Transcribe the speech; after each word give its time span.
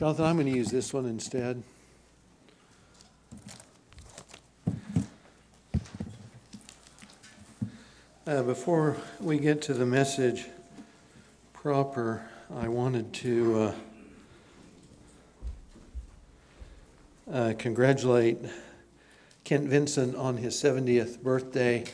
Jonathan, 0.00 0.24
I'm 0.24 0.36
going 0.36 0.50
to 0.50 0.56
use 0.56 0.70
this 0.70 0.94
one 0.94 1.04
instead. 1.04 1.62
Uh, 8.26 8.42
before 8.44 8.96
we 9.20 9.36
get 9.36 9.60
to 9.60 9.74
the 9.74 9.84
message 9.84 10.46
proper, 11.52 12.26
I 12.56 12.68
wanted 12.68 13.12
to 13.12 13.74
uh, 17.30 17.30
uh, 17.30 17.52
congratulate 17.58 18.38
Kent 19.44 19.68
Vincent 19.68 20.16
on 20.16 20.38
his 20.38 20.54
70th 20.54 21.22
birthday. 21.22 21.84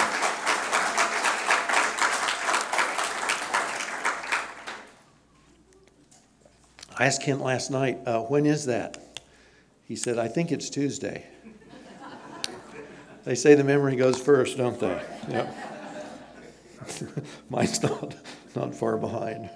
I 7.04 7.08
asked 7.08 7.20
Kent 7.20 7.42
last 7.42 7.70
night, 7.70 7.98
uh, 8.06 8.20
when 8.20 8.46
is 8.46 8.64
that? 8.64 9.20
He 9.86 9.94
said, 9.94 10.18
I 10.18 10.26
think 10.26 10.50
it's 10.50 10.70
Tuesday. 10.70 11.26
they 13.24 13.34
say 13.34 13.54
the 13.54 13.62
memory 13.62 13.94
goes 13.94 14.18
first, 14.18 14.56
don't 14.56 14.80
they? 14.80 15.02
Mine's 17.50 17.82
not, 17.82 18.16
not 18.56 18.74
far 18.74 18.96
behind. 18.96 19.50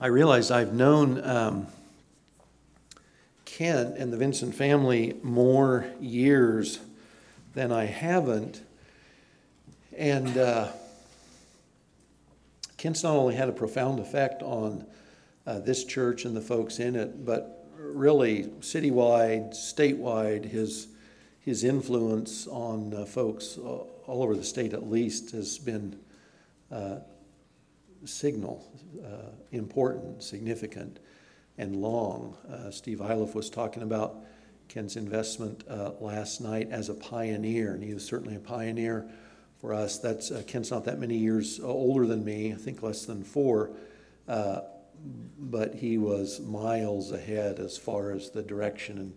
I 0.00 0.06
realize 0.06 0.50
I've 0.50 0.72
known 0.72 1.22
um, 1.28 1.66
Kent 3.44 3.98
and 3.98 4.10
the 4.10 4.16
Vincent 4.16 4.54
family 4.54 5.14
more 5.22 5.84
years 6.00 6.80
than 7.52 7.70
I 7.70 7.84
haven't. 7.84 8.62
And 9.94 10.38
uh, 10.38 10.72
Kent's 12.80 13.02
not 13.02 13.14
only 13.14 13.34
had 13.34 13.50
a 13.50 13.52
profound 13.52 14.00
effect 14.00 14.42
on 14.42 14.86
uh, 15.46 15.58
this 15.58 15.84
church 15.84 16.24
and 16.24 16.34
the 16.34 16.40
folks 16.40 16.78
in 16.78 16.96
it, 16.96 17.26
but 17.26 17.68
really 17.76 18.44
citywide, 18.60 19.50
statewide, 19.50 20.46
his, 20.46 20.88
his 21.40 21.62
influence 21.62 22.46
on 22.46 22.94
uh, 22.94 23.04
folks 23.04 23.58
all 23.58 24.22
over 24.22 24.34
the 24.34 24.42
state 24.42 24.72
at 24.72 24.88
least 24.88 25.32
has 25.32 25.58
been 25.58 25.94
uh, 26.72 27.00
signal, 28.06 28.66
uh, 29.04 29.28
important, 29.52 30.22
significant, 30.22 31.00
and 31.58 31.76
long. 31.76 32.34
Uh, 32.50 32.70
Steve 32.70 33.02
Iliff 33.02 33.34
was 33.34 33.50
talking 33.50 33.82
about 33.82 34.24
Kent's 34.68 34.96
investment 34.96 35.64
uh, 35.68 35.90
last 36.00 36.40
night 36.40 36.70
as 36.70 36.88
a 36.88 36.94
pioneer, 36.94 37.74
and 37.74 37.84
he 37.84 37.92
was 37.92 38.06
certainly 38.06 38.36
a 38.36 38.40
pioneer 38.40 39.06
for 39.60 39.74
us. 39.74 39.98
That's 39.98 40.30
uh, 40.30 40.42
Kent's 40.46 40.70
not 40.70 40.84
that 40.84 40.98
many 40.98 41.16
years 41.16 41.60
older 41.60 42.06
than 42.06 42.24
me, 42.24 42.52
I 42.52 42.56
think 42.56 42.82
less 42.82 43.04
than 43.04 43.22
four, 43.22 43.70
uh, 44.28 44.60
but 45.38 45.74
he 45.74 45.98
was 45.98 46.40
miles 46.40 47.12
ahead 47.12 47.58
as 47.58 47.76
far 47.76 48.12
as 48.12 48.30
the 48.30 48.42
direction 48.42 48.98
and 48.98 49.14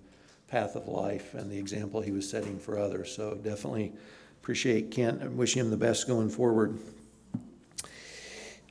path 0.48 0.76
of 0.76 0.88
life 0.88 1.34
and 1.34 1.50
the 1.50 1.58
example 1.58 2.02
he 2.02 2.12
was 2.12 2.30
setting 2.30 2.60
for 2.60 2.78
others. 2.78 3.14
So 3.16 3.36
definitely 3.36 3.94
appreciate 4.42 4.92
Kent 4.92 5.22
and 5.22 5.38
wish 5.38 5.56
him 5.56 5.70
the 5.72 5.78
best 5.78 6.08
going 6.08 6.30
forward. 6.30 6.78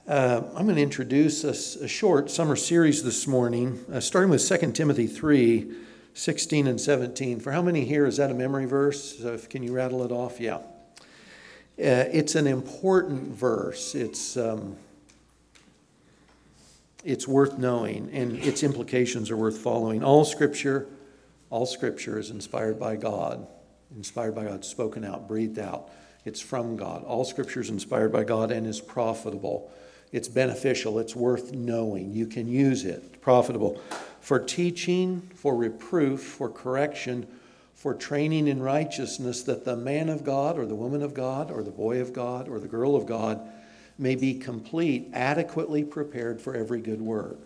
Uh, 0.07 0.43
I'm 0.55 0.65
going 0.65 0.77
to 0.77 0.83
introduce 0.83 1.45
a, 1.45 1.85
a, 1.85 1.89
short 1.89 2.29
summer 2.29 2.57
series 2.57 3.05
this 3.05 3.29
morning, 3.29 3.85
uh, 3.93 4.01
starting 4.01 4.31
with 4.31 4.47
2 4.47 4.73
Timothy 4.73 5.07
3 5.07 5.73
16 6.15 6.67
and 6.67 6.81
17. 6.81 7.41
For 7.41 7.53
how 7.53 7.63
many 7.63 7.85
here 7.85 8.05
is 8.05 8.19
that 8.19 8.31
a 8.31 8.35
memory 8.35 8.67
verse? 8.67 9.19
So 9.19 9.33
if, 9.33 9.49
can 9.49 9.63
you 9.63 9.73
rattle 9.73 10.05
it 10.05 10.13
off? 10.13 10.41
Yeah. 10.41 10.59
Uh, 11.83 12.07
it's 12.13 12.37
an 12.37 12.47
important 12.47 13.35
verse. 13.35 13.97
It's, 13.97 14.37
um, 14.37 14.77
it's 17.05 17.27
worth 17.27 17.59
knowing, 17.59 18.09
and 18.13 18.39
its 18.39 18.63
implications 18.63 19.33
are 19.33 19.37
worth 19.37 19.59
following. 19.59 20.05
All 20.05 20.25
scripture, 20.25 20.87
all 21.51 21.67
scripture 21.67 22.21
is 22.21 22.31
inspired 22.31 22.79
by 22.79 22.95
God, 22.95 23.49
inspired 23.97 24.37
by 24.37 24.45
God, 24.45 24.65
spoken 24.65 25.05
out, 25.05 25.27
breathed 25.27 25.59
out. 25.59 25.91
It's 26.25 26.41
from 26.41 26.77
God. 26.77 27.03
All 27.03 27.25
scripture 27.25 27.61
is 27.61 27.69
inspired 27.69 28.13
by 28.13 28.23
God 28.23 28.53
and 28.53 28.65
is 28.65 28.81
profitable. 28.81 29.69
It's 30.13 30.29
beneficial. 30.29 31.01
It's 31.01 31.17
worth 31.17 31.53
knowing. 31.53 32.13
You 32.13 32.27
can 32.27 32.47
use 32.47 32.85
it. 32.85 33.21
Profitable 33.21 33.83
for 34.21 34.39
teaching, 34.39 35.29
for 35.35 35.57
reproof, 35.57 36.23
for 36.23 36.49
correction 36.49 37.27
for 37.83 37.95
training 37.95 38.47
in 38.47 38.63
righteousness, 38.63 39.43
that 39.43 39.65
the 39.65 39.75
man 39.75 40.09
of 40.09 40.23
God, 40.23 40.57
or 40.57 40.67
the 40.67 40.75
woman 40.75 41.03
of 41.03 41.15
God, 41.15 41.51
or 41.51 41.65
the 41.65 41.71
boy 41.73 42.01
of 42.01 42.13
God, 42.13 42.49
or 42.49 42.61
the 42.61 42.69
girl 42.69 42.95
of 42.95 43.07
God 43.07 43.41
may 43.99 44.15
be 44.15 44.35
complete, 44.35 45.11
adequately 45.13 45.83
prepared 45.83 46.41
for 46.41 46.55
every 46.55 46.81
good 46.81 47.01
work. 47.03 47.41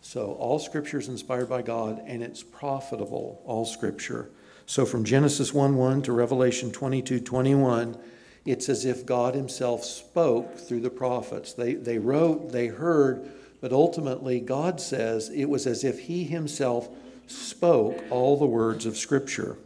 So, 0.00 0.34
all 0.34 0.60
scripture 0.60 1.00
is 1.00 1.08
inspired 1.08 1.48
by 1.48 1.62
God 1.62 2.00
and 2.06 2.22
it's 2.22 2.44
profitable, 2.44 3.42
all 3.44 3.64
scripture. 3.64 4.30
So, 4.66 4.86
from 4.86 5.02
Genesis 5.02 5.52
1 5.52 5.74
1 5.74 6.02
to 6.02 6.12
Revelation 6.12 6.70
22 6.70 7.18
21, 7.18 7.98
it's 8.46 8.68
as 8.68 8.84
if 8.84 9.04
God 9.04 9.34
Himself 9.34 9.82
spoke 9.82 10.56
through 10.56 10.82
the 10.82 10.90
prophets. 10.90 11.52
They, 11.52 11.74
they 11.74 11.98
wrote, 11.98 12.52
they 12.52 12.68
heard, 12.68 13.28
but 13.60 13.72
ultimately, 13.72 14.38
God 14.38 14.80
says 14.80 15.30
it 15.30 15.46
was 15.46 15.66
as 15.66 15.82
if 15.82 15.98
He 15.98 16.22
Himself 16.22 16.88
spoke 17.26 18.02
all 18.10 18.36
the 18.36 18.46
words 18.46 18.86
of 18.86 18.96
Scripture. 18.96 19.56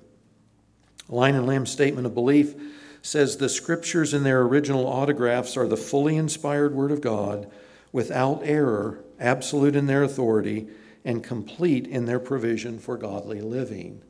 Lion 1.08 1.36
and 1.36 1.46
Lamb 1.46 1.66
statement 1.66 2.06
of 2.06 2.14
belief 2.14 2.54
says 3.02 3.36
the 3.36 3.48
Scriptures 3.48 4.12
in 4.12 4.24
their 4.24 4.42
original 4.42 4.86
autographs 4.86 5.56
are 5.56 5.68
the 5.68 5.76
fully 5.76 6.16
inspired 6.16 6.74
Word 6.74 6.90
of 6.90 7.00
God, 7.00 7.50
without 7.92 8.40
error, 8.42 9.04
absolute 9.20 9.76
in 9.76 9.86
their 9.86 10.02
authority, 10.02 10.66
and 11.04 11.22
complete 11.22 11.86
in 11.86 12.04
their 12.04 12.18
provision 12.18 12.78
for 12.78 12.96
godly 12.96 13.40
living. 13.40 14.02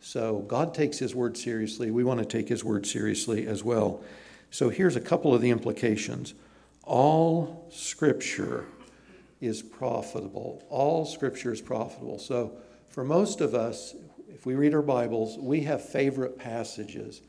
So 0.00 0.40
God 0.40 0.74
takes 0.74 0.98
His 0.98 1.14
Word 1.14 1.38
seriously. 1.38 1.90
We 1.90 2.04
want 2.04 2.20
to 2.20 2.26
take 2.26 2.48
His 2.48 2.62
Word 2.62 2.86
seriously 2.86 3.46
as 3.46 3.64
well. 3.64 4.04
So 4.50 4.68
here's 4.68 4.96
a 4.96 5.00
couple 5.00 5.34
of 5.34 5.40
the 5.40 5.50
implications. 5.50 6.34
All 6.82 7.66
Scripture 7.72 8.66
is 9.40 9.62
profitable. 9.62 10.62
All 10.68 11.06
Scripture 11.06 11.52
is 11.52 11.62
profitable. 11.62 12.18
So 12.18 12.58
for 12.94 13.02
most 13.02 13.40
of 13.40 13.56
us, 13.56 13.96
if 14.28 14.46
we 14.46 14.54
read 14.54 14.72
our 14.72 14.80
Bibles, 14.80 15.36
we 15.36 15.62
have 15.62 15.82
favorite 15.84 16.38
passages. 16.38 17.22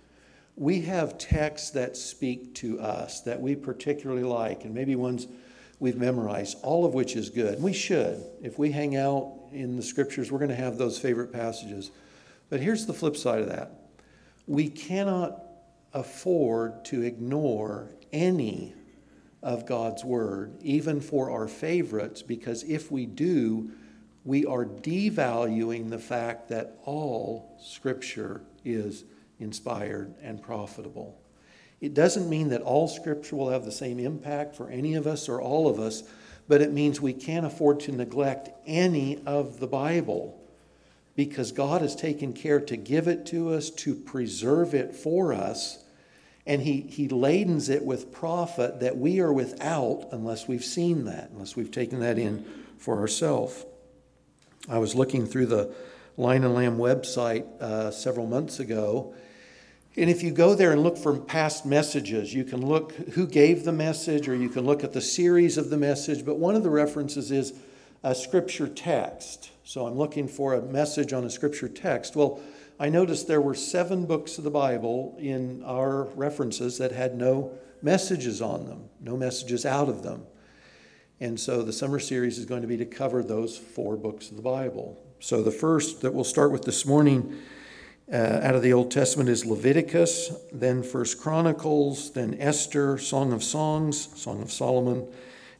We 0.55 0.81
have 0.81 1.17
texts 1.17 1.71
that 1.71 1.97
speak 1.97 2.53
to 2.55 2.79
us 2.79 3.21
that 3.21 3.41
we 3.41 3.55
particularly 3.55 4.23
like, 4.23 4.63
and 4.63 4.75
maybe 4.75 4.95
ones 4.95 5.25
we've 5.79 5.97
memorized, 5.97 6.59
all 6.61 6.85
of 6.85 6.93
which 6.93 7.15
is 7.15 7.31
good. 7.31 7.59
We 7.59 7.73
should. 7.73 8.23
If 8.43 8.59
we 8.59 8.71
hang 8.71 8.95
out 8.95 9.33
in 9.51 9.75
the 9.75 9.81
scriptures, 9.81 10.31
we're 10.31 10.37
going 10.37 10.49
to 10.49 10.55
have 10.55 10.77
those 10.77 10.99
favorite 10.99 11.33
passages. 11.33 11.89
But 12.51 12.59
here's 12.59 12.85
the 12.85 12.93
flip 12.93 13.17
side 13.17 13.39
of 13.39 13.47
that 13.47 13.71
we 14.45 14.69
cannot 14.69 15.41
afford 15.93 16.85
to 16.85 17.01
ignore 17.01 17.89
any 18.13 18.75
of 19.41 19.65
God's 19.65 20.05
word, 20.05 20.59
even 20.61 21.01
for 21.01 21.31
our 21.31 21.47
favorites, 21.47 22.21
because 22.21 22.61
if 22.65 22.91
we 22.91 23.07
do, 23.07 23.71
we 24.25 24.43
are 24.43 24.65
devaluing 24.65 25.89
the 25.89 25.99
fact 25.99 26.49
that 26.49 26.79
all 26.83 27.55
Scripture 27.63 28.41
is 28.65 29.05
inspired 29.39 30.15
and 30.21 30.41
profitable. 30.41 31.21
It 31.79 31.93
doesn't 31.93 32.27
mean 32.27 32.49
that 32.49 32.61
all 32.61 32.87
Scripture 32.87 33.35
will 33.35 33.49
have 33.49 33.65
the 33.65 33.71
same 33.71 33.99
impact 33.99 34.55
for 34.55 34.69
any 34.69 34.95
of 34.95 35.05
us 35.05 35.29
or 35.29 35.39
all 35.39 35.67
of 35.67 35.79
us, 35.79 36.03
but 36.47 36.61
it 36.61 36.73
means 36.73 36.99
we 36.99 37.13
can't 37.13 37.45
afford 37.45 37.79
to 37.81 37.91
neglect 37.91 38.49
any 38.65 39.21
of 39.27 39.59
the 39.59 39.67
Bible 39.67 40.41
because 41.15 41.51
God 41.51 41.81
has 41.81 41.95
taken 41.95 42.33
care 42.33 42.59
to 42.59 42.75
give 42.75 43.07
it 43.07 43.27
to 43.27 43.53
us, 43.53 43.69
to 43.69 43.93
preserve 43.93 44.73
it 44.73 44.95
for 44.95 45.33
us, 45.33 45.83
and 46.47 46.63
He, 46.63 46.81
he 46.81 47.07
ladens 47.07 47.69
it 47.69 47.85
with 47.85 48.11
profit 48.11 48.79
that 48.79 48.97
we 48.97 49.19
are 49.19 49.31
without 49.31 50.09
unless 50.11 50.47
we've 50.47 50.65
seen 50.65 51.05
that, 51.05 51.29
unless 51.31 51.55
we've 51.55 51.71
taken 51.71 51.99
that 51.99 52.17
in 52.17 52.45
for 52.77 52.99
ourselves. 52.99 53.65
I 54.67 54.79
was 54.79 54.95
looking 54.95 55.25
through 55.25 55.47
the 55.47 55.73
Lion 56.17 56.43
and 56.43 56.55
Lamb 56.55 56.77
website 56.77 57.45
uh, 57.61 57.91
several 57.91 58.25
months 58.25 58.59
ago. 58.59 59.13
And 59.97 60.09
if 60.09 60.23
you 60.23 60.31
go 60.31 60.55
there 60.55 60.71
and 60.71 60.83
look 60.83 60.97
for 60.97 61.17
past 61.17 61.65
messages, 61.65 62.33
you 62.33 62.43
can 62.43 62.65
look 62.65 62.93
who 62.93 63.27
gave 63.27 63.63
the 63.63 63.71
message 63.71 64.27
or 64.27 64.35
you 64.35 64.49
can 64.49 64.65
look 64.65 64.83
at 64.83 64.93
the 64.93 65.01
series 65.01 65.57
of 65.57 65.69
the 65.69 65.77
message. 65.77 66.25
But 66.25 66.37
one 66.37 66.55
of 66.55 66.63
the 66.63 66.69
references 66.69 67.31
is 67.31 67.53
a 68.03 68.13
scripture 68.13 68.67
text. 68.67 69.51
So 69.63 69.87
I'm 69.87 69.95
looking 69.95 70.27
for 70.27 70.53
a 70.53 70.61
message 70.61 71.13
on 71.13 71.23
a 71.23 71.29
scripture 71.29 71.69
text. 71.69 72.15
Well, 72.15 72.39
I 72.79 72.89
noticed 72.89 73.27
there 73.27 73.41
were 73.41 73.55
seven 73.55 74.05
books 74.05 74.37
of 74.37 74.43
the 74.43 74.51
Bible 74.51 75.15
in 75.17 75.63
our 75.63 76.03
references 76.15 76.77
that 76.77 76.91
had 76.91 77.15
no 77.15 77.57
messages 77.81 78.41
on 78.41 78.65
them, 78.65 78.89
no 78.99 79.15
messages 79.15 79.65
out 79.65 79.87
of 79.87 80.03
them. 80.03 80.25
And 81.19 81.39
so 81.39 81.63
the 81.63 81.71
summer 81.71 81.99
series 81.99 82.37
is 82.37 82.45
going 82.45 82.61
to 82.61 82.67
be 82.67 82.77
to 82.77 82.85
cover 82.85 83.23
those 83.23 83.57
four 83.57 83.95
books 83.95 84.29
of 84.29 84.35
the 84.35 84.41
Bible. 84.41 85.01
So 85.19 85.41
the 85.41 85.51
first 85.51 86.01
that 86.01 86.13
we'll 86.13 86.25
start 86.25 86.51
with 86.51 86.63
this 86.63 86.85
morning 86.85 87.37
uh, 88.11 88.39
out 88.43 88.53
of 88.53 88.61
the 88.61 88.73
Old 88.73 88.91
Testament 88.91 89.29
is 89.29 89.45
Leviticus, 89.45 90.31
then 90.51 90.83
First 90.83 91.19
Chronicles, 91.19 92.11
then 92.11 92.35
Esther, 92.39 92.97
Song 92.97 93.31
of 93.31 93.43
Songs, 93.43 94.09
Song 94.21 94.41
of 94.41 94.51
Solomon, 94.51 95.07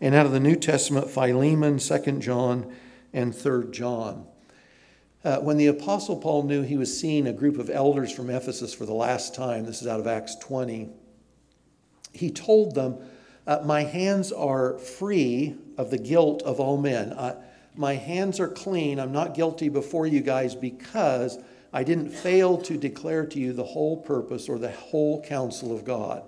and 0.02 0.14
out 0.14 0.26
of 0.26 0.34
the 0.34 0.40
New 0.40 0.56
Testament, 0.56 1.10
Philemon, 1.10 1.80
Second 1.80 2.22
John, 2.22 2.76
and 3.14 3.34
Third 3.34 3.72
John. 3.72 4.28
Uh, 5.24 5.40
when 5.40 5.58
the 5.58 5.68
Apostle 5.68 6.18
Paul 6.18 6.44
knew 6.44 6.62
he 6.62 6.78
was 6.78 7.00
seeing 7.00 7.26
a 7.26 7.34
group 7.34 7.58
of 7.58 7.70
elders 7.70 8.12
from 8.12 8.30
Ephesus 8.30 8.74
for 8.74 8.86
the 8.86 8.94
last 8.94 9.34
time, 9.34 9.66
this 9.66 9.82
is 9.82 9.88
out 9.88 10.00
of 10.00 10.06
Acts 10.06 10.36
20, 10.36 10.90
he 12.14 12.30
told 12.30 12.76
them, 12.76 12.98
uh, 13.48 13.62
My 13.66 13.84
hands 13.84 14.32
are 14.32 14.78
free 14.78 15.56
of 15.78 15.92
the 15.92 15.98
guilt 15.98 16.42
of 16.44 16.60
all 16.60 16.78
men. 16.78 17.14
Uh, 17.14 17.42
my 17.76 17.96
hands 17.96 18.40
are 18.40 18.48
clean. 18.48 19.00
I'm 19.00 19.12
not 19.12 19.34
guilty 19.34 19.70
before 19.70 20.08
you 20.08 20.22
guys 20.22 20.56
because 20.56 21.38
I 21.74 21.84
didn't 21.84 22.10
fail 22.10 22.58
to 22.60 22.78
declare 22.78 23.26
to 23.26 23.40
you 23.40 23.52
the 23.52 23.66
whole 23.66 23.98
purpose 23.98 24.48
or 24.48 24.58
the 24.58 24.72
whole 24.72 25.22
counsel 25.24 25.76
of 25.76 25.84
God. 25.84 26.24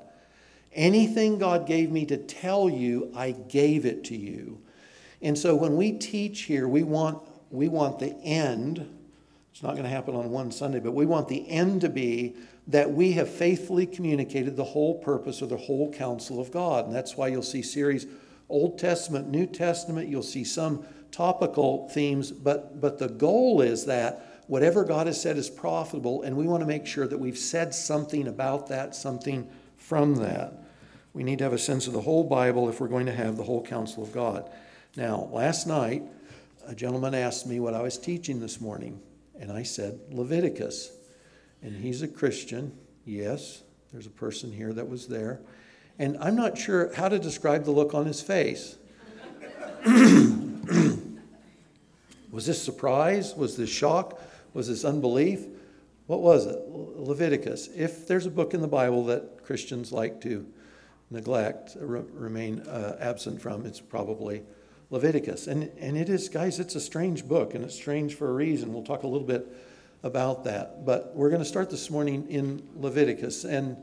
Anything 0.73 1.39
God 1.39 1.65
gave 1.65 1.89
me 1.89 2.05
to 2.05 2.17
tell 2.17 2.69
you, 2.69 3.11
I 3.15 3.31
gave 3.31 3.85
it 3.85 4.03
to 4.05 4.15
you. 4.15 4.61
And 5.21 5.37
so 5.37 5.55
when 5.55 5.77
we 5.77 5.93
teach 5.93 6.41
here, 6.41 6.67
we 6.67 6.83
want, 6.83 7.19
we 7.49 7.67
want 7.69 7.99
the 7.99 8.13
end. 8.21 8.93
It's 9.51 9.63
not 9.63 9.71
going 9.71 9.83
to 9.83 9.89
happen 9.89 10.15
on 10.15 10.29
one 10.29 10.51
Sunday, 10.51 10.79
but 10.79 10.91
we 10.93 11.05
want 11.05 11.29
the 11.29 11.49
end 11.49 11.81
to 11.81 11.89
be 11.89 12.35
that 12.67 12.91
we 12.91 13.13
have 13.13 13.29
faithfully 13.29 13.85
communicated 13.85 14.55
the 14.55 14.63
whole 14.63 14.99
purpose 14.99 15.41
or 15.41 15.47
the 15.47 15.57
whole 15.57 15.91
counsel 15.93 16.39
of 16.39 16.51
God. 16.51 16.85
And 16.85 16.93
that's 16.93 17.15
why 17.15 17.29
you'll 17.29 17.41
see 17.41 17.61
series 17.61 18.05
Old 18.49 18.79
Testament, 18.79 19.27
New 19.27 19.45
Testament, 19.45 20.07
you'll 20.07 20.23
see 20.23 20.43
some 20.43 20.85
topical 21.11 21.89
themes, 21.89 22.31
but, 22.31 22.79
but 22.79 22.97
the 22.97 23.09
goal 23.09 23.61
is 23.61 23.85
that 23.85 24.43
whatever 24.47 24.85
God 24.85 25.07
has 25.07 25.21
said 25.21 25.37
is 25.37 25.49
profitable, 25.49 26.21
and 26.21 26.35
we 26.37 26.47
want 26.47 26.61
to 26.61 26.67
make 26.67 26.85
sure 26.85 27.07
that 27.07 27.17
we've 27.17 27.37
said 27.37 27.73
something 27.73 28.27
about 28.27 28.67
that, 28.67 28.95
something 28.95 29.49
from 29.75 30.15
that. 30.15 30.53
We 31.13 31.23
need 31.23 31.39
to 31.39 31.43
have 31.43 31.53
a 31.53 31.57
sense 31.57 31.87
of 31.87 31.93
the 31.93 32.01
whole 32.01 32.23
Bible 32.23 32.69
if 32.69 32.79
we're 32.79 32.87
going 32.87 33.07
to 33.07 33.13
have 33.13 33.35
the 33.35 33.43
whole 33.43 33.63
counsel 33.63 34.03
of 34.03 34.13
God. 34.13 34.49
Now, 34.95 35.29
last 35.31 35.67
night, 35.67 36.03
a 36.65 36.75
gentleman 36.75 37.13
asked 37.13 37.47
me 37.47 37.59
what 37.59 37.73
I 37.73 37.81
was 37.81 37.97
teaching 37.97 38.39
this 38.39 38.61
morning, 38.61 39.01
and 39.39 39.51
I 39.51 39.63
said 39.63 39.99
Leviticus. 40.09 40.91
And 41.61 41.75
he's 41.75 42.01
a 42.01 42.07
Christian, 42.07 42.77
yes, 43.05 43.63
there's 43.91 44.05
a 44.05 44.11
person 44.11 44.51
here 44.51 44.73
that 44.73 44.87
was 44.87 45.07
there. 45.07 45.39
And 45.99 46.17
I'm 46.19 46.35
not 46.35 46.57
sure 46.57 46.93
how 46.93 47.09
to 47.09 47.17
describe 47.17 47.65
the 47.65 47.71
look 47.71 47.93
on 47.93 48.05
his 48.05 48.21
face. 48.21 48.77
was 52.31 52.45
this 52.45 52.61
surprise? 52.61 53.33
Was 53.35 53.57
this 53.57 53.69
shock? 53.69 54.21
Was 54.53 54.67
this 54.67 54.85
unbelief? 54.85 55.45
What 56.05 56.21
was 56.21 56.45
it? 56.45 56.59
Leviticus. 56.69 57.69
If 57.75 58.07
there's 58.07 58.25
a 58.25 58.31
book 58.31 58.53
in 58.53 58.61
the 58.61 58.67
Bible 58.67 59.05
that 59.05 59.43
Christians 59.43 59.91
like 59.91 60.21
to 60.21 60.45
neglect, 61.09 61.75
re- 61.79 62.03
remain 62.13 62.61
uh, 62.61 62.97
absent 62.99 63.41
from, 63.41 63.65
it's 63.65 63.79
probably 63.79 64.43
Leviticus. 64.89 65.47
And, 65.47 65.71
and 65.79 65.97
it 65.97 66.09
is, 66.09 66.29
guys, 66.29 66.59
it's 66.59 66.75
a 66.75 66.81
strange 66.81 67.27
book, 67.27 67.55
and 67.55 67.63
it's 67.63 67.75
strange 67.75 68.15
for 68.15 68.29
a 68.29 68.33
reason. 68.33 68.73
We'll 68.73 68.83
talk 68.83 69.03
a 69.03 69.07
little 69.07 69.27
bit 69.27 69.47
about 70.03 70.43
that. 70.45 70.85
But 70.85 71.15
we're 71.15 71.29
going 71.29 71.41
to 71.41 71.47
start 71.47 71.69
this 71.69 71.89
morning 71.89 72.27
in 72.29 72.67
Leviticus. 72.75 73.43
And, 73.43 73.77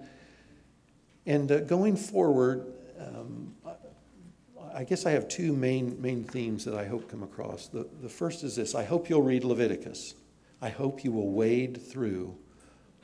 and 1.26 1.50
uh, 1.50 1.60
going 1.60 1.96
forward, 1.96 2.72
um, 2.98 3.54
I 4.74 4.84
guess 4.84 5.06
I 5.06 5.12
have 5.12 5.28
two 5.28 5.52
main, 5.52 6.00
main 6.02 6.24
themes 6.24 6.64
that 6.64 6.74
I 6.74 6.84
hope 6.84 7.08
come 7.08 7.22
across. 7.22 7.68
The, 7.68 7.86
the 8.02 8.08
first 8.08 8.42
is 8.42 8.56
this 8.56 8.74
I 8.74 8.84
hope 8.84 9.08
you'll 9.08 9.22
read 9.22 9.44
Leviticus. 9.44 10.14
I 10.60 10.70
hope 10.70 11.04
you 11.04 11.12
will 11.12 11.30
wade 11.30 11.80
through 11.80 12.36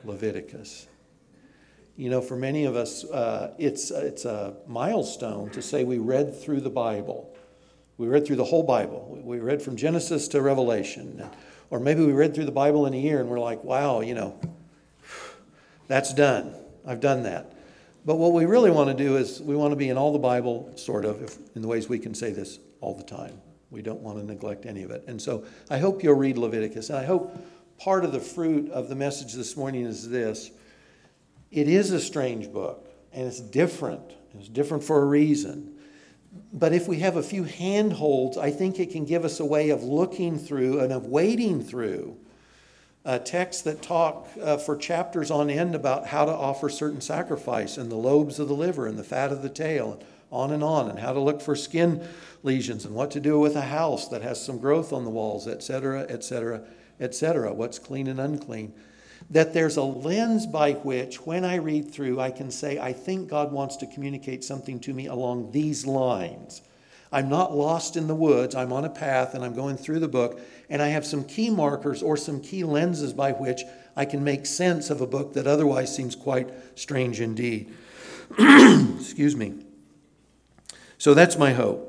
Leviticus. 0.04 0.86
You 1.96 2.08
know, 2.08 2.22
for 2.22 2.36
many 2.36 2.64
of 2.64 2.76
us, 2.76 3.04
uh, 3.04 3.54
it's, 3.58 3.90
it's 3.90 4.24
a 4.24 4.54
milestone 4.66 5.50
to 5.50 5.60
say 5.60 5.84
we 5.84 5.98
read 5.98 6.34
through 6.34 6.62
the 6.62 6.70
Bible. 6.70 7.36
We 7.98 8.08
read 8.08 8.26
through 8.26 8.36
the 8.36 8.44
whole 8.44 8.62
Bible. 8.62 9.20
We 9.22 9.40
read 9.40 9.60
from 9.60 9.76
Genesis 9.76 10.26
to 10.28 10.40
Revelation. 10.40 11.28
Or 11.70 11.81
maybe 11.81 12.05
we 12.05 12.12
read 12.12 12.34
through 12.34 12.46
the 12.46 12.52
Bible 12.52 12.87
in 12.87 12.94
a 12.94 12.99
year 12.99 13.20
and 13.20 13.28
we're 13.28 13.38
like, 13.38 13.62
wow, 13.64 14.00
you 14.00 14.14
know, 14.14 14.38
that's 15.87 16.12
done. 16.12 16.55
I've 16.87 17.00
done 17.00 17.22
that. 17.22 17.55
But 18.05 18.17
what 18.17 18.32
we 18.32 18.44
really 18.46 18.70
want 18.70 18.96
to 18.96 19.05
do 19.05 19.17
is 19.17 19.40
we 19.40 19.55
want 19.55 19.72
to 19.72 19.76
be 19.76 19.88
in 19.88 19.96
all 19.96 20.12
the 20.12 20.19
Bible, 20.19 20.72
sort 20.76 21.05
of, 21.05 21.22
if, 21.22 21.38
in 21.55 21.62
the 21.62 21.69
ways 21.69 21.88
we 21.88 21.99
can 21.99 22.14
say 22.14 22.32
this 22.32 22.58
all 22.81 22.94
the 22.94 23.05
time. 23.05 23.40
We 23.70 23.82
don't 23.82 24.00
want 24.00 24.19
to 24.19 24.25
neglect 24.25 24.67
any 24.67 24.82
of 24.82 24.90
it. 24.90 25.05
And 25.06 25.20
so 25.20 25.44
I 25.69 25.78
hope 25.78 26.02
you'll 26.02 26.14
read 26.14 26.38
Leviticus. 26.38 26.90
And 26.90 26.99
I 26.99 27.05
hope 27.05 27.37
part 27.78 28.05
of 28.05 28.12
the 28.12 28.20
fruit 28.20 28.70
of 28.73 28.88
the 28.88 28.96
message 28.96 29.34
this 29.34 29.56
morning 29.56 29.84
is 29.84 30.08
this 30.08 30.50
it 31.50 31.69
is 31.69 31.90
a 31.90 32.00
strange 32.00 32.52
book, 32.52 32.88
and 33.12 33.26
it's 33.26 33.40
different. 33.40 34.14
It's 34.38 34.49
different 34.49 34.84
for 34.84 35.02
a 35.02 35.05
reason. 35.05 35.76
But 36.52 36.72
if 36.72 36.86
we 36.86 37.00
have 37.00 37.16
a 37.16 37.22
few 37.22 37.44
handholds, 37.44 38.36
I 38.36 38.50
think 38.50 38.78
it 38.78 38.90
can 38.90 39.04
give 39.04 39.24
us 39.24 39.40
a 39.40 39.44
way 39.44 39.70
of 39.70 39.82
looking 39.82 40.38
through 40.38 40.80
and 40.80 40.92
of 40.92 41.06
wading 41.06 41.64
through 41.64 42.16
uh, 43.04 43.18
texts 43.18 43.62
that 43.62 43.82
talk 43.82 44.28
uh, 44.40 44.56
for 44.56 44.76
chapters 44.76 45.30
on 45.30 45.50
end 45.50 45.74
about 45.74 46.06
how 46.08 46.24
to 46.24 46.32
offer 46.32 46.68
certain 46.68 47.00
sacrifice 47.00 47.78
and 47.78 47.90
the 47.90 47.96
lobes 47.96 48.38
of 48.38 48.48
the 48.48 48.54
liver 48.54 48.86
and 48.86 48.98
the 48.98 49.04
fat 49.04 49.32
of 49.32 49.42
the 49.42 49.48
tail, 49.48 49.94
and 49.94 50.04
on 50.32 50.52
and 50.52 50.62
on, 50.62 50.88
and 50.88 50.98
how 50.98 51.12
to 51.12 51.20
look 51.20 51.40
for 51.40 51.56
skin 51.56 52.06
lesions 52.42 52.84
and 52.84 52.94
what 52.94 53.10
to 53.10 53.20
do 53.20 53.38
with 53.38 53.56
a 53.56 53.62
house 53.62 54.08
that 54.08 54.22
has 54.22 54.44
some 54.44 54.58
growth 54.58 54.92
on 54.92 55.04
the 55.04 55.10
walls, 55.10 55.48
etc., 55.48 56.02
etc., 56.08 56.62
etc., 57.00 57.52
what's 57.52 57.78
clean 57.78 58.06
and 58.06 58.20
unclean. 58.20 58.72
That 59.30 59.54
there's 59.54 59.76
a 59.76 59.82
lens 59.82 60.46
by 60.46 60.72
which, 60.72 61.24
when 61.24 61.44
I 61.44 61.56
read 61.56 61.92
through, 61.92 62.20
I 62.20 62.30
can 62.30 62.50
say, 62.50 62.78
I 62.78 62.92
think 62.92 63.28
God 63.28 63.52
wants 63.52 63.76
to 63.76 63.86
communicate 63.86 64.42
something 64.42 64.80
to 64.80 64.92
me 64.92 65.06
along 65.06 65.52
these 65.52 65.86
lines. 65.86 66.62
I'm 67.12 67.28
not 67.28 67.56
lost 67.56 67.96
in 67.96 68.06
the 68.06 68.14
woods. 68.14 68.54
I'm 68.54 68.72
on 68.72 68.84
a 68.84 68.90
path 68.90 69.34
and 69.34 69.44
I'm 69.44 69.54
going 69.54 69.76
through 69.76 70.00
the 70.00 70.08
book, 70.08 70.40
and 70.68 70.80
I 70.80 70.88
have 70.88 71.04
some 71.04 71.24
key 71.24 71.50
markers 71.50 72.02
or 72.02 72.16
some 72.16 72.40
key 72.40 72.64
lenses 72.64 73.12
by 73.12 73.32
which 73.32 73.62
I 73.96 74.04
can 74.04 74.22
make 74.22 74.46
sense 74.46 74.90
of 74.90 75.00
a 75.00 75.06
book 75.06 75.34
that 75.34 75.46
otherwise 75.46 75.94
seems 75.94 76.14
quite 76.14 76.50
strange 76.78 77.20
indeed. 77.20 77.72
Excuse 78.38 79.34
me. 79.34 79.64
So 80.98 81.14
that's 81.14 81.36
my 81.36 81.52
hope. 81.52 81.86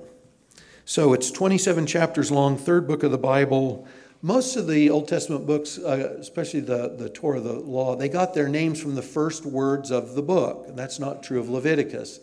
So 0.86 1.14
it's 1.14 1.30
27 1.32 1.86
chapters 1.86 2.32
long, 2.32 2.58
third 2.58 2.88
book 2.88 3.04
of 3.04 3.12
the 3.12 3.18
Bible. 3.18 3.88
Most 4.22 4.56
of 4.56 4.68
the 4.68 4.90
Old 4.90 5.08
Testament 5.08 5.48
books, 5.48 5.80
uh, 5.80 6.16
especially 6.20 6.60
the, 6.60 6.96
the 6.96 7.10
Torah, 7.10 7.40
the 7.40 7.54
law, 7.54 7.96
they 7.96 8.10
got 8.10 8.34
their 8.34 8.48
names 8.48 8.80
from 8.80 8.96
the 8.96 9.02
first 9.02 9.46
words 9.46 9.90
of 9.90 10.14
the 10.14 10.22
book. 10.22 10.66
And 10.68 10.78
that's 10.78 11.00
not 11.00 11.24
true 11.24 11.40
of 11.40 11.50
Leviticus 11.50 12.20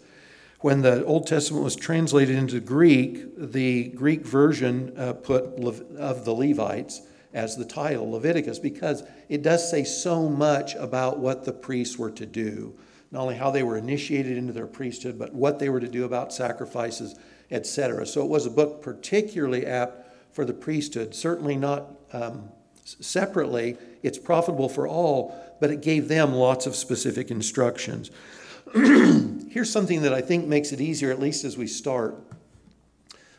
when 0.61 0.83
the 0.83 1.05
Old 1.05 1.27
Testament 1.27 1.63
was 1.63 1.77
translated 1.77 2.37
into 2.37 2.61
Greek, 2.61 3.25
the 3.37 3.89
Greek 3.89 4.27
version 4.27 4.93
uh, 4.97 5.13
put 5.13 5.45
of 5.45 6.25
the 6.25 6.33
Levites 6.33 7.03
as 7.33 7.57
the 7.57 7.65
title, 7.65 8.11
Leviticus, 8.11 8.59
because 8.59 9.05
it 9.29 9.43
does 9.43 9.71
say 9.71 9.85
so 9.85 10.29
much 10.29 10.75
about 10.75 11.19
what 11.19 11.45
the 11.45 11.53
priests 11.53 11.97
were 11.97 12.11
to 12.11 12.27
do. 12.27 12.75
Not 13.11 13.23
only 13.23 13.37
how 13.37 13.51
they 13.51 13.63
were 13.63 13.77
initiated 13.77 14.37
into 14.37 14.53
their 14.53 14.67
priesthood, 14.67 15.19
but 15.19 15.33
what 15.33 15.59
they 15.59 15.69
were 15.69 15.81
to 15.81 15.89
do 15.89 16.05
about 16.05 16.33
sacrifices, 16.33 17.15
etc. 17.51 18.05
So 18.07 18.23
it 18.23 18.29
was 18.29 18.45
a 18.45 18.51
book 18.51 18.83
particularly 18.83 19.65
apt 19.65 20.08
for 20.33 20.45
the 20.45 20.53
priesthood. 20.53 21.15
Certainly 21.15 21.57
not 21.57 21.87
um, 22.13 22.49
separately, 22.85 23.77
it's 24.03 24.19
profitable 24.19 24.69
for 24.69 24.87
all, 24.87 25.35
but 25.61 25.71
it 25.71 25.83
gave 25.83 26.09
them 26.09 26.33
lots 26.33 26.67
of 26.67 26.77
specific 26.77 27.31
instructions. 27.31 28.11
Here's 28.75 29.71
something 29.71 30.03
that 30.03 30.13
I 30.13 30.21
think 30.21 30.47
makes 30.47 30.73
it 30.73 30.81
easier, 30.81 31.11
at 31.11 31.19
least 31.19 31.45
as 31.45 31.57
we 31.57 31.67
start. 31.67 32.17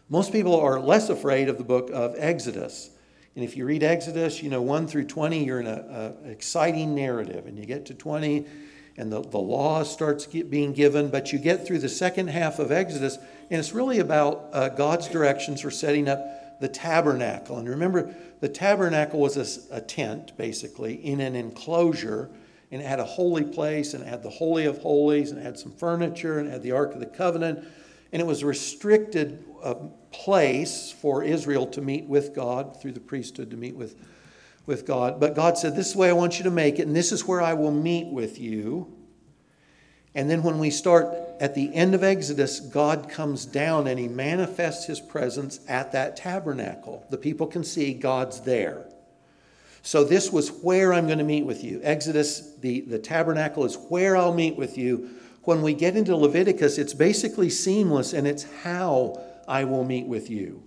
Most 0.10 0.32
people 0.32 0.60
are 0.60 0.80
less 0.80 1.10
afraid 1.10 1.50
of 1.50 1.58
the 1.58 1.64
book 1.64 1.92
of 1.94 2.16
Exodus. 2.18 2.90
And 3.36 3.46
if 3.46 3.56
you 3.56 3.66
read 3.66 3.84
Exodus, 3.84 4.42
you 4.42 4.50
know, 4.50 4.62
1 4.62 4.88
through 4.88 5.06
20, 5.06 5.46
you're 5.46 5.60
in 5.60 5.68
an 5.68 6.16
exciting 6.26 6.96
narrative. 6.96 7.46
And 7.46 7.58
you 7.58 7.66
get 7.66 7.86
to 7.86 7.94
20, 7.94 8.46
and 8.98 9.12
the, 9.12 9.22
the 9.22 9.38
law 9.38 9.84
starts 9.84 10.26
get, 10.26 10.50
being 10.50 10.74
given. 10.74 11.10
But 11.10 11.32
you 11.32 11.38
get 11.38 11.66
through 11.66 11.80
the 11.80 11.90
second 11.90 12.30
half 12.30 12.58
of 12.58 12.72
Exodus, 12.72 13.18
and 13.52 13.60
it's 13.60 13.72
really 13.72 14.00
about 14.00 14.50
uh, 14.52 14.70
God's 14.70 15.08
directions 15.08 15.62
for 15.62 15.70
setting 15.70 16.10
up 16.10 16.20
the 16.60 16.68
tabernacle. 16.68 17.58
And 17.58 17.68
remember, 17.68 18.14
the 18.40 18.50
tabernacle 18.50 19.20
was 19.20 19.38
a, 19.38 19.78
a 19.78 19.82
tent, 19.82 20.38
basically, 20.38 20.94
in 20.96 21.22
an 21.22 21.36
enclosure 21.36 22.30
and 22.72 22.82
it 22.82 22.86
had 22.86 23.00
a 23.00 23.06
holy 23.06 23.44
place, 23.44 23.94
and 23.94 24.04
it 24.04 24.08
had 24.08 24.22
the 24.22 24.30
Holy 24.30 24.66
of 24.66 24.78
Holies, 24.80 25.32
and 25.32 25.40
it 25.40 25.44
had 25.44 25.58
some 25.58 25.72
furniture, 25.72 26.38
and 26.38 26.48
it 26.48 26.52
had 26.52 26.62
the 26.62 26.72
Ark 26.72 26.94
of 26.94 27.00
the 27.00 27.08
Covenant. 27.08 27.66
And 28.12 28.22
it 28.22 28.26
was 28.26 28.44
a 28.44 28.46
restricted 28.46 29.44
uh, 29.64 29.76
place 30.12 30.92
for 30.92 31.24
Israel 31.24 31.66
to 31.68 31.82
meet 31.82 32.06
with 32.06 32.36
God, 32.36 32.80
through 32.80 32.92
the 32.92 33.00
priesthood 33.00 33.50
to 33.52 33.58
meet 33.58 33.76
with, 33.76 33.96
with 34.68 34.86
God. 34.86 35.20
But 35.20 35.36
God 35.36 35.58
said, 35.58 35.76
This 35.76 35.88
is 35.88 35.94
the 35.94 36.00
way 36.00 36.10
I 36.10 36.14
want 36.14 36.38
you 36.38 36.44
to 36.44 36.52
make 36.52 36.78
it, 36.78 36.86
and 36.86 36.96
this 36.96 37.12
is 37.12 37.26
where 37.26 37.42
I 37.42 37.54
will 37.54 37.72
meet 37.72 38.12
with 38.14 38.40
you. 38.40 38.96
And 40.16 40.30
then 40.30 40.44
when 40.44 40.60
we 40.60 40.70
start 40.72 41.08
at 41.40 41.56
the 41.56 41.74
end 41.74 41.94
of 41.94 42.04
Exodus, 42.04 42.60
God 42.60 43.10
comes 43.10 43.46
down 43.46 43.88
and 43.88 44.00
he 44.00 44.08
manifests 44.08 44.86
his 44.86 45.00
presence 45.00 45.60
at 45.68 45.92
that 45.92 46.18
tabernacle. 46.18 47.06
The 47.10 47.18
people 47.18 47.48
can 47.48 47.64
see 47.64 47.94
God's 47.94 48.42
there. 48.42 48.88
So 49.82 50.04
this 50.04 50.32
was 50.32 50.50
where 50.50 50.94
I'm 50.94 51.06
going 51.06 51.20
to 51.20 51.24
meet 51.24 51.46
with 51.46 51.64
you. 51.64 51.80
Exodus, 51.84 52.56
the, 52.58 52.82
the 52.82 53.00
tabernacle 53.00 53.64
is 53.64 53.78
where 53.90 54.18
I'll 54.18 54.34
meet 54.34 54.58
with 54.58 54.78
you. 54.78 55.10
When 55.44 55.62
we 55.62 55.74
get 55.74 55.96
into 55.96 56.16
Leviticus, 56.16 56.78
it's 56.78 56.94
basically 56.94 57.50
seamless 57.50 58.14
and 58.14 58.28
it's 58.28 58.46
how 58.64 59.22
I 59.48 59.64
will 59.64 59.86
meet 59.86 60.06
with 60.06 60.30
you. 60.30 60.64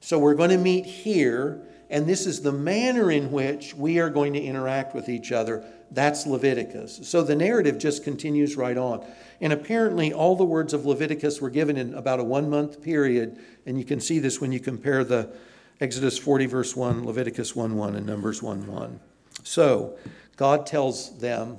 So 0.00 0.18
we're 0.18 0.34
going 0.34 0.50
to 0.50 0.58
meet 0.58 0.84
here, 0.84 1.62
and 1.90 2.06
this 2.06 2.26
is 2.26 2.42
the 2.42 2.52
manner 2.52 3.10
in 3.10 3.32
which 3.32 3.74
we 3.74 3.98
are 3.98 4.10
going 4.10 4.34
to 4.34 4.40
interact 4.40 4.94
with 4.94 5.08
each 5.08 5.32
other. 5.32 5.64
That's 5.90 6.26
Leviticus. 6.26 7.00
So 7.02 7.22
the 7.22 7.36
narrative 7.36 7.78
just 7.78 8.04
continues 8.04 8.56
right 8.56 8.76
on. 8.76 9.06
And 9.40 9.52
apparently, 9.52 10.12
all 10.12 10.36
the 10.36 10.44
words 10.44 10.72
of 10.72 10.86
Leviticus 10.86 11.40
were 11.40 11.50
given 11.50 11.76
in 11.76 11.94
about 11.94 12.20
a 12.20 12.24
one 12.24 12.50
month 12.50 12.82
period. 12.82 13.38
And 13.66 13.78
you 13.78 13.84
can 13.84 14.00
see 14.00 14.18
this 14.18 14.40
when 14.40 14.52
you 14.52 14.60
compare 14.60 15.04
the 15.04 15.30
Exodus 15.80 16.18
40, 16.18 16.46
verse 16.46 16.76
1, 16.76 17.04
Leviticus 17.04 17.54
1 17.54 17.76
1, 17.76 17.96
and 17.96 18.06
Numbers 18.06 18.42
1 18.42 18.66
1. 18.66 19.00
So, 19.42 19.96
God 20.36 20.66
tells 20.66 21.18
them 21.18 21.58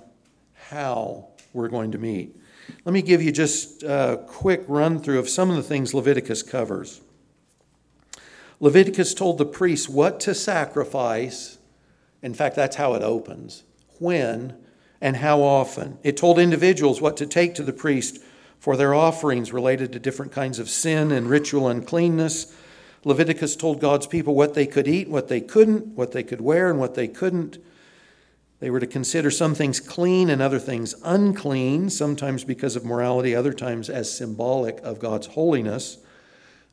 how 0.69 1.27
we're 1.53 1.69
going 1.69 1.91
to 1.91 1.97
meet. 1.97 2.35
Let 2.83 2.93
me 2.93 3.01
give 3.01 3.21
you 3.21 3.31
just 3.31 3.83
a 3.83 4.23
quick 4.27 4.63
run 4.67 4.99
through 4.99 5.19
of 5.19 5.29
some 5.29 5.49
of 5.49 5.55
the 5.55 5.63
things 5.63 5.93
Leviticus 5.93 6.43
covers. 6.43 7.01
Leviticus 8.59 9.13
told 9.13 9.37
the 9.37 9.45
priests 9.45 9.89
what 9.89 10.19
to 10.21 10.33
sacrifice. 10.33 11.57
In 12.21 12.33
fact, 12.33 12.55
that's 12.55 12.77
how 12.77 12.93
it 12.93 13.03
opens. 13.03 13.63
When 13.99 14.55
and 15.01 15.17
how 15.17 15.41
often. 15.41 15.97
It 16.03 16.17
told 16.17 16.39
individuals 16.39 17.01
what 17.01 17.17
to 17.17 17.25
take 17.25 17.55
to 17.55 17.63
the 17.63 17.73
priest 17.73 18.19
for 18.59 18.75
their 18.75 18.93
offerings 18.93 19.53
related 19.53 19.93
to 19.93 19.99
different 19.99 20.31
kinds 20.31 20.57
of 20.59 20.69
sin 20.69 21.11
and 21.11 21.29
ritual 21.29 21.67
uncleanness. 21.67 22.53
Leviticus 23.03 23.55
told 23.55 23.79
God's 23.79 24.07
people 24.07 24.33
what 24.33 24.55
they 24.55 24.65
could 24.65 24.87
eat, 24.87 25.09
what 25.09 25.27
they 25.27 25.41
couldn't, 25.41 25.89
what 25.89 26.11
they 26.11 26.23
could 26.23 26.41
wear, 26.41 26.69
and 26.69 26.79
what 26.79 26.95
they 26.95 27.07
couldn't. 27.07 27.59
They 28.59 28.69
were 28.69 28.79
to 28.79 28.87
consider 28.87 29.29
some 29.29 29.53
things 29.53 29.79
clean 29.79 30.29
and 30.29 30.41
other 30.41 30.59
things 30.59 30.95
unclean, 31.03 31.89
sometimes 31.91 32.43
because 32.43 32.75
of 32.75 32.85
morality, 32.85 33.35
other 33.35 33.53
times 33.53 33.89
as 33.89 34.11
symbolic 34.11 34.79
of 34.81 34.97
God's 34.97 35.27
holiness. 35.27 35.97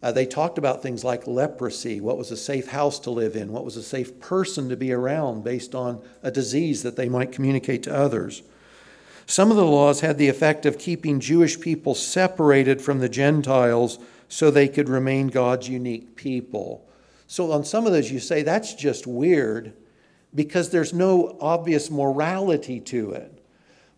Uh, 0.02 0.10
they 0.10 0.26
talked 0.26 0.58
about 0.58 0.82
things 0.82 1.04
like 1.04 1.26
leprosy, 1.26 2.00
what 2.00 2.18
was 2.18 2.32
a 2.32 2.36
safe 2.36 2.68
house 2.68 2.98
to 2.98 3.10
live 3.10 3.36
in, 3.36 3.52
what 3.52 3.64
was 3.64 3.76
a 3.76 3.82
safe 3.82 4.18
person 4.18 4.68
to 4.68 4.76
be 4.76 4.92
around 4.92 5.44
based 5.44 5.74
on 5.74 6.02
a 6.22 6.30
disease 6.30 6.82
that 6.82 6.96
they 6.96 7.08
might 7.08 7.30
communicate 7.30 7.84
to 7.84 7.94
others. 7.94 8.42
Some 9.26 9.50
of 9.50 9.56
the 9.56 9.64
laws 9.64 10.00
had 10.00 10.18
the 10.18 10.28
effect 10.28 10.66
of 10.66 10.78
keeping 10.78 11.20
Jewish 11.20 11.60
people 11.60 11.94
separated 11.94 12.82
from 12.82 12.98
the 12.98 13.08
Gentiles 13.08 13.98
so 14.28 14.50
they 14.50 14.66
could 14.66 14.88
remain 14.88 15.28
God's 15.28 15.68
unique 15.68 16.16
people. 16.16 16.88
So, 17.28 17.52
on 17.52 17.64
some 17.64 17.86
of 17.86 17.92
those, 17.92 18.10
you 18.10 18.18
say 18.18 18.42
that's 18.42 18.74
just 18.74 19.06
weird 19.06 19.72
because 20.34 20.70
there's 20.70 20.92
no 20.92 21.36
obvious 21.40 21.90
morality 21.90 22.80
to 22.80 23.12
it. 23.12 23.41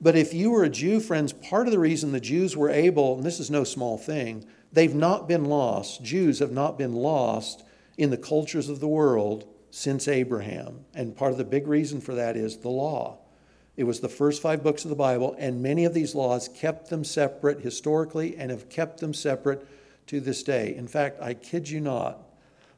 But 0.04 0.16
if 0.16 0.34
you 0.34 0.50
were 0.50 0.64
a 0.64 0.68
Jew, 0.68 1.00
friends, 1.00 1.32
part 1.32 1.66
of 1.66 1.72
the 1.72 1.78
reason 1.78 2.12
the 2.12 2.20
Jews 2.20 2.54
were 2.54 2.68
able, 2.68 3.16
and 3.16 3.24
this 3.24 3.40
is 3.40 3.50
no 3.50 3.64
small 3.64 3.96
thing, 3.96 4.44
they've 4.70 4.94
not 4.94 5.26
been 5.26 5.46
lost. 5.46 6.04
Jews 6.04 6.40
have 6.40 6.52
not 6.52 6.76
been 6.76 6.92
lost 6.92 7.64
in 7.96 8.10
the 8.10 8.18
cultures 8.18 8.68
of 8.68 8.80
the 8.80 8.86
world 8.86 9.48
since 9.70 10.06
Abraham. 10.06 10.84
And 10.92 11.16
part 11.16 11.32
of 11.32 11.38
the 11.38 11.44
big 11.44 11.66
reason 11.66 12.02
for 12.02 12.14
that 12.16 12.36
is 12.36 12.58
the 12.58 12.68
law. 12.68 13.16
It 13.78 13.84
was 13.84 14.00
the 14.00 14.10
first 14.10 14.42
five 14.42 14.62
books 14.62 14.84
of 14.84 14.90
the 14.90 14.94
Bible, 14.94 15.34
and 15.38 15.62
many 15.62 15.86
of 15.86 15.94
these 15.94 16.14
laws 16.14 16.48
kept 16.48 16.90
them 16.90 17.02
separate 17.02 17.60
historically 17.60 18.36
and 18.36 18.50
have 18.50 18.68
kept 18.68 19.00
them 19.00 19.14
separate 19.14 19.66
to 20.08 20.20
this 20.20 20.42
day. 20.42 20.74
In 20.76 20.86
fact, 20.86 21.22
I 21.22 21.32
kid 21.32 21.70
you 21.70 21.80
not, 21.80 22.18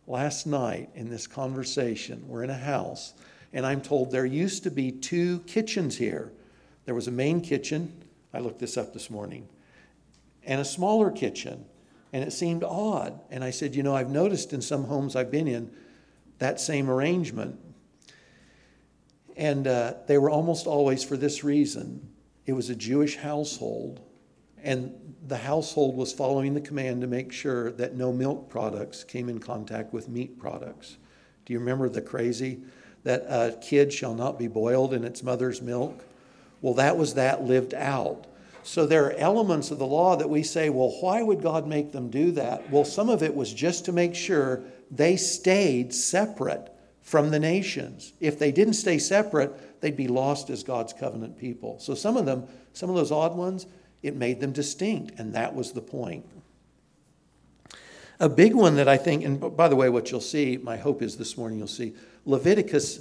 last 0.06 0.46
night 0.46 0.90
in 0.94 1.10
this 1.10 1.26
conversation, 1.26 2.22
we're 2.28 2.44
in 2.44 2.50
a 2.50 2.54
house, 2.54 3.14
and 3.52 3.66
I'm 3.66 3.80
told 3.80 4.12
there 4.12 4.24
used 4.24 4.62
to 4.62 4.70
be 4.70 4.92
two 4.92 5.40
kitchens 5.40 5.96
here. 5.96 6.30
There 6.86 6.94
was 6.94 7.08
a 7.08 7.12
main 7.12 7.40
kitchen, 7.40 7.92
I 8.32 8.38
looked 8.38 8.60
this 8.60 8.76
up 8.76 8.94
this 8.94 9.10
morning, 9.10 9.48
and 10.44 10.60
a 10.60 10.64
smaller 10.64 11.10
kitchen. 11.10 11.66
And 12.12 12.24
it 12.24 12.32
seemed 12.32 12.64
odd. 12.64 13.20
And 13.30 13.44
I 13.44 13.50
said, 13.50 13.74
You 13.74 13.82
know, 13.82 13.94
I've 13.94 14.08
noticed 14.08 14.52
in 14.52 14.62
some 14.62 14.84
homes 14.84 15.16
I've 15.16 15.30
been 15.30 15.48
in 15.48 15.70
that 16.38 16.60
same 16.60 16.88
arrangement. 16.88 17.58
And 19.36 19.66
uh, 19.66 19.94
they 20.06 20.16
were 20.16 20.30
almost 20.30 20.66
always 20.66 21.04
for 21.04 21.16
this 21.16 21.44
reason 21.44 22.08
it 22.46 22.52
was 22.52 22.70
a 22.70 22.76
Jewish 22.76 23.16
household, 23.16 24.00
and 24.62 24.94
the 25.26 25.36
household 25.36 25.96
was 25.96 26.12
following 26.12 26.54
the 26.54 26.60
command 26.60 27.00
to 27.00 27.08
make 27.08 27.32
sure 27.32 27.72
that 27.72 27.96
no 27.96 28.12
milk 28.12 28.48
products 28.48 29.02
came 29.02 29.28
in 29.28 29.40
contact 29.40 29.92
with 29.92 30.08
meat 30.08 30.38
products. 30.38 30.96
Do 31.44 31.52
you 31.52 31.58
remember 31.58 31.88
the 31.88 32.00
crazy 32.00 32.60
that 33.02 33.22
a 33.22 33.58
kid 33.60 33.92
shall 33.92 34.14
not 34.14 34.38
be 34.38 34.46
boiled 34.46 34.94
in 34.94 35.04
its 35.04 35.24
mother's 35.24 35.60
milk? 35.60 36.04
Well, 36.60 36.74
that 36.74 36.96
was 36.96 37.14
that 37.14 37.44
lived 37.44 37.74
out. 37.74 38.26
So 38.62 38.84
there 38.84 39.06
are 39.06 39.12
elements 39.12 39.70
of 39.70 39.78
the 39.78 39.86
law 39.86 40.16
that 40.16 40.28
we 40.28 40.42
say, 40.42 40.70
well, 40.70 40.96
why 41.00 41.22
would 41.22 41.40
God 41.40 41.68
make 41.68 41.92
them 41.92 42.10
do 42.10 42.32
that? 42.32 42.68
Well, 42.70 42.84
some 42.84 43.08
of 43.08 43.22
it 43.22 43.34
was 43.34 43.54
just 43.54 43.84
to 43.84 43.92
make 43.92 44.14
sure 44.14 44.62
they 44.90 45.16
stayed 45.16 45.94
separate 45.94 46.72
from 47.00 47.30
the 47.30 47.38
nations. 47.38 48.12
If 48.18 48.40
they 48.40 48.50
didn't 48.50 48.74
stay 48.74 48.98
separate, 48.98 49.80
they'd 49.80 49.96
be 49.96 50.08
lost 50.08 50.50
as 50.50 50.64
God's 50.64 50.92
covenant 50.92 51.38
people. 51.38 51.78
So 51.78 51.94
some 51.94 52.16
of 52.16 52.26
them, 52.26 52.48
some 52.72 52.90
of 52.90 52.96
those 52.96 53.12
odd 53.12 53.36
ones, 53.36 53.66
it 54.02 54.16
made 54.16 54.40
them 54.40 54.52
distinct, 54.52 55.18
and 55.18 55.32
that 55.34 55.54
was 55.54 55.72
the 55.72 55.80
point. 55.80 56.26
A 58.18 58.28
big 58.28 58.54
one 58.54 58.74
that 58.76 58.88
I 58.88 58.96
think, 58.96 59.24
and 59.24 59.56
by 59.56 59.68
the 59.68 59.76
way, 59.76 59.88
what 59.88 60.10
you'll 60.10 60.20
see, 60.20 60.56
my 60.56 60.76
hope 60.76 61.02
is 61.02 61.16
this 61.16 61.36
morning 61.36 61.58
you'll 61.58 61.68
see, 61.68 61.94
Leviticus 62.24 63.00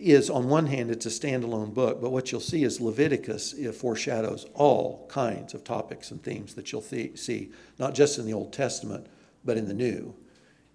is, 0.00 0.30
on 0.30 0.48
one 0.48 0.66
hand, 0.66 0.90
it's 0.90 1.06
a 1.06 1.10
standalone 1.10 1.72
book, 1.74 2.00
but 2.00 2.10
what 2.10 2.32
you'll 2.32 2.40
see 2.40 2.64
is 2.64 2.80
Leviticus 2.80 3.54
foreshadows 3.76 4.46
all 4.54 5.06
kinds 5.08 5.54
of 5.54 5.64
topics 5.64 6.10
and 6.10 6.22
themes 6.22 6.54
that 6.54 6.72
you'll 6.72 6.82
see, 6.82 7.50
not 7.78 7.94
just 7.94 8.18
in 8.18 8.26
the 8.26 8.32
Old 8.32 8.52
Testament, 8.52 9.06
but 9.44 9.56
in 9.56 9.68
the 9.68 9.74
New. 9.74 10.14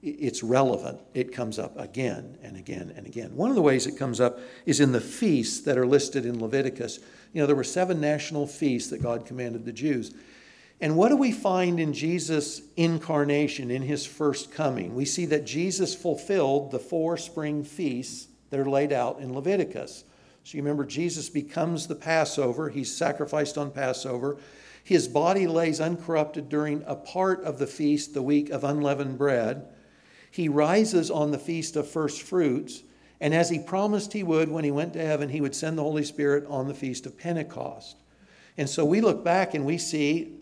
It's 0.01 0.43
relevant. 0.43 1.01
It 1.13 1.33
comes 1.33 1.57
up 1.57 1.79
again 1.79 2.37
and 2.43 2.55
again 2.57 2.93
and 2.95 3.07
again. 3.07 3.35
One 3.35 3.49
of 3.49 3.55
the 3.55 3.61
ways 3.61 3.87
it 3.87 3.97
comes 3.97 4.19
up 4.19 4.39
is 4.65 4.79
in 4.79 4.91
the 4.91 5.01
feasts 5.01 5.61
that 5.61 5.77
are 5.77 5.87
listed 5.87 6.25
in 6.25 6.39
Leviticus. 6.39 6.99
You 7.33 7.41
know, 7.41 7.47
there 7.47 7.55
were 7.55 7.63
seven 7.63 7.99
national 7.99 8.45
feasts 8.45 8.91
that 8.91 9.01
God 9.01 9.25
commanded 9.25 9.65
the 9.65 9.73
Jews. 9.73 10.13
And 10.79 10.95
what 10.95 11.09
do 11.09 11.17
we 11.17 11.31
find 11.31 11.79
in 11.79 11.93
Jesus' 11.93 12.61
incarnation, 12.75 13.71
in 13.71 13.81
his 13.81 14.05
first 14.05 14.51
coming? 14.51 14.93
We 14.93 15.05
see 15.05 15.25
that 15.27 15.45
Jesus 15.45 15.95
fulfilled 15.95 16.69
the 16.71 16.79
four 16.79 17.17
spring 17.17 17.63
feasts 17.63 18.27
that 18.49 18.59
are 18.59 18.69
laid 18.69 18.91
out 18.91 19.19
in 19.19 19.33
Leviticus. 19.33 20.03
So 20.43 20.57
you 20.57 20.63
remember, 20.63 20.85
Jesus 20.85 21.29
becomes 21.29 21.87
the 21.87 21.95
Passover, 21.95 22.69
he's 22.69 22.95
sacrificed 22.95 23.57
on 23.57 23.71
Passover. 23.71 24.37
His 24.83 25.07
body 25.07 25.47
lays 25.47 25.81
uncorrupted 25.81 26.47
during 26.47 26.83
a 26.85 26.95
part 26.95 27.43
of 27.43 27.57
the 27.57 27.65
feast, 27.65 28.13
the 28.13 28.21
week 28.21 28.51
of 28.51 28.63
unleavened 28.63 29.17
bread. 29.17 29.67
He 30.29 30.47
rises 30.47 31.09
on 31.09 31.31
the 31.31 31.39
feast 31.39 31.75
of 31.75 31.89
first 31.89 32.21
fruits. 32.21 32.83
And 33.19 33.33
as 33.33 33.49
he 33.49 33.57
promised 33.57 34.13
he 34.13 34.21
would 34.21 34.49
when 34.49 34.63
he 34.63 34.69
went 34.69 34.93
to 34.93 35.03
heaven, 35.03 35.29
he 35.29 35.41
would 35.41 35.55
send 35.55 35.77
the 35.77 35.83
Holy 35.83 36.03
Spirit 36.03 36.45
on 36.47 36.67
the 36.67 36.75
feast 36.75 37.07
of 37.07 37.17
Pentecost. 37.17 37.95
And 38.57 38.69
so 38.69 38.85
we 38.85 39.01
look 39.01 39.23
back 39.23 39.55
and 39.55 39.65
we 39.65 39.79
see 39.79 40.33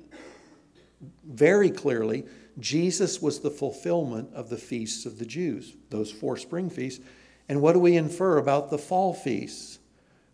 very 1.24 1.70
clearly 1.70 2.26
Jesus 2.60 3.22
was 3.22 3.40
the 3.40 3.50
fulfillment 3.50 4.30
of 4.34 4.50
the 4.50 4.58
feasts 4.58 5.06
of 5.06 5.20
the 5.20 5.26
Jews, 5.26 5.76
those 5.90 6.12
four 6.12 6.38
spring 6.38 6.70
feasts. 6.70 7.04
And 7.50 7.62
what 7.62 7.74
do 7.74 7.80
we 7.80 7.96
infer 7.96 8.38
about 8.38 8.70
the 8.70 8.78
fall 8.78 9.14
feasts? 9.14 9.80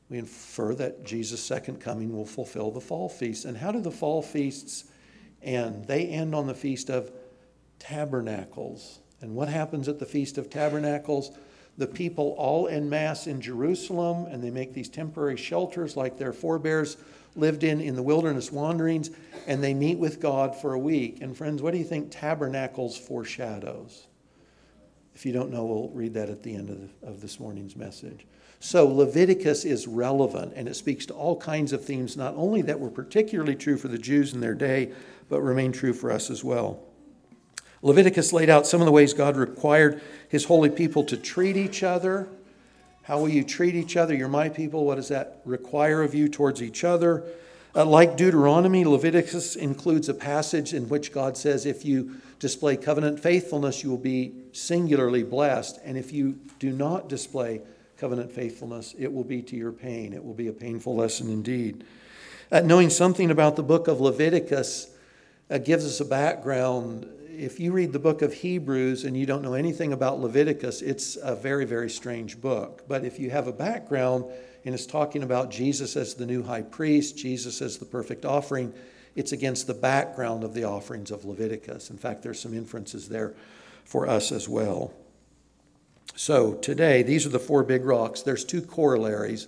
We 0.10 0.18
infer 0.18 0.74
that 0.76 1.04
Jesus' 1.04 1.44
second 1.44 1.80
coming 1.80 2.16
will 2.16 2.26
fulfill 2.26 2.72
the 2.72 2.82
fall 2.82 3.10
feasts. 3.10 3.46
And 3.46 3.58
how 3.58 3.72
do 3.72 3.80
the 3.80 3.92
fall 3.92 4.22
feasts 4.22 4.86
end? 5.42 5.86
They 5.86 6.08
end 6.08 6.34
on 6.34 6.48
the 6.48 6.54
Feast 6.54 6.90
of 6.90 7.12
Tabernacles. 7.78 9.00
And 9.22 9.36
what 9.36 9.50
happens 9.50 9.88
at 9.88 10.00
the 10.00 10.06
Feast 10.06 10.38
of 10.38 10.50
Tabernacles? 10.50 11.32
the 11.80 11.88
people 11.88 12.36
all 12.38 12.68
en 12.68 12.90
masse 12.90 13.26
in 13.26 13.40
Jerusalem, 13.40 14.26
and 14.26 14.44
they 14.44 14.50
make 14.52 14.74
these 14.74 14.90
temporary 14.90 15.38
shelters 15.38 15.96
like 15.96 16.18
their 16.18 16.34
forebears 16.34 16.98
lived 17.36 17.64
in 17.64 17.80
in 17.80 17.96
the 17.96 18.04
wilderness 18.04 18.52
wanderings, 18.52 19.10
and 19.48 19.64
they 19.64 19.74
meet 19.74 19.98
with 19.98 20.20
God 20.20 20.54
for 20.54 20.74
a 20.74 20.80
week. 20.80 21.22
And 21.22 21.36
friends, 21.36 21.62
what 21.62 21.72
do 21.72 21.78
you 21.78 21.86
think 21.86 22.12
tabernacles 22.12 22.98
foreshadows? 22.98 24.08
If 25.20 25.26
you 25.26 25.34
don't 25.34 25.52
know, 25.52 25.66
we'll 25.66 25.90
read 25.90 26.14
that 26.14 26.30
at 26.30 26.44
the 26.44 26.56
end 26.56 26.70
of, 26.70 26.80
the, 26.80 27.08
of 27.10 27.20
this 27.20 27.42
morning's 27.42 27.76
message. 27.76 28.26
So 28.62 28.88
Leviticus 28.88 29.66
is 29.66 29.86
relevant, 29.86 30.54
and 30.56 30.66
it 30.66 30.78
speaks 30.78 31.06
to 31.08 31.14
all 31.14 31.36
kinds 31.36 31.74
of 31.74 31.84
themes, 31.84 32.16
not 32.16 32.36
only 32.38 32.62
that 32.62 32.80
were 32.80 32.90
particularly 32.90 33.56
true 33.56 33.76
for 33.76 33.90
the 33.90 33.98
Jews 33.98 34.34
in 34.34 34.40
their 34.40 34.54
day, 34.54 34.94
but 35.28 35.42
remain 35.42 35.74
true 35.74 35.92
for 35.92 36.10
us 36.10 36.30
as 36.30 36.42
well. 36.42 36.80
Leviticus 37.82 38.32
laid 38.32 38.50
out 38.50 38.66
some 38.66 38.80
of 38.80 38.86
the 38.86 38.94
ways 38.94 39.14
God 39.14 39.36
required 39.36 40.02
his 40.30 40.46
holy 40.46 40.70
people 40.70 41.04
to 41.04 41.18
treat 41.18 41.58
each 41.58 41.84
other. 41.84 42.30
How 43.02 43.20
will 43.20 43.28
you 43.28 43.44
treat 43.44 43.76
each 43.76 43.98
other? 43.98 44.16
You're 44.16 44.30
my 44.30 44.48
people. 44.48 44.86
What 44.86 44.96
does 44.96 45.10
that 45.10 45.42
require 45.44 46.02
of 46.02 46.16
you 46.16 46.30
towards 46.30 46.64
each 46.64 46.86
other? 46.86 47.26
Uh, 47.76 47.84
like 47.84 48.16
Deuteronomy, 48.16 48.86
Leviticus 48.86 49.58
includes 49.58 50.08
a 50.08 50.14
passage 50.14 50.74
in 50.74 50.88
which 50.88 51.12
God 51.12 51.36
says, 51.36 51.66
if 51.66 51.84
you 51.84 52.22
display 52.40 52.78
covenant 52.78 53.20
faithfulness, 53.20 53.84
you 53.84 53.90
will 53.90 53.98
be 53.98 54.34
singularly 54.54 55.24
blessed. 55.24 55.80
And 55.84 55.98
if 55.98 56.12
you 56.12 56.40
do 56.58 56.72
not 56.72 57.10
display 57.10 57.62
covenant 57.98 58.32
faithfulness, 58.32 58.96
it 58.98 59.12
will 59.12 59.26
be 59.26 59.42
to 59.44 59.56
your 59.56 59.74
pain. 59.74 60.14
It 60.14 60.24
will 60.24 60.34
be 60.34 60.48
a 60.48 60.54
painful 60.54 60.96
lesson 60.96 61.30
indeed. 61.30 61.84
Uh, 62.52 62.62
knowing 62.62 62.90
something 62.90 63.30
about 63.30 63.56
the 63.56 63.64
book 63.64 63.88
of 63.88 64.00
Leviticus 64.00 64.90
uh, 65.50 65.58
gives 65.58 65.86
us 65.86 66.00
a 66.00 66.06
background. 66.06 67.08
If 67.30 67.60
you 67.60 67.72
read 67.72 67.94
the 67.94 68.00
book 68.00 68.22
of 68.22 68.34
Hebrews 68.34 69.04
and 69.04 69.16
you 69.16 69.26
don't 69.26 69.44
know 69.44 69.54
anything 69.54 69.94
about 69.94 70.20
Leviticus, 70.20 70.82
it's 70.82 71.18
a 71.22 71.36
very, 71.36 71.66
very 71.66 71.90
strange 71.90 72.42
book. 72.42 72.84
But 72.88 73.04
if 73.04 73.20
you 73.20 73.30
have 73.30 73.48
a 73.48 73.54
background 73.54 74.26
and 74.66 74.74
it's 74.74 74.86
talking 74.86 75.24
about 75.24 75.52
Jesus 75.52 75.96
as 75.96 76.16
the 76.16 76.26
new 76.26 76.44
high 76.44 76.64
priest, 76.64 77.18
Jesus 77.18 77.62
as 77.62 77.78
the 77.78 77.86
perfect 77.86 78.26
offering, 78.26 78.74
it's 79.20 79.34
against 79.34 79.68
the 79.68 79.74
background 79.74 80.46
of 80.46 80.54
the 80.54 80.64
offerings 80.64 81.12
of 81.12 81.26
Leviticus. 81.26 81.90
In 81.90 81.98
fact, 81.98 82.24
there's 82.24 82.40
some 82.40 82.54
inferences 82.54 83.10
there 83.10 83.34
for 83.84 84.08
us 84.08 84.32
as 84.32 84.48
well. 84.48 84.94
So 86.16 86.54
today, 86.54 87.04
these 87.04 87.26
are 87.26 87.30
the 87.30 87.38
four 87.38 87.64
big 87.64 87.84
rocks. 87.84 88.22
There's 88.22 88.46
two 88.46 88.62
corollaries. 88.62 89.48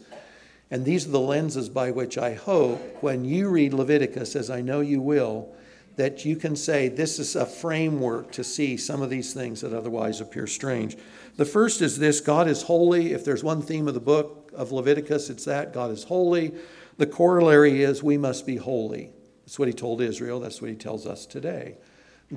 And 0.69 0.83
these 0.83 1.07
are 1.07 1.11
the 1.11 1.19
lenses 1.21 1.69
by 1.69 1.91
which 1.91 2.17
I 2.17 2.33
hope 2.33 3.01
when 3.01 3.23
you 3.23 3.49
read 3.49 3.73
Leviticus, 3.73 4.35
as 4.35 4.49
I 4.49 4.59
know 4.59 4.81
you 4.81 5.01
will, 5.01 5.53
that 5.95 6.25
you 6.25 6.35
can 6.35 6.55
say 6.57 6.89
this 6.89 7.17
is 7.17 7.37
a 7.37 7.45
framework 7.45 8.31
to 8.33 8.43
see 8.43 8.75
some 8.75 9.01
of 9.01 9.09
these 9.09 9.33
things 9.33 9.61
that 9.61 9.73
otherwise 9.73 10.19
appear 10.19 10.47
strange. 10.47 10.97
The 11.37 11.45
first 11.45 11.81
is 11.81 11.97
this 11.97 12.19
God 12.19 12.49
is 12.49 12.63
holy. 12.63 13.13
If 13.13 13.23
there's 13.23 13.43
one 13.43 13.61
theme 13.61 13.87
of 13.87 13.93
the 13.93 14.01
book 14.01 14.51
of 14.53 14.73
Leviticus, 14.73 15.29
it's 15.29 15.45
that 15.45 15.73
God 15.73 15.91
is 15.91 16.03
holy. 16.03 16.55
The 16.97 17.07
corollary 17.07 17.83
is 17.83 18.03
we 18.03 18.17
must 18.17 18.45
be 18.45 18.57
holy. 18.57 19.11
That's 19.51 19.59
what 19.59 19.67
he 19.67 19.73
told 19.73 19.99
Israel. 19.99 20.39
That's 20.39 20.61
what 20.61 20.69
he 20.69 20.77
tells 20.77 21.05
us 21.05 21.25
today. 21.25 21.75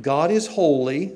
God 0.00 0.32
is 0.32 0.48
holy. 0.48 1.12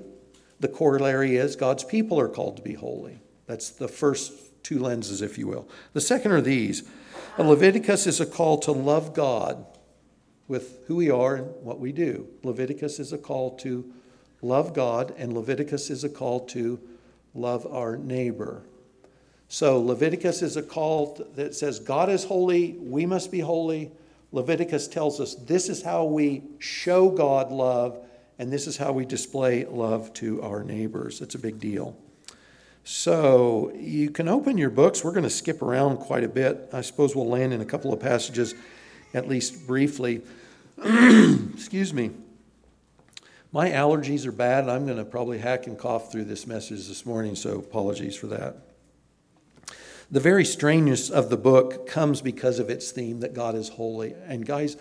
The 0.61 0.69
corollary 0.69 1.35
is 1.35 1.57
God's 1.57 1.83
people 1.83 2.21
are 2.21 2.29
called 2.29 2.57
to 2.59 2.63
be 2.63 2.75
holy. 2.75 3.19
That's 3.47 3.71
the 3.71 3.89
first 3.89 4.33
two 4.63 4.79
lenses, 4.79 5.23
if 5.23 5.37
you 5.37 5.49
will. 5.49 5.69
The 5.95 6.01
second 6.01 6.31
are 6.31 6.41
these 6.41 6.89
Leviticus 7.37 8.07
is 8.07 8.21
a 8.21 8.27
call 8.27 8.59
to 8.59 8.71
love 8.71 9.13
God 9.13 9.67
with 10.47 10.85
who 10.87 10.95
we 10.95 11.11
are 11.11 11.35
and 11.35 11.53
what 11.65 11.81
we 11.81 11.91
do. 11.91 12.29
Leviticus 12.45 13.01
is 13.01 13.13
a 13.13 13.19
call 13.19 13.57
to 13.57 13.93
love 14.41 14.75
God, 14.75 15.13
and 15.19 15.33
Leviticus 15.33 15.91
is 15.91 16.05
a 16.05 16.09
call 16.09 16.47
to 16.47 16.79
love 17.35 17.67
our 17.67 17.97
neighbor. 17.97 18.63
So 19.49 19.81
Leviticus 19.81 20.43
is 20.43 20.57
a 20.57 20.63
call 20.63 21.27
that 21.35 21.57
says 21.57 21.81
God 21.81 22.09
is 22.09 22.23
holy, 22.23 22.75
we 22.79 23.05
must 23.05 23.33
be 23.33 23.41
holy. 23.41 23.91
Leviticus 24.33 24.89
tells 24.89 25.21
us 25.21 25.35
this 25.35 25.69
is 25.69 25.83
how 25.83 26.05
we 26.05 26.43
show 26.59 27.09
God 27.09 27.51
love 27.51 27.99
and 28.39 28.53
this 28.53 28.67
is 28.67 28.77
how 28.77 28.93
we 28.93 29.05
display 29.05 29.65
love 29.65 30.13
to 30.15 30.41
our 30.43 30.63
neighbors. 30.63 31.21
It's 31.21 31.35
a 31.35 31.39
big 31.39 31.59
deal. 31.59 31.97
So 32.85 33.73
you 33.75 34.11
can 34.11 34.29
open 34.29 34.57
your 34.57 34.71
books. 34.71 35.05
We're 35.05 35.13
going 35.13 35.25
to 35.25 35.31
skip 35.31 35.61
around 35.61 35.99
quite 35.99 36.25
a 36.25 36.29
bit. 36.29 36.71
I 36.73 36.81
suppose 36.81 37.17
we'll 37.17 37.29
land 37.29 37.53
in 37.53 37.61
a 37.61 37.67
couple 37.67 37.93
of 37.93 38.01
passages, 38.01 38.55
at 39.13 39.29
least 39.29 39.67
briefly. 39.67 40.23
Excuse 40.79 41.93
me. 41.93 42.13
My 43.51 43.71
allergies 43.71 44.25
are 44.25 44.33
bad. 44.33 44.65
And 44.65 44.71
I'm 44.71 44.87
going 44.87 44.99
to 44.99 45.05
probably 45.05 45.39
hack 45.39 45.67
and 45.67 45.77
cough 45.77 46.13
through 46.13 46.25
this 46.25 46.47
message 46.47 46.87
this 46.87 47.05
morning, 47.05 47.35
so 47.35 47.59
apologies 47.59 48.17
for 48.17 48.29
that. 48.29 48.57
The 50.11 50.21
very 50.21 50.45
strangeness 50.45 51.11
of 51.11 51.29
the 51.29 51.37
book 51.37 51.87
comes 51.87 52.23
because 52.23 52.59
of 52.59 52.71
its 52.71 52.91
theme 52.93 53.21
that 53.21 53.35
God 53.35 53.55
is 53.55 53.69
holy. 53.69 54.15
And 54.27 54.47
guys, 54.47 54.79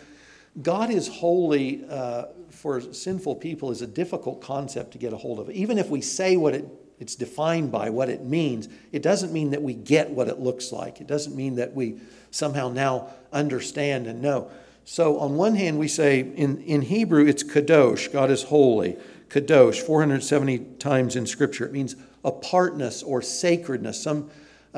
God 0.62 0.90
is 0.90 1.10
holy 1.10 1.84
uh, 1.90 2.28
for 2.50 2.80
sinful 2.80 3.36
people 3.36 3.70
is 3.72 3.82
a 3.82 3.88
difficult 3.88 4.42
concept 4.42 4.92
to 4.94 4.98
get 4.98 5.12
a 5.12 5.18
hold 5.18 5.40
of. 5.40 5.50
Even 5.50 5.78
if 5.78 5.90
we 5.90 6.00
say 6.00 6.38
what 6.38 6.54
it, 6.54 6.66
it's 6.98 7.16
defined 7.16 7.74
by, 7.74 7.90
what 7.90 8.10
it 8.10 8.24
means, 8.24 8.70
it 8.94 9.02
doesn't 9.02 9.34
mean 9.34 9.52
that 9.52 9.62
we 9.62 9.74
get 9.74 10.10
what 10.10 10.30
it 10.30 10.40
looks 10.40 10.72
like. 10.72 11.02
It 11.02 11.08
doesn't 11.08 11.36
mean 11.36 11.56
that 11.56 11.74
we 11.74 12.00
somehow 12.32 12.70
now 12.70 13.10
understand 13.34 14.08
and 14.08 14.22
know. 14.22 14.50
So, 14.86 15.20
on 15.20 15.36
one 15.36 15.56
hand, 15.56 15.78
we 15.78 15.90
say 15.90 16.22
in, 16.22 16.62
in 16.62 16.84
Hebrew, 16.84 17.26
it's 17.28 17.44
kadosh, 17.44 18.12
God 18.12 18.32
is 18.32 18.44
holy. 18.44 18.96
Kadosh, 19.28 19.82
470 19.82 20.60
times 20.80 21.18
in 21.18 21.28
Scripture. 21.28 21.66
It 21.66 21.74
means 21.74 21.98
apartness 22.24 23.04
or 23.04 23.22
sacredness. 23.22 24.02
Some, 24.02 24.30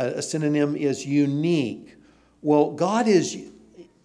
a 0.07 0.21
synonym 0.21 0.75
is 0.75 1.05
unique. 1.05 1.95
Well, 2.41 2.71
God 2.71 3.07
is 3.07 3.38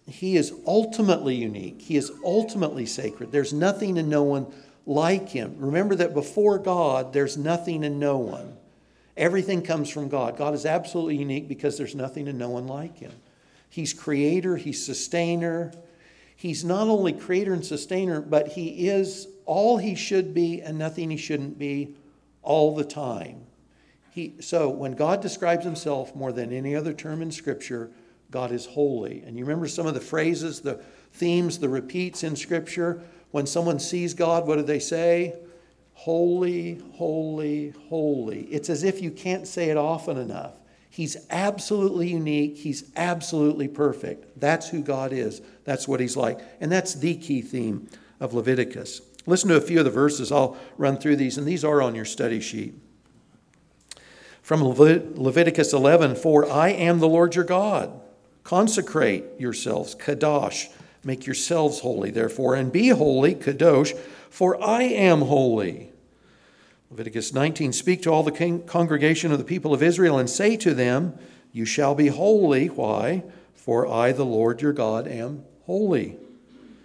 he 0.07 0.37
is 0.37 0.53
ultimately 0.67 1.35
unique. 1.35 1.81
He 1.81 1.97
is 1.97 2.11
ultimately 2.23 2.85
sacred. 2.85 3.31
There's 3.31 3.53
nothing 3.53 3.97
and 3.97 4.07
no 4.07 4.21
one 4.21 4.45
like 4.85 5.29
him. 5.29 5.55
Remember 5.57 5.95
that 5.95 6.13
before 6.13 6.59
God, 6.59 7.11
there's 7.11 7.37
nothing 7.37 7.83
and 7.83 7.99
no 7.99 8.17
one. 8.17 8.55
Everything 9.17 9.61
comes 9.61 9.89
from 9.89 10.09
God. 10.09 10.37
God 10.37 10.53
is 10.53 10.65
absolutely 10.65 11.17
unique 11.17 11.47
because 11.47 11.77
there's 11.77 11.95
nothing 11.95 12.27
and 12.27 12.37
no 12.37 12.49
one 12.49 12.67
like 12.67 12.99
him. 12.99 13.13
He's 13.69 13.93
creator, 13.93 14.57
he's 14.57 14.85
sustainer. 14.85 15.73
He's 16.35 16.63
not 16.65 16.87
only 16.87 17.13
creator 17.13 17.53
and 17.53 17.65
sustainer, 17.65 18.21
but 18.21 18.49
he 18.49 18.89
is 18.89 19.27
all 19.45 19.77
he 19.77 19.95
should 19.95 20.33
be 20.33 20.61
and 20.61 20.77
nothing 20.77 21.09
he 21.09 21.17
shouldn't 21.17 21.57
be 21.57 21.95
all 22.43 22.75
the 22.75 22.83
time. 22.83 23.44
He, 24.15 24.35
so 24.39 24.69
when 24.69 24.93
God 24.93 25.21
describes 25.21 25.65
himself 25.65 26.15
more 26.15 26.31
than 26.31 26.53
any 26.53 26.73
other 26.73 26.93
term 26.93 27.21
in 27.21 27.31
Scripture, 27.31 27.91
God 28.31 28.53
is 28.53 28.65
holy. 28.65 29.21
And 29.23 29.37
you 29.37 29.43
remember 29.43 29.67
some 29.67 29.87
of 29.87 29.93
the 29.93 29.99
phrases, 29.99 30.61
the 30.61 30.81
themes, 31.11 31.59
the 31.59 31.67
repeats 31.67 32.23
in 32.23 32.37
Scripture? 32.37 33.03
When 33.31 33.45
someone 33.45 33.77
sees 33.77 34.13
God, 34.13 34.47
what 34.47 34.55
do 34.55 34.61
they 34.61 34.79
say? 34.79 35.35
Holy, 35.95 36.81
holy, 36.93 37.73
holy. 37.89 38.43
It's 38.43 38.69
as 38.69 38.83
if 38.83 39.01
you 39.01 39.11
can't 39.11 39.45
say 39.45 39.69
it 39.69 39.75
often 39.75 40.15
enough. 40.15 40.53
He's 40.89 41.17
absolutely 41.29 42.07
unique. 42.07 42.55
He's 42.55 42.89
absolutely 42.95 43.67
perfect. 43.67 44.39
That's 44.39 44.69
who 44.69 44.81
God 44.81 45.11
is. 45.11 45.41
That's 45.65 45.89
what 45.89 45.99
He's 45.99 46.15
like. 46.15 46.39
And 46.61 46.71
that's 46.71 46.93
the 46.93 47.15
key 47.15 47.41
theme 47.41 47.89
of 48.21 48.33
Leviticus. 48.33 49.01
Listen 49.25 49.49
to 49.49 49.57
a 49.57 49.61
few 49.61 49.79
of 49.79 49.85
the 49.85 49.91
verses. 49.91 50.31
I'll 50.31 50.55
run 50.77 50.95
through 50.95 51.17
these, 51.17 51.37
and 51.37 51.45
these 51.45 51.65
are 51.65 51.81
on 51.81 51.95
your 51.95 52.05
study 52.05 52.39
sheet. 52.39 52.75
From 54.45 54.63
Leviticus 54.63 55.73
11 55.73 56.17
For 56.17 56.47
I 56.47 56.69
am 56.69 56.99
the 56.99 57.07
Lord 57.07 57.33
your 57.33 57.43
God 57.43 57.99
Consecrate 58.43 59.23
yourselves, 59.39 59.95
kadosh. 59.95 60.67
Make 61.03 61.25
yourselves 61.25 61.79
holy, 61.79 62.11
therefore, 62.11 62.53
and 62.53 62.71
be 62.71 62.89
holy, 62.89 63.33
kadosh, 63.33 63.97
for 64.29 64.61
I 64.63 64.83
am 64.83 65.21
holy. 65.21 65.89
Leviticus 66.91 67.33
19 67.33 67.73
Speak 67.73 68.03
to 68.03 68.11
all 68.11 68.21
the 68.21 68.61
congregation 68.67 69.31
of 69.31 69.39
the 69.39 69.43
people 69.43 69.73
of 69.73 69.81
Israel 69.81 70.19
and 70.19 70.29
say 70.29 70.55
to 70.57 70.75
them, 70.75 71.17
You 71.51 71.65
shall 71.65 71.95
be 71.95 72.09
holy. 72.09 72.67
Why? 72.67 73.23
For 73.55 73.87
I, 73.87 74.11
the 74.11 74.25
Lord 74.25 74.61
your 74.61 74.73
God, 74.73 75.07
am 75.07 75.43
holy. 75.65 76.17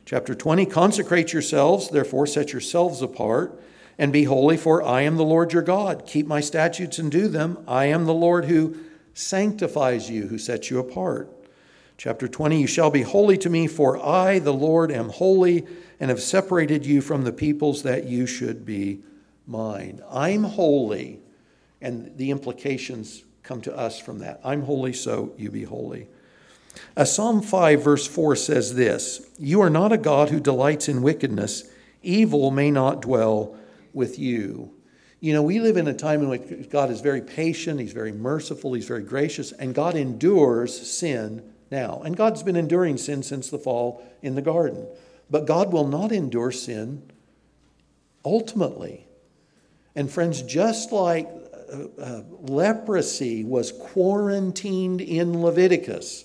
Chapter 0.06 0.34
20 0.34 0.64
Consecrate 0.64 1.34
yourselves, 1.34 1.90
therefore, 1.90 2.26
set 2.26 2.54
yourselves 2.54 3.02
apart 3.02 3.60
and 4.00 4.14
be 4.14 4.24
holy, 4.24 4.56
for 4.56 4.82
I 4.82 5.02
am 5.02 5.18
the 5.18 5.24
Lord 5.24 5.52
your 5.52 5.60
God. 5.60 6.06
Keep 6.06 6.26
my 6.26 6.40
statutes 6.40 6.98
and 6.98 7.12
do 7.12 7.28
them. 7.28 7.62
I 7.68 7.84
am 7.84 8.06
the 8.06 8.14
Lord 8.14 8.46
who 8.46 8.74
sanctifies 9.12 10.08
you, 10.08 10.28
who 10.28 10.38
sets 10.38 10.70
you 10.70 10.78
apart. 10.78 11.30
Chapter 11.98 12.26
20 12.26 12.58
You 12.58 12.66
shall 12.66 12.90
be 12.90 13.02
holy 13.02 13.36
to 13.36 13.50
me, 13.50 13.66
for 13.66 14.02
I, 14.02 14.38
the 14.38 14.54
Lord, 14.54 14.90
am 14.90 15.10
holy 15.10 15.66
and 16.00 16.08
have 16.08 16.22
separated 16.22 16.86
you 16.86 17.02
from 17.02 17.24
the 17.24 17.32
peoples 17.32 17.82
that 17.82 18.04
you 18.04 18.26
should 18.26 18.64
be 18.64 19.00
mine. 19.46 20.00
I'm 20.10 20.44
holy, 20.44 21.20
and 21.82 22.16
the 22.16 22.30
implications 22.30 23.22
come 23.42 23.60
to 23.60 23.76
us 23.76 24.00
from 24.00 24.20
that. 24.20 24.40
I'm 24.42 24.62
holy, 24.62 24.94
so 24.94 25.34
you 25.36 25.50
be 25.50 25.64
holy. 25.64 26.08
Uh, 26.96 27.04
Psalm 27.04 27.42
5, 27.42 27.84
verse 27.84 28.06
4 28.06 28.34
says 28.34 28.76
this 28.76 29.28
You 29.38 29.60
are 29.60 29.68
not 29.68 29.92
a 29.92 29.98
God 29.98 30.30
who 30.30 30.40
delights 30.40 30.88
in 30.88 31.02
wickedness, 31.02 31.70
evil 32.02 32.50
may 32.50 32.70
not 32.70 33.02
dwell 33.02 33.58
with 33.92 34.18
you. 34.18 34.72
You 35.20 35.34
know, 35.34 35.42
we 35.42 35.60
live 35.60 35.76
in 35.76 35.86
a 35.86 35.94
time 35.94 36.22
in 36.22 36.28
which 36.28 36.70
God 36.70 36.90
is 36.90 37.00
very 37.00 37.20
patient, 37.20 37.78
He's 37.78 37.92
very 37.92 38.12
merciful, 38.12 38.72
He's 38.72 38.86
very 38.86 39.02
gracious, 39.02 39.52
and 39.52 39.74
God 39.74 39.94
endures 39.94 40.90
sin 40.90 41.42
now. 41.70 42.00
And 42.04 42.16
God's 42.16 42.42
been 42.42 42.56
enduring 42.56 42.96
sin 42.96 43.22
since 43.22 43.50
the 43.50 43.58
fall 43.58 44.02
in 44.22 44.34
the 44.34 44.42
garden. 44.42 44.86
But 45.28 45.46
God 45.46 45.72
will 45.72 45.86
not 45.86 46.10
endure 46.10 46.50
sin 46.50 47.10
ultimately. 48.24 49.06
And 49.94 50.10
friends, 50.10 50.42
just 50.42 50.92
like 50.92 51.28
uh, 51.72 52.00
uh, 52.00 52.22
leprosy 52.40 53.44
was 53.44 53.72
quarantined 53.72 55.00
in 55.00 55.42
Leviticus, 55.42 56.24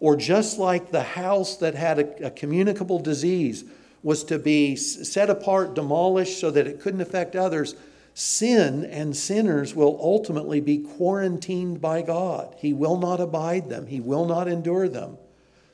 or 0.00 0.16
just 0.16 0.58
like 0.58 0.90
the 0.90 1.02
house 1.02 1.56
that 1.58 1.74
had 1.74 1.98
a, 1.98 2.26
a 2.26 2.30
communicable 2.30 2.98
disease 2.98 3.64
was 4.02 4.24
to 4.24 4.38
be 4.38 4.76
set 4.76 5.30
apart, 5.30 5.74
demolished 5.74 6.40
so 6.40 6.50
that 6.50 6.66
it 6.66 6.80
couldn't 6.80 7.00
affect 7.00 7.36
others, 7.36 7.74
sin 8.14 8.84
and 8.84 9.16
sinners 9.16 9.74
will 9.74 9.98
ultimately 10.02 10.60
be 10.60 10.78
quarantined 10.78 11.80
by 11.80 12.02
God. 12.02 12.54
He 12.58 12.72
will 12.72 12.98
not 12.98 13.20
abide 13.20 13.68
them, 13.68 13.86
He 13.86 14.00
will 14.00 14.24
not 14.24 14.48
endure 14.48 14.88
them. 14.88 15.18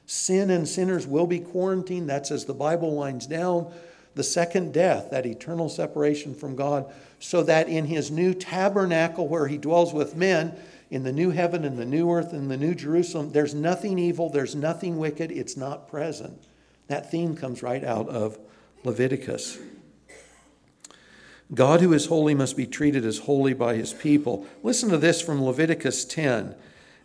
Sin 0.07 0.51
and 0.51 0.67
sinners 0.67 1.07
will 1.07 1.27
be 1.27 1.39
quarantined. 1.39 2.09
That's 2.09 2.31
as 2.31 2.47
the 2.47 2.55
Bible 2.55 2.97
winds 2.97 3.27
down 3.27 3.71
the 4.15 4.25
second 4.25 4.73
death, 4.73 5.11
that 5.11 5.27
eternal 5.27 5.69
separation 5.69 6.35
from 6.35 6.57
God, 6.57 6.93
so 7.21 7.43
that 7.45 7.69
in 7.69 7.85
His 7.85 8.11
new 8.11 8.35
tabernacle 8.35 9.29
where 9.29 9.47
He 9.47 9.59
dwells 9.59 9.93
with 9.95 10.17
men, 10.17 10.59
in 10.91 11.05
the 11.05 11.13
new 11.13 11.31
heaven 11.31 11.65
and 11.65 11.79
the 11.79 11.85
new 11.85 12.11
earth 12.11 12.33
and 12.33 12.51
the 12.51 12.57
new 12.57 12.75
Jerusalem, 12.75 13.31
there's 13.33 13.55
nothing 13.55 13.99
evil, 13.99 14.31
there's 14.31 14.55
nothing 14.55 14.99
wicked, 14.99 15.31
it's 15.31 15.57
not 15.57 15.89
present. 15.89 16.48
That 16.89 17.11
theme 17.11 17.37
comes 17.37 17.63
right 17.63 17.85
out 17.85 18.09
of 18.09 18.39
Leviticus. 18.83 19.59
God 21.55 21.81
who 21.81 21.93
is 21.93 22.07
holy 22.07 22.35
must 22.35 22.57
be 22.57 22.67
treated 22.67 23.05
as 23.07 23.19
holy 23.19 23.55
by 23.55 23.75
his 23.75 23.95
people. 23.95 24.47
Listen 24.63 24.91
to 24.91 24.99
this 24.99 25.23
from 25.23 25.43
Leviticus 25.43 26.05
10. 26.05 26.55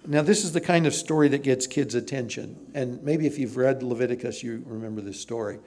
Now, 0.06 0.22
this 0.22 0.44
is 0.44 0.52
the 0.52 0.60
kind 0.60 0.86
of 0.86 0.94
story 0.94 1.30
that 1.30 1.44
gets 1.44 1.66
kids' 1.66 1.96
attention. 1.96 2.72
And 2.74 3.02
maybe 3.04 3.26
if 3.26 3.40
you've 3.40 3.56
read 3.56 3.84
Leviticus, 3.84 4.44
you 4.44 4.62
remember 4.66 5.00
this 5.00 5.22
story. 5.22 5.60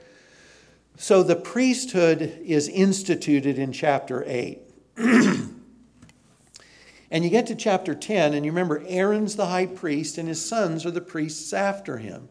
So, 0.95 1.23
the 1.23 1.35
priesthood 1.35 2.39
is 2.43 2.67
instituted 2.67 3.57
in 3.57 3.71
chapter 3.71 4.23
8. 4.27 4.61
and 4.97 5.53
you 7.11 7.29
get 7.31 7.47
to 7.47 7.55
chapter 7.55 7.95
10, 7.95 8.35
and 8.35 8.45
you 8.45 8.51
remember 8.51 8.83
Aaron's 8.87 9.35
the 9.35 9.47
high 9.47 9.65
priest, 9.65 10.19
and 10.19 10.27
his 10.27 10.43
sons 10.43 10.85
are 10.85 10.91
the 10.91 11.01
priests 11.01 11.51
after 11.51 11.97
him. 11.97 12.29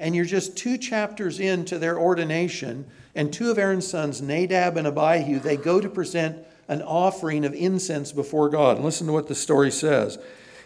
And 0.00 0.16
you're 0.16 0.24
just 0.24 0.56
two 0.56 0.78
chapters 0.78 1.38
into 1.38 1.78
their 1.78 1.98
ordination, 1.98 2.86
and 3.14 3.30
two 3.30 3.50
of 3.50 3.58
Aaron's 3.58 3.86
sons, 3.86 4.22
Nadab 4.22 4.78
and 4.78 4.86
Abihu, 4.86 5.38
they 5.38 5.58
go 5.58 5.78
to 5.78 5.90
present 5.90 6.38
an 6.68 6.80
offering 6.80 7.44
of 7.44 7.52
incense 7.52 8.10
before 8.10 8.48
God. 8.48 8.76
And 8.76 8.84
listen 8.84 9.06
to 9.08 9.12
what 9.12 9.28
the 9.28 9.34
story 9.34 9.70
says. 9.70 10.18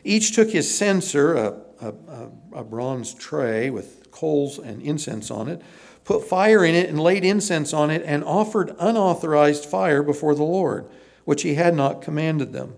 Each 0.04 0.36
took 0.36 0.50
his 0.50 0.72
censer, 0.72 1.34
a, 1.34 1.54
a, 1.80 2.28
a 2.52 2.62
bronze 2.62 3.12
tray 3.12 3.70
with 3.70 4.08
coals 4.12 4.58
and 4.58 4.80
incense 4.80 5.32
on 5.32 5.48
it, 5.48 5.60
put 6.04 6.28
fire 6.28 6.64
in 6.64 6.76
it, 6.76 6.88
and 6.88 7.00
laid 7.00 7.24
incense 7.24 7.72
on 7.72 7.90
it, 7.90 8.02
and 8.06 8.22
offered 8.22 8.76
unauthorized 8.78 9.64
fire 9.64 10.04
before 10.04 10.36
the 10.36 10.44
Lord, 10.44 10.86
which 11.24 11.42
he 11.42 11.54
had 11.54 11.74
not 11.74 12.02
commanded 12.02 12.52
them. 12.52 12.76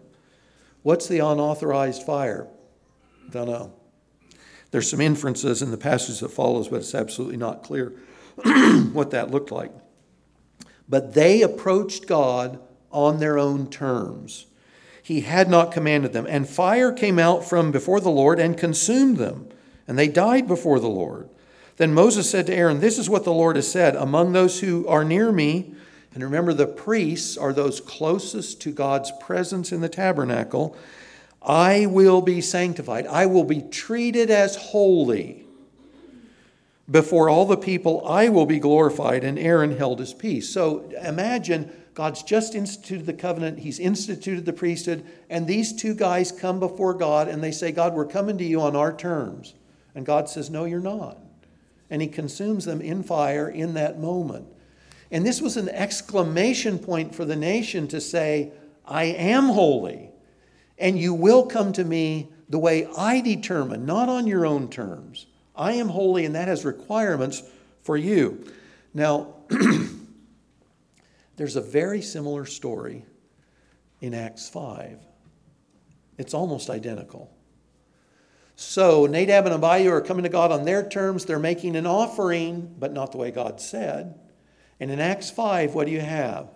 What's 0.83 1.07
the 1.07 1.19
unauthorized 1.19 2.03
fire? 2.05 2.47
Don't 3.31 3.49
know. 3.49 3.76
There's 4.71 4.91
some 4.91 5.01
inferences 5.01 5.63
in 5.63 5.71
the 5.71 5.77
passage 5.77 6.21
that 6.21 6.31
follows, 6.31 6.69
but 6.69 6.77
it's 6.77 6.95
absolutely 6.95 7.37
not 7.37 7.63
clear 7.63 7.93
what 8.93 9.11
that 9.13 9.31
looked 9.31 9.51
like. 9.51 9.73
But 10.89 11.15
they 11.15 11.43
approached 11.43 12.07
God 12.07 12.61
on 12.91 13.19
their 13.19 13.39
own 13.39 13.69
terms. 13.69 14.47
He 15.03 15.21
had 15.21 15.49
not 15.49 15.73
commanded 15.73 16.13
them. 16.13 16.27
And 16.29 16.49
fire 16.49 16.93
came 16.93 17.19
out 17.19 17.45
from 17.45 17.71
before 17.71 18.01
the 18.01 18.11
Lord 18.11 18.41
and 18.41 18.59
consumed 18.59 19.19
them, 19.19 19.49
and 19.87 19.99
they 19.99 20.09
died 20.09 20.49
before 20.49 20.81
the 20.81 20.89
Lord. 20.89 21.29
Then 21.77 21.95
Moses 21.95 22.29
said 22.29 22.47
to 22.47 22.55
Aaron, 22.55 22.81
This 22.81 22.99
is 22.99 23.09
what 23.09 23.25
the 23.25 23.33
Lord 23.33 23.57
has 23.57 23.71
said 23.71 23.95
Among 23.95 24.33
those 24.33 24.61
who 24.61 24.87
are 24.89 25.05
near 25.05 25.31
me, 25.31 25.75
and 26.15 26.25
remember, 26.25 26.55
the 26.55 26.67
priests 26.67 27.37
are 27.37 27.53
those 27.53 27.79
closest 27.79 28.63
to 28.63 28.73
God's 28.73 29.13
presence 29.21 29.71
in 29.71 29.83
the 29.83 29.89
tabernacle. 29.91 30.75
I 31.47 31.87
will 31.87 32.21
be 32.21 32.41
sanctified. 32.41 33.07
I 33.07 33.27
will 33.27 33.45
be 33.45 33.63
treated 33.63 34.31
as 34.31 34.57
holy. 34.57 35.45
Before 36.91 37.29
all 37.29 37.47
the 37.47 37.57
people, 37.57 38.07
I 38.07 38.29
will 38.29 38.47
be 38.47 38.59
glorified. 38.59 39.23
And 39.23 39.39
Aaron 39.39 39.77
held 39.77 40.01
his 40.01 40.13
peace. 40.13 40.53
So 40.53 40.91
imagine 41.03 41.71
God's 41.97 42.23
just 42.23 42.55
instituted 42.55 43.07
the 43.07 43.15
covenant, 43.15 43.61
He's 43.61 43.79
instituted 43.79 44.45
the 44.45 44.53
priesthood, 44.53 45.03
and 45.31 45.47
these 45.47 45.73
two 45.73 45.95
guys 45.95 46.31
come 46.31 46.61
before 46.61 46.93
God 46.93 47.27
and 47.27 47.43
they 47.43 47.51
say, 47.51 47.73
God, 47.73 47.95
we're 47.95 48.05
coming 48.05 48.37
to 48.37 48.45
you 48.45 48.61
on 48.61 48.77
our 48.77 48.95
terms. 48.95 49.55
And 49.95 50.05
God 50.05 50.29
says, 50.29 50.51
No, 50.51 50.67
you're 50.67 50.79
not. 50.79 51.17
And 51.89 52.03
He 52.03 52.09
consumes 52.09 52.67
them 52.67 52.83
in 52.83 53.03
fire 53.03 53.49
in 53.49 53.73
that 53.75 53.99
moment. 53.99 54.47
And 55.11 55.25
this 55.25 55.41
was 55.41 55.57
an 55.57 55.71
exclamation 55.71 56.79
point 56.79 57.15
for 57.15 57.25
the 57.25 57.35
nation 57.35 57.89
to 57.89 58.01
say, 58.01 58.53
I 58.85 59.05
am 59.05 59.45
holy, 59.45 60.11
and 60.79 60.99
you 60.99 61.15
will 61.15 61.47
come 61.47 61.73
to 61.75 61.85
me 61.85 62.31
the 62.49 62.59
way 62.59 62.87
I 62.97 63.21
determine, 63.21 63.87
not 63.87 64.09
on 64.09 64.27
your 64.27 64.47
own 64.47 64.69
terms. 64.69 65.27
I 65.55 65.73
am 65.73 65.89
holy, 65.89 66.25
and 66.25 66.35
that 66.35 66.49
has 66.49 66.65
requirements 66.65 67.43
for 67.83 67.97
you. 67.97 68.45
Now, 68.95 69.35
There's 71.37 71.57
a 71.57 71.61
very 71.61 72.01
similar 72.01 72.47
story 72.47 73.05
in 74.01 74.15
Acts 74.15 74.49
5. 74.49 74.99
It's 76.19 76.35
almost 76.35 76.71
identical. 76.71 77.31
So 78.57 79.05
Nadab 79.05 79.45
and 79.45 79.55
Abihu 79.55 79.91
are 79.91 80.01
coming 80.01 80.23
to 80.23 80.31
God 80.31 80.51
on 80.51 80.65
their 80.65 80.89
terms. 80.89 81.27
They're 81.27 81.39
making 81.39 81.77
an 81.77 81.87
offering, 81.87 82.75
but 82.79 82.95
not 82.95 83.13
the 83.13 83.19
way 83.19 83.31
God 83.31 83.61
said. 83.61 84.19
And 84.81 84.91
in 84.91 84.99
Acts 84.99 85.31
5, 85.31 85.75
what 85.75 85.87
do 85.87 85.93
you 85.93 86.01
have? 86.01 86.49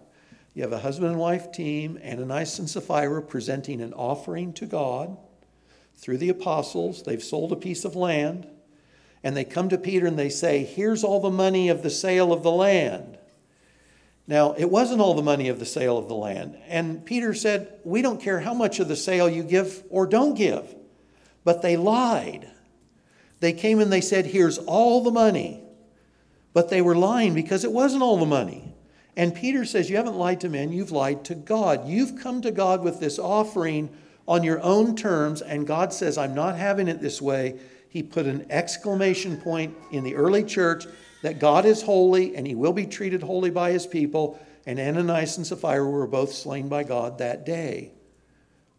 You 0.54 0.62
have 0.62 0.72
a 0.72 0.78
husband 0.78 1.12
and 1.12 1.20
wife 1.20 1.52
team, 1.52 1.98
Ananias 2.04 2.58
and 2.58 2.68
Sapphira, 2.68 3.22
presenting 3.22 3.80
an 3.80 3.92
offering 3.92 4.52
to 4.54 4.66
God 4.66 5.16
through 5.94 6.18
the 6.18 6.28
apostles. 6.28 7.02
They've 7.02 7.22
sold 7.22 7.52
a 7.52 7.56
piece 7.56 7.84
of 7.84 7.94
land. 7.94 8.48
And 9.22 9.36
they 9.36 9.44
come 9.44 9.68
to 9.68 9.78
Peter 9.78 10.06
and 10.06 10.18
they 10.18 10.30
say, 10.30 10.64
Here's 10.64 11.04
all 11.04 11.20
the 11.20 11.30
money 11.30 11.68
of 11.68 11.82
the 11.82 11.90
sale 11.90 12.32
of 12.32 12.42
the 12.42 12.50
land. 12.50 13.18
Now, 14.26 14.52
it 14.52 14.70
wasn't 14.70 15.00
all 15.00 15.14
the 15.14 15.22
money 15.22 15.48
of 15.48 15.58
the 15.58 15.66
sale 15.66 15.98
of 15.98 16.08
the 16.08 16.14
land. 16.14 16.56
And 16.68 17.04
Peter 17.04 17.34
said, 17.34 17.78
We 17.84 18.02
don't 18.02 18.20
care 18.20 18.40
how 18.40 18.54
much 18.54 18.80
of 18.80 18.88
the 18.88 18.96
sale 18.96 19.28
you 19.28 19.42
give 19.42 19.82
or 19.90 20.06
don't 20.06 20.34
give. 20.34 20.74
But 21.44 21.62
they 21.62 21.76
lied. 21.76 22.50
They 23.40 23.52
came 23.52 23.80
and 23.80 23.92
they 23.92 24.00
said, 24.00 24.26
Here's 24.26 24.58
all 24.58 25.02
the 25.02 25.10
money. 25.10 25.62
But 26.52 26.70
they 26.70 26.80
were 26.80 26.96
lying 26.96 27.34
because 27.34 27.64
it 27.64 27.72
wasn't 27.72 28.02
all 28.02 28.18
the 28.18 28.26
money. 28.26 28.69
And 29.16 29.34
Peter 29.34 29.64
says, 29.64 29.90
You 29.90 29.96
haven't 29.96 30.16
lied 30.16 30.40
to 30.40 30.48
men, 30.48 30.72
you've 30.72 30.92
lied 30.92 31.24
to 31.24 31.34
God. 31.34 31.88
You've 31.88 32.20
come 32.20 32.42
to 32.42 32.50
God 32.50 32.82
with 32.82 33.00
this 33.00 33.18
offering 33.18 33.90
on 34.28 34.44
your 34.44 34.60
own 34.62 34.94
terms, 34.94 35.42
and 35.42 35.66
God 35.66 35.92
says, 35.92 36.16
I'm 36.16 36.34
not 36.34 36.56
having 36.56 36.88
it 36.88 37.00
this 37.00 37.20
way. 37.20 37.58
He 37.88 38.02
put 38.04 38.26
an 38.26 38.46
exclamation 38.50 39.36
point 39.36 39.76
in 39.90 40.04
the 40.04 40.14
early 40.14 40.44
church 40.44 40.86
that 41.22 41.40
God 41.40 41.66
is 41.66 41.82
holy 41.82 42.36
and 42.36 42.46
he 42.46 42.54
will 42.54 42.72
be 42.72 42.86
treated 42.86 43.22
holy 43.22 43.50
by 43.50 43.72
his 43.72 43.86
people. 43.86 44.40
And 44.64 44.78
Ananias 44.78 45.36
and 45.36 45.46
Sapphira 45.46 45.88
were 45.88 46.06
both 46.06 46.32
slain 46.32 46.68
by 46.68 46.84
God 46.84 47.18
that 47.18 47.44
day. 47.44 47.90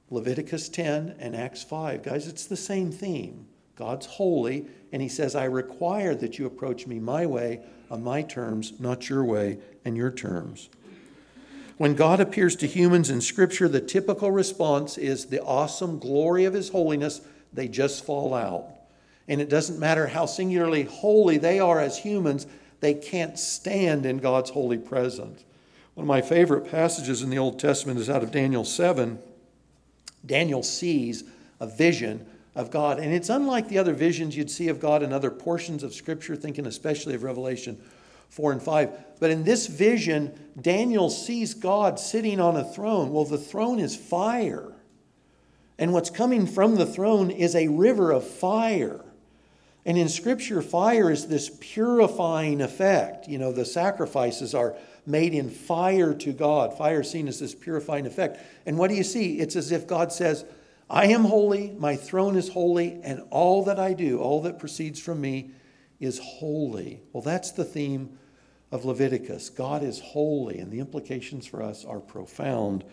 Leviticus 0.10 0.70
10 0.70 1.16
and 1.20 1.36
Acts 1.36 1.64
5. 1.64 2.04
Guys, 2.04 2.28
it's 2.28 2.46
the 2.46 2.58
same 2.58 2.92
theme. 2.92 3.48
God's 3.82 4.06
holy, 4.06 4.68
and 4.92 5.02
he 5.02 5.10
says, 5.10 5.36
I 5.36 5.46
require 5.46 6.14
that 6.14 6.38
you 6.38 6.46
approach 6.46 6.86
me 6.86 7.00
my 7.00 7.26
way, 7.26 7.62
on 7.90 8.04
my 8.04 8.22
terms, 8.22 8.74
not 8.80 9.10
your 9.10 9.26
way 9.26 9.58
and 9.84 9.98
your 9.98 10.12
terms. 10.12 10.70
When 11.78 11.96
God 11.96 12.20
appears 12.20 12.56
to 12.58 12.68
humans 12.68 13.10
in 13.10 13.22
Scripture, 13.22 13.68
the 13.68 13.82
typical 13.82 14.30
response 14.30 15.00
is 15.00 15.26
the 15.26 15.42
awesome 15.42 15.98
glory 15.98 16.46
of 16.46 16.54
his 16.54 16.70
holiness. 16.70 17.22
They 17.52 17.68
just 17.68 18.06
fall 18.06 18.36
out. 18.36 18.68
And 19.28 19.42
it 19.42 19.50
doesn't 19.50 19.80
matter 19.80 20.06
how 20.06 20.28
singularly 20.28 20.84
holy 20.84 21.40
they 21.40 21.60
are 21.60 21.80
as 21.80 21.98
humans, 21.98 22.46
they 22.82 22.94
can't 22.94 23.40
stand 23.40 24.06
in 24.06 24.20
God's 24.20 24.52
holy 24.52 24.78
presence. 24.78 25.44
One 25.96 26.04
of 26.04 26.08
my 26.08 26.22
favorite 26.22 26.70
passages 26.70 27.24
in 27.24 27.32
the 27.32 27.40
Old 27.40 27.60
Testament 27.60 28.00
is 28.00 28.12
out 28.12 28.22
of 28.22 28.32
Daniel 28.32 28.64
7. 28.64 29.18
Daniel 30.24 30.62
sees 30.62 31.24
a 31.60 31.66
vision 31.66 32.28
of 32.54 32.72
God, 32.72 33.00
and 33.00 33.14
it's 33.14 33.30
unlike 33.30 33.70
the 33.70 33.78
other 33.78 33.94
visions 33.94 34.36
you'd 34.36 34.52
see 34.52 34.68
of 34.68 34.80
God 34.80 35.04
in 35.04 35.14
other 35.14 35.32
portions 35.32 35.84
of 35.84 35.94
Scripture, 35.94 36.36
thinking 36.36 36.66
especially 36.66 37.16
of 37.16 37.24
Revelation 37.24 37.82
4 38.30 38.54
and 38.54 38.62
5. 38.62 38.90
But 39.20 39.30
in 39.30 39.44
this 39.44 39.68
vision, 39.68 40.34
Daniel 40.60 41.10
sees 41.10 41.54
God 41.54 42.00
sitting 42.00 42.40
on 42.40 42.58
a 42.58 42.64
throne. 42.64 43.12
Well, 43.12 43.26
the 43.26 43.38
throne 43.38 43.80
is 43.80 43.96
fire. 43.96 44.74
And 45.78 45.94
what's 45.94 46.10
coming 46.10 46.46
from 46.46 46.76
the 46.76 46.86
throne 46.86 47.32
is 47.32 47.56
a 47.56 47.68
river 47.68 48.12
of 48.12 48.28
fire. 48.28 49.02
And 49.86 49.98
in 49.98 50.10
Scripture, 50.10 50.62
fire 50.62 51.10
is 51.10 51.28
this 51.28 51.50
purifying 51.60 52.62
effect. 52.62 53.28
You 53.28 53.38
know, 53.38 53.52
the 53.52 53.66
sacrifices 53.66 54.54
are 54.54 54.76
made 55.06 55.34
in 55.34 55.50
fire 55.50 56.14
to 56.14 56.34
God. 56.34 56.78
Fire 56.78 57.02
seen 57.02 57.28
as 57.28 57.40
this 57.40 57.56
purifying 57.56 58.06
effect. 58.06 58.40
And 58.66 58.78
what 58.78 58.90
do 58.90 58.96
you 58.96 59.04
see? 59.04 59.40
It's 59.40 59.56
as 59.56 59.72
if 59.72 59.88
God 59.88 60.12
says, 60.12 60.46
I 60.92 61.06
am 61.06 61.24
holy, 61.24 61.72
my 61.80 61.96
throne 61.96 62.36
is 62.36 62.50
holy, 62.50 63.00
and 63.02 63.24
all 63.30 63.64
that 63.64 63.80
I 63.80 63.94
do, 63.94 64.20
all 64.20 64.42
that 64.42 64.60
proceeds 64.60 65.00
from 65.00 65.22
me, 65.22 65.52
is 66.02 66.20
holy. 66.20 67.02
Well, 67.14 67.24
that's 67.24 67.52
the 67.52 67.64
theme 67.64 68.20
of 68.74 68.84
Leviticus. 68.84 69.50
God 69.50 69.84
is 69.84 70.02
holy, 70.02 70.60
and 70.60 70.70
the 70.70 70.82
implications 70.82 71.48
for 71.48 71.64
us 71.64 71.86
are 71.86 72.02
profound 72.02 72.84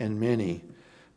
and 0.00 0.18
many. 0.18 0.64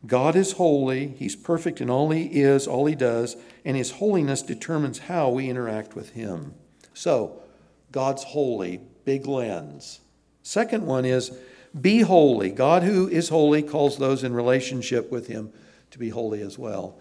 God 0.06 0.36
is 0.36 0.52
holy, 0.52 1.08
He's 1.08 1.34
perfect 1.34 1.80
in 1.80 1.90
all 1.90 2.10
He 2.10 2.26
is, 2.26 2.68
all 2.68 2.86
He 2.86 2.94
does, 2.94 3.34
and 3.64 3.76
His 3.76 3.90
holiness 3.90 4.40
determines 4.40 5.00
how 5.00 5.30
we 5.30 5.50
interact 5.50 5.96
with 5.96 6.10
Him. 6.10 6.54
So, 6.94 7.42
God's 7.90 8.22
holy, 8.22 8.80
big 9.04 9.26
lens. 9.26 9.98
Second 10.44 10.86
one 10.86 11.04
is 11.04 11.36
be 11.78 12.02
holy. 12.02 12.52
God, 12.52 12.84
who 12.84 13.08
is 13.08 13.28
holy, 13.28 13.64
calls 13.64 13.98
those 13.98 14.22
in 14.22 14.34
relationship 14.34 15.10
with 15.10 15.26
Him 15.26 15.52
to 15.90 15.98
be 15.98 16.08
holy 16.08 16.42
as 16.42 16.58
well. 16.58 16.98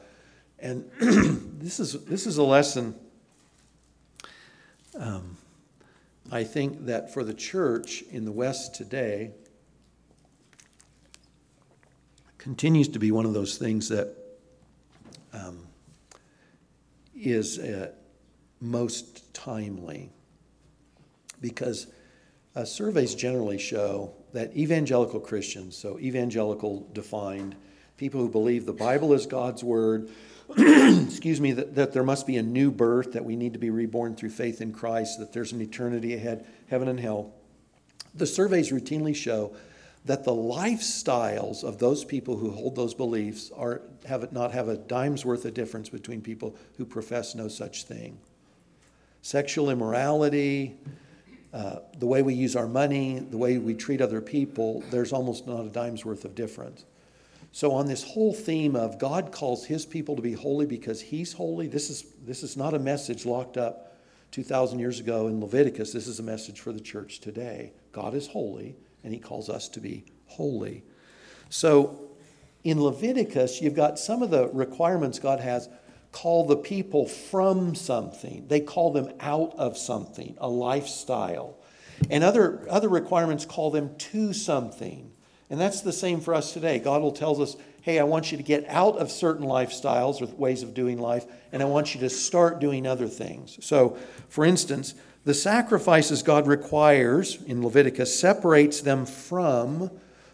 And 0.60 0.90
this, 1.00 1.80
is, 1.80 1.94
this 2.06 2.26
is 2.26 2.38
a 2.38 2.44
lesson, 2.44 2.96
um, 4.98 5.38
I 6.32 6.44
think, 6.44 6.86
that 6.86 7.14
for 7.14 7.24
the 7.24 7.34
church 7.34 8.04
in 8.12 8.26
the 8.26 8.32
West 8.32 8.76
today, 8.76 9.32
continues 12.38 12.88
to 12.90 13.00
be 13.00 13.12
one 13.12 13.26
of 13.26 13.34
those 13.34 13.58
things 13.58 13.90
that 13.90 14.16
um, 15.34 15.68
is 17.16 17.60
uh, 17.60 17.92
most 18.62 19.34
timely 19.34 20.10
because 21.42 21.88
uh, 22.56 22.66
surveys 22.66 23.14
generally 23.14 23.58
show 23.58 24.14
that 24.34 24.56
evangelical 24.56 25.20
Christians, 25.20 25.78
so 25.78 26.00
evangelical 26.00 26.88
defined, 26.94 27.56
people 27.98 28.22
who 28.22 28.30
believe 28.30 28.66
the 28.66 28.74
Bible 28.74 29.14
is 29.14 29.26
God's 29.26 29.64
word, 29.64 30.10
excuse 30.58 31.42
me, 31.42 31.52
that, 31.54 31.76
that 31.76 31.94
there 31.94 32.04
must 32.04 32.26
be 32.26 32.38
a 32.38 32.44
new 32.44 32.72
birth, 32.72 33.14
that 33.14 33.26
we 33.26 33.36
need 33.36 33.54
to 33.54 33.60
be 33.60 33.70
reborn 33.70 34.16
through 34.16 34.30
faith 34.30 34.62
in 34.62 34.72
Christ, 34.72 35.20
that 35.20 35.34
there's 35.34 35.52
an 35.52 35.62
eternity 35.62 36.14
ahead, 36.14 36.46
heaven 36.70 36.88
and 36.88 37.00
hell. 37.00 37.34
The 38.16 38.28
surveys 38.28 38.72
routinely 38.72 39.16
show 39.16 39.56
that 40.06 40.24
the 40.24 40.32
lifestyles 40.32 41.64
of 41.64 41.80
those 41.80 42.06
people 42.06 42.38
who 42.38 42.52
hold 42.52 42.76
those 42.76 42.94
beliefs 42.94 43.52
are 43.56 43.82
have 44.06 44.32
not 44.32 44.54
have 44.54 44.70
a 44.70 44.78
dime's 44.78 45.26
worth 45.26 45.44
of 45.44 45.54
difference 45.54 45.90
between 45.90 46.22
people 46.22 46.56
who 46.78 46.86
profess 46.86 47.36
no 47.36 47.50
such 47.50 47.84
thing. 47.84 48.18
Sexual 49.22 49.70
immorality, 49.70 50.78
uh, 51.54 51.80
the 51.98 52.06
way 52.06 52.22
we 52.22 52.34
use 52.34 52.56
our 52.56 52.68
money, 52.68 53.20
the 53.20 53.38
way 53.38 53.58
we 53.58 53.74
treat 53.74 54.00
other 54.00 54.22
people, 54.22 54.82
there's 54.92 55.12
almost 55.12 55.46
not 55.46 55.66
a 55.66 55.70
dime's 55.70 56.06
worth 56.06 56.24
of 56.24 56.36
difference. 56.36 56.86
So, 57.58 57.72
on 57.72 57.88
this 57.88 58.04
whole 58.04 58.36
theme 58.36 58.76
of 58.76 59.00
God 59.00 59.32
calls 59.32 59.66
his 59.66 59.84
people 59.84 60.16
to 60.16 60.22
be 60.22 60.34
holy 60.34 60.68
because 60.68 61.02
he's 61.02 61.34
holy, 61.34 61.66
this 61.66 61.90
is, 61.90 62.06
this 62.24 62.44
is 62.44 62.56
not 62.56 62.76
a 62.76 62.78
message 62.78 63.26
locked 63.26 63.58
up 63.58 63.98
2,000 64.30 64.78
years 64.78 65.00
ago 65.00 65.26
in 65.26 65.42
Leviticus. 65.42 65.92
This 65.92 66.06
is 66.06 66.20
a 66.20 66.24
message 66.24 66.60
for 66.60 66.72
the 66.72 66.80
church 66.80 67.20
today. 67.20 67.74
God 67.94 68.14
is 68.14 68.28
holy, 68.28 68.76
and 69.04 69.12
he 69.12 69.20
calls 69.20 69.50
us 69.50 69.70
to 69.70 69.80
be 69.80 70.06
holy. 70.28 70.84
So, 71.50 72.00
in 72.64 72.80
Leviticus, 72.80 73.60
you've 73.60 73.74
got 73.74 73.98
some 73.98 74.22
of 74.22 74.30
the 74.30 74.50
requirements 74.50 75.18
God 75.18 75.40
has 75.40 75.68
call 76.12 76.46
the 76.46 76.58
people 76.58 77.08
from 77.08 77.74
something, 77.74 78.46
they 78.50 78.60
call 78.60 78.92
them 78.92 79.12
out 79.20 79.56
of 79.58 79.80
something, 79.80 80.38
a 80.38 80.48
lifestyle. 80.48 81.58
And 82.12 82.24
other, 82.24 82.68
other 82.70 82.88
requirements 82.88 83.46
call 83.46 83.72
them 83.72 83.96
to 83.98 84.32
something. 84.32 85.12
And 85.50 85.60
that's 85.60 85.82
the 85.82 85.94
same 85.94 86.20
for 86.20 86.34
us 86.34 86.54
today. 86.54 86.80
God 86.80 87.02
will 87.02 87.12
tell 87.12 87.42
us, 87.42 87.56
hey, 87.82 88.00
I 88.00 88.04
want 88.04 88.32
you 88.32 88.38
to 88.38 88.44
get 88.44 88.66
out 88.68 88.98
of 88.98 89.10
certain 89.10 89.46
lifestyles 89.46 90.22
or 90.22 90.26
ways 90.36 90.62
of 90.62 90.74
doing 90.74 91.00
life, 91.00 91.26
and 91.52 91.62
I 91.62 91.66
want 91.66 91.96
you 91.96 92.02
to 92.02 92.10
start 92.10 92.60
doing 92.60 92.86
other 92.86 93.08
things. 93.08 93.58
So, 93.66 93.98
for 94.28 94.44
instance, 94.44 94.94
the 95.24 95.34
sacrifices 95.34 96.22
God 96.22 96.48
requires 96.48 97.42
in 97.44 97.64
Leviticus 97.64 98.18
separates 98.18 98.82
them 98.82 99.06
from 99.06 99.92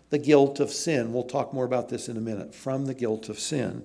the 0.10 0.19
guilt 0.19 0.60
of 0.60 0.71
sin. 0.71 1.13
We'll 1.13 1.23
talk 1.23 1.54
more 1.54 1.65
about 1.65 1.89
this 1.89 2.10
in 2.10 2.17
a 2.17 2.21
minute. 2.21 2.54
From 2.54 2.86
the 2.86 2.93
guilt 2.93 3.30
of 3.30 3.39
sin. 3.39 3.84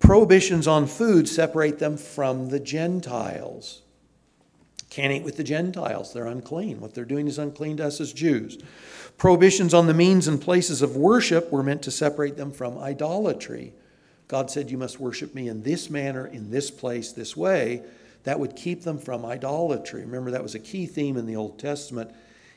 Prohibitions 0.00 0.66
on 0.66 0.86
food 0.86 1.28
separate 1.28 1.78
them 1.78 1.96
from 1.96 2.48
the 2.48 2.60
Gentiles. 2.60 3.82
Can't 4.90 5.12
eat 5.12 5.22
with 5.22 5.36
the 5.36 5.44
Gentiles, 5.44 6.12
they're 6.12 6.26
unclean. 6.26 6.80
What 6.80 6.94
they're 6.94 7.04
doing 7.04 7.28
is 7.28 7.38
unclean 7.38 7.76
to 7.76 7.86
us 7.86 8.00
as 8.00 8.12
Jews. 8.12 8.58
Prohibitions 9.18 9.74
on 9.74 9.86
the 9.86 9.94
means 9.94 10.26
and 10.26 10.40
places 10.40 10.80
of 10.80 10.96
worship 10.96 11.50
were 11.52 11.62
meant 11.62 11.82
to 11.82 11.90
separate 11.90 12.36
them 12.36 12.52
from 12.52 12.78
idolatry. 12.78 13.74
God 14.28 14.50
said, 14.50 14.70
You 14.70 14.78
must 14.78 15.00
worship 15.00 15.34
me 15.34 15.48
in 15.48 15.62
this 15.62 15.90
manner, 15.90 16.26
in 16.26 16.50
this 16.50 16.70
place, 16.70 17.12
this 17.12 17.36
way. 17.36 17.82
That 18.24 18.40
would 18.40 18.56
keep 18.56 18.82
them 18.82 18.98
from 18.98 19.24
idolatry. 19.24 20.02
Remember, 20.02 20.30
that 20.30 20.42
was 20.42 20.54
a 20.54 20.60
key 20.60 20.86
theme 20.86 21.16
in 21.16 21.26
the 21.26 21.36
Old 21.36 21.58
Testament. 21.58 22.10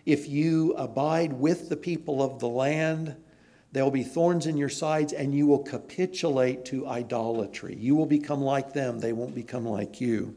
If 0.06 0.28
you 0.28 0.74
abide 0.74 1.34
with 1.34 1.70
the 1.70 1.78
people 1.78 2.22
of 2.22 2.40
the 2.40 2.50
land, 2.50 3.16
there 3.72 3.84
will 3.84 3.92
be 3.92 4.04
thorns 4.04 4.48
in 4.48 4.58
your 4.58 4.70
sides, 4.70 5.14
and 5.14 5.34
you 5.34 5.48
will 5.48 5.64
capitulate 5.64 6.66
to 6.66 6.88
idolatry. 6.88 7.76
You 7.80 7.96
will 7.96 8.06
become 8.06 8.42
like 8.42 8.74
them, 8.74 9.00
they 9.00 9.14
won't 9.14 9.36
become 9.36 9.66
like 9.66 10.02
you. 10.02 10.36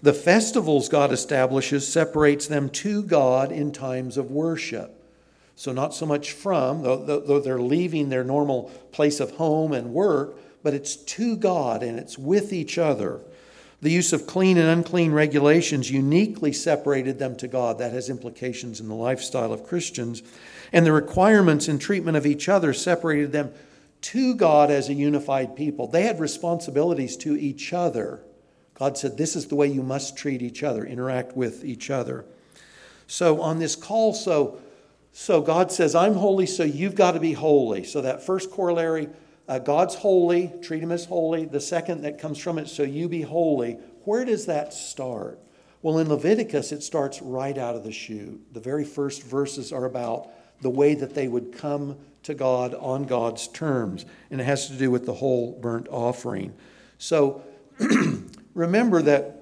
The 0.00 0.12
festivals 0.12 0.88
God 0.88 1.12
establishes 1.12 1.86
separates 1.86 2.46
them 2.46 2.70
to 2.70 3.02
God 3.02 3.50
in 3.50 3.72
times 3.72 4.16
of 4.16 4.30
worship. 4.30 4.94
So, 5.56 5.72
not 5.72 5.92
so 5.92 6.06
much 6.06 6.30
from, 6.30 6.82
though, 6.82 7.40
they're 7.40 7.60
leaving 7.60 8.08
their 8.08 8.22
normal 8.22 8.70
place 8.92 9.18
of 9.18 9.32
home 9.32 9.72
and 9.72 9.92
work, 9.92 10.38
but 10.62 10.72
it's 10.72 10.94
to 10.94 11.36
God 11.36 11.82
and 11.82 11.98
it's 11.98 12.16
with 12.16 12.52
each 12.52 12.78
other. 12.78 13.20
The 13.80 13.90
use 13.90 14.12
of 14.12 14.26
clean 14.26 14.56
and 14.56 14.68
unclean 14.68 15.12
regulations 15.12 15.90
uniquely 15.90 16.52
separated 16.52 17.18
them 17.18 17.36
to 17.36 17.48
God. 17.48 17.78
That 17.78 17.92
has 17.92 18.10
implications 18.10 18.80
in 18.80 18.88
the 18.88 18.94
lifestyle 18.94 19.52
of 19.52 19.64
Christians. 19.64 20.22
And 20.72 20.84
the 20.84 20.92
requirements 20.92 21.68
and 21.68 21.80
treatment 21.80 22.16
of 22.16 22.26
each 22.26 22.48
other 22.48 22.72
separated 22.72 23.32
them 23.32 23.52
to 24.00 24.34
God 24.34 24.70
as 24.70 24.88
a 24.88 24.94
unified 24.94 25.56
people. 25.56 25.86
They 25.86 26.02
had 26.02 26.20
responsibilities 26.20 27.16
to 27.18 27.36
each 27.36 27.72
other. 27.72 28.20
God 28.78 28.96
said, 28.96 29.16
This 29.16 29.36
is 29.36 29.46
the 29.46 29.56
way 29.56 29.66
you 29.66 29.82
must 29.82 30.16
treat 30.16 30.42
each 30.42 30.62
other, 30.62 30.84
interact 30.84 31.36
with 31.36 31.64
each 31.64 31.90
other. 31.90 32.24
So, 33.06 33.40
on 33.40 33.58
this 33.58 33.74
call, 33.74 34.12
so 34.12 34.60
so 35.20 35.40
God 35.40 35.72
says, 35.72 35.96
I'm 35.96 36.14
holy, 36.14 36.46
so 36.46 36.62
you've 36.62 36.94
got 36.94 37.12
to 37.12 37.20
be 37.20 37.32
holy. 37.32 37.82
So 37.82 38.02
that 38.02 38.22
first 38.22 38.52
corollary, 38.52 39.08
uh, 39.48 39.58
God's 39.58 39.96
holy, 39.96 40.52
treat 40.62 40.80
him 40.80 40.92
as 40.92 41.06
holy. 41.06 41.44
The 41.44 41.60
second 41.60 42.02
that 42.02 42.20
comes 42.20 42.38
from 42.38 42.56
it, 42.56 42.68
so 42.68 42.84
you 42.84 43.08
be 43.08 43.22
holy. 43.22 43.78
Where 44.04 44.24
does 44.24 44.46
that 44.46 44.72
start? 44.72 45.40
Well, 45.82 45.98
in 45.98 46.08
Leviticus, 46.08 46.70
it 46.70 46.84
starts 46.84 47.20
right 47.20 47.58
out 47.58 47.74
of 47.74 47.82
the 47.82 47.90
chute. 47.90 48.54
The 48.54 48.60
very 48.60 48.84
first 48.84 49.24
verses 49.24 49.72
are 49.72 49.86
about 49.86 50.30
the 50.60 50.70
way 50.70 50.94
that 50.94 51.14
they 51.14 51.26
would 51.26 51.52
come 51.52 51.96
to 52.22 52.34
God 52.34 52.74
on 52.74 53.04
God's 53.04 53.48
terms, 53.48 54.06
and 54.30 54.40
it 54.40 54.44
has 54.44 54.68
to 54.68 54.74
do 54.74 54.90
with 54.90 55.04
the 55.04 55.14
whole 55.14 55.58
burnt 55.60 55.88
offering. 55.88 56.52
So 56.98 57.42
remember 58.58 59.00
that 59.02 59.36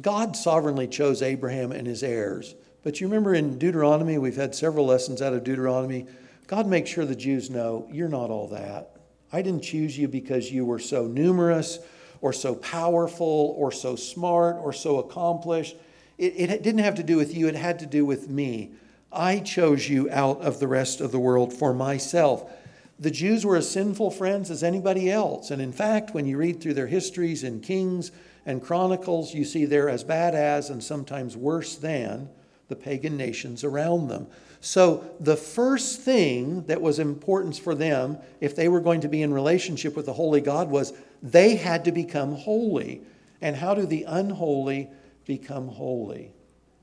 God 0.00 0.36
sovereignly 0.36 0.86
chose 0.86 1.20
Abraham 1.20 1.72
and 1.72 1.86
his 1.86 2.02
heirs. 2.04 2.54
But 2.84 3.00
you 3.00 3.08
remember 3.08 3.34
in 3.34 3.58
Deuteronomy, 3.58 4.18
we've 4.18 4.36
had 4.36 4.54
several 4.54 4.86
lessons 4.86 5.20
out 5.20 5.32
of 5.32 5.42
Deuteronomy. 5.42 6.06
God 6.46 6.68
makes 6.68 6.90
sure 6.90 7.04
the 7.04 7.16
Jews 7.16 7.50
know 7.50 7.88
you're 7.90 8.08
not 8.08 8.30
all 8.30 8.46
that. 8.48 8.92
I 9.32 9.42
didn't 9.42 9.64
choose 9.64 9.98
you 9.98 10.06
because 10.06 10.52
you 10.52 10.64
were 10.64 10.78
so 10.78 11.08
numerous 11.08 11.80
or 12.20 12.32
so 12.32 12.54
powerful 12.54 13.54
or 13.58 13.72
so 13.72 13.96
smart 13.96 14.56
or 14.60 14.72
so 14.72 14.98
accomplished. 15.00 15.74
It, 16.18 16.34
it 16.38 16.62
didn't 16.62 16.84
have 16.84 16.94
to 16.94 17.02
do 17.02 17.16
with 17.16 17.34
you, 17.34 17.48
it 17.48 17.56
had 17.56 17.80
to 17.80 17.86
do 17.86 18.06
with 18.06 18.28
me. 18.28 18.70
I 19.12 19.40
chose 19.40 19.88
you 19.88 20.08
out 20.10 20.40
of 20.40 20.60
the 20.60 20.68
rest 20.68 21.00
of 21.00 21.10
the 21.10 21.18
world 21.18 21.52
for 21.52 21.74
myself. 21.74 22.48
The 22.98 23.10
Jews 23.10 23.44
were 23.44 23.56
as 23.56 23.70
sinful 23.70 24.10
friends 24.10 24.50
as 24.50 24.62
anybody 24.62 25.10
else. 25.10 25.50
And 25.50 25.60
in 25.60 25.72
fact, 25.72 26.14
when 26.14 26.26
you 26.26 26.38
read 26.38 26.60
through 26.60 26.74
their 26.74 26.86
histories 26.86 27.44
in 27.44 27.60
Kings 27.60 28.10
and 28.46 28.62
Chronicles, 28.62 29.34
you 29.34 29.44
see 29.44 29.64
they're 29.64 29.90
as 29.90 30.02
bad 30.02 30.34
as 30.34 30.70
and 30.70 30.82
sometimes 30.82 31.36
worse 31.36 31.76
than 31.76 32.30
the 32.68 32.76
pagan 32.76 33.16
nations 33.16 33.64
around 33.64 34.08
them. 34.08 34.26
So, 34.60 35.04
the 35.20 35.36
first 35.36 36.00
thing 36.00 36.64
that 36.64 36.80
was 36.80 36.98
important 36.98 37.56
for 37.56 37.74
them, 37.74 38.18
if 38.40 38.56
they 38.56 38.68
were 38.68 38.80
going 38.80 39.02
to 39.02 39.08
be 39.08 39.22
in 39.22 39.32
relationship 39.32 39.94
with 39.94 40.06
the 40.06 40.14
holy 40.14 40.40
God, 40.40 40.70
was 40.70 40.92
they 41.22 41.56
had 41.56 41.84
to 41.84 41.92
become 41.92 42.34
holy. 42.34 43.02
And 43.40 43.56
how 43.56 43.74
do 43.74 43.86
the 43.86 44.04
unholy 44.04 44.88
become 45.24 45.68
holy? 45.68 46.32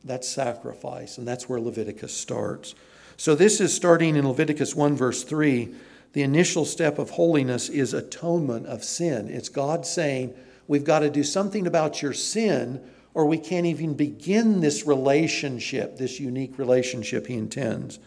That's 0.04 0.30
sacrifice, 0.30 1.18
and 1.18 1.28
that's 1.28 1.50
where 1.50 1.60
Leviticus 1.60 2.14
starts. 2.14 2.76
So, 3.18 3.36
this 3.36 3.60
is 3.60 3.74
starting 3.74 4.16
in 4.16 4.28
Leviticus 4.28 4.76
1, 4.76 4.96
verse 4.96 5.24
3. 5.24 5.74
The 6.14 6.22
initial 6.22 6.66
step 6.66 7.00
of 7.00 7.12
holiness 7.12 7.70
is 7.70 7.94
atonement 7.94 8.68
of 8.68 8.84
sin. 8.84 9.28
It's 9.30 9.50
God 9.50 9.86
saying, 9.86 10.34
We've 10.68 10.84
got 10.84 11.00
to 11.00 11.10
do 11.10 11.24
something 11.24 11.68
about 11.68 12.02
your 12.02 12.14
sin 12.14 12.82
or 13.14 13.26
we 13.26 13.38
can't 13.38 13.66
even 13.66 13.94
begin 13.94 14.60
this 14.62 14.88
relationship, 14.88 15.98
this 15.98 16.20
unique 16.20 16.58
relationship 16.58 17.28
he 17.28 17.36
intends. 17.36 18.00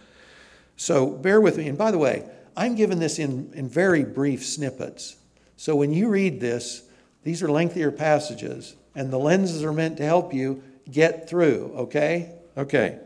So 0.76 1.10
bear 1.10 1.40
with 1.40 1.58
me. 1.58 1.68
And 1.68 1.78
by 1.78 1.90
the 1.90 1.98
way, 1.98 2.28
I'm 2.56 2.74
giving 2.74 2.98
this 2.98 3.18
in, 3.18 3.52
in 3.54 3.68
very 3.68 4.04
brief 4.04 4.44
snippets. 4.44 5.16
So 5.56 5.76
when 5.76 5.92
you 5.92 6.08
read 6.08 6.40
this, 6.40 6.82
these 7.22 7.42
are 7.42 7.50
lengthier 7.50 7.90
passages, 7.90 8.76
and 8.94 9.12
the 9.12 9.18
lenses 9.18 9.62
are 9.62 9.72
meant 9.72 9.96
to 9.98 10.04
help 10.04 10.32
you 10.32 10.62
get 10.90 11.28
through, 11.28 11.72
okay? 11.76 12.32
Okay. 12.56 12.98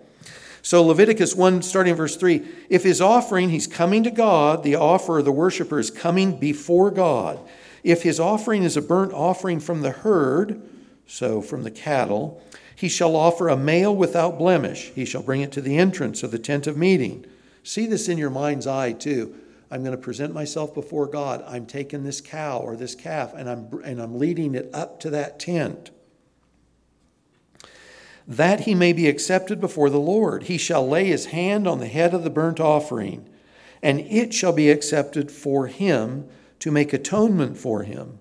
So 0.63 0.85
Leviticus 0.85 1.35
1, 1.35 1.63
starting 1.63 1.95
verse 1.95 2.17
3 2.17 2.47
if 2.69 2.83
his 2.83 3.01
offering, 3.01 3.51
he's 3.51 3.67
coming 3.67 4.03
to 4.05 4.11
God, 4.11 4.63
the 4.63 4.77
offerer, 4.77 5.23
the 5.23 5.33
worshiper, 5.33 5.79
is 5.79 5.91
coming 5.91 6.39
before 6.39 6.91
God. 6.91 7.39
If 7.83 8.03
his 8.03 8.21
offering 8.21 8.63
is 8.63 8.77
a 8.77 8.83
burnt 8.83 9.13
offering 9.13 9.61
from 9.61 9.81
the 9.81 9.91
herd, 9.91 10.61
so 11.07 11.41
from 11.41 11.63
the 11.63 11.71
cattle, 11.71 12.43
he 12.77 12.89
shall 12.89 13.17
offer 13.17 13.49
a 13.49 13.57
male 13.57 13.95
without 13.95 14.39
blemish. 14.39 14.91
He 14.95 15.05
shall 15.05 15.23
bring 15.23 15.41
it 15.41 15.53
to 15.53 15.61
the 15.61 15.79
entrance 15.79 16.23
of 16.23 16.31
the 16.31 16.39
tent 16.39 16.67
of 16.67 16.77
meeting. 16.77 17.27
See 17.63 17.87
this 17.87 18.09
in 18.09 18.19
your 18.19 18.31
mind's 18.31 18.67
eye, 18.67 18.93
too. 18.93 19.35
I'm 19.71 19.83
going 19.83 19.97
to 19.97 20.03
present 20.03 20.35
myself 20.35 20.75
before 20.75 21.07
God. 21.07 21.45
I'm 21.47 21.67
taking 21.67 22.03
this 22.03 22.21
cow 22.21 22.59
or 22.59 22.77
this 22.77 22.95
calf 22.95 23.35
and 23.35 23.49
I'm, 23.49 23.69
and 23.85 24.03
I'm 24.03 24.19
leading 24.19 24.55
it 24.55 24.69
up 24.73 24.99
to 25.01 25.11
that 25.11 25.39
tent. 25.39 25.91
That 28.27 28.61
he 28.61 28.75
may 28.75 28.93
be 28.93 29.09
accepted 29.09 29.61
before 29.61 29.91
the 29.91 29.99
Lord. 29.99 30.45
He 30.45 30.59
shall 30.59 30.87
lay 30.87 31.07
his 31.07 31.27
hand 31.27 31.67
on 31.67 31.81
the 31.81 31.87
head 31.87 32.15
of 32.15 32.23
the 32.23 32.31
burnt 32.31 32.61
offering, 32.61 33.29
and 33.83 34.01
it 34.01 34.33
shall 34.35 34.53
be 34.53 34.71
accepted 34.71 35.31
for 35.31 35.67
him 35.67 36.29
to 36.61 36.71
make 36.71 36.93
atonement 36.93 37.57
for 37.57 37.83
him. 37.83 38.21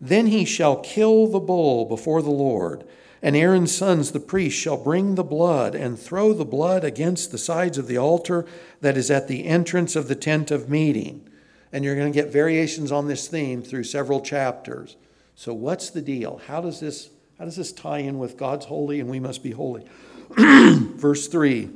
Then 0.00 0.26
he 0.26 0.44
shall 0.44 0.76
kill 0.76 1.26
the 1.26 1.40
bull 1.40 1.86
before 1.86 2.20
the 2.20 2.30
Lord, 2.30 2.84
and 3.22 3.34
Aaron's 3.34 3.74
sons, 3.74 4.12
the 4.12 4.20
priests, 4.20 4.60
shall 4.60 4.76
bring 4.76 5.14
the 5.14 5.24
blood 5.24 5.74
and 5.74 5.98
throw 5.98 6.32
the 6.32 6.44
blood 6.44 6.84
against 6.84 7.32
the 7.32 7.38
sides 7.38 7.78
of 7.78 7.86
the 7.86 7.96
altar 7.96 8.44
that 8.80 8.96
is 8.96 9.10
at 9.10 9.26
the 9.26 9.46
entrance 9.46 9.96
of 9.96 10.08
the 10.08 10.14
tent 10.14 10.50
of 10.50 10.68
meeting. 10.68 11.28
And 11.72 11.84
you're 11.84 11.96
going 11.96 12.12
to 12.12 12.16
get 12.16 12.32
variations 12.32 12.92
on 12.92 13.08
this 13.08 13.26
theme 13.26 13.62
through 13.62 13.84
several 13.84 14.20
chapters. 14.20 14.96
So, 15.34 15.52
what's 15.52 15.90
the 15.90 16.02
deal? 16.02 16.40
How 16.46 16.60
does 16.60 16.80
this, 16.80 17.10
how 17.38 17.44
does 17.44 17.56
this 17.56 17.72
tie 17.72 17.98
in 17.98 18.18
with 18.18 18.36
God's 18.36 18.66
holy 18.66 19.00
and 19.00 19.10
we 19.10 19.20
must 19.20 19.42
be 19.42 19.50
holy? 19.50 19.84
Verse 20.30 21.28
3 21.28 21.70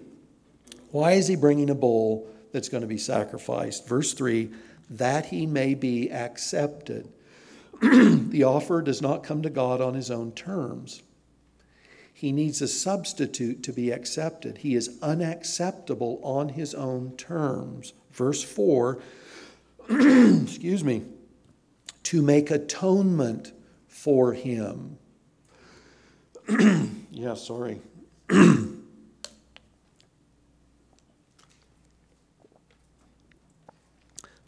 Why 0.90 1.12
is 1.12 1.28
he 1.28 1.36
bringing 1.36 1.70
a 1.70 1.74
bull 1.74 2.28
that's 2.52 2.68
going 2.68 2.82
to 2.82 2.86
be 2.86 2.98
sacrificed? 2.98 3.86
Verse 3.86 4.14
3 4.14 4.50
That 4.88 5.26
he 5.26 5.46
may 5.46 5.74
be 5.74 6.10
accepted. 6.10 7.08
the 7.80 8.44
offer 8.44 8.82
does 8.82 9.00
not 9.00 9.22
come 9.22 9.42
to 9.42 9.50
God 9.50 9.80
on 9.80 9.94
his 9.94 10.10
own 10.10 10.32
terms. 10.32 11.02
He 12.12 12.32
needs 12.32 12.60
a 12.60 12.68
substitute 12.68 13.62
to 13.62 13.72
be 13.72 13.90
accepted. 13.90 14.58
He 14.58 14.74
is 14.74 14.98
unacceptable 15.00 16.20
on 16.22 16.50
his 16.50 16.74
own 16.74 17.16
terms. 17.16 17.94
Verse 18.12 18.42
4 18.42 19.00
excuse 19.88 20.84
me, 20.84 21.04
to 22.02 22.22
make 22.22 22.50
atonement 22.50 23.52
for 23.88 24.34
him. 24.34 24.98
yeah, 27.10 27.34
sorry. 27.34 27.80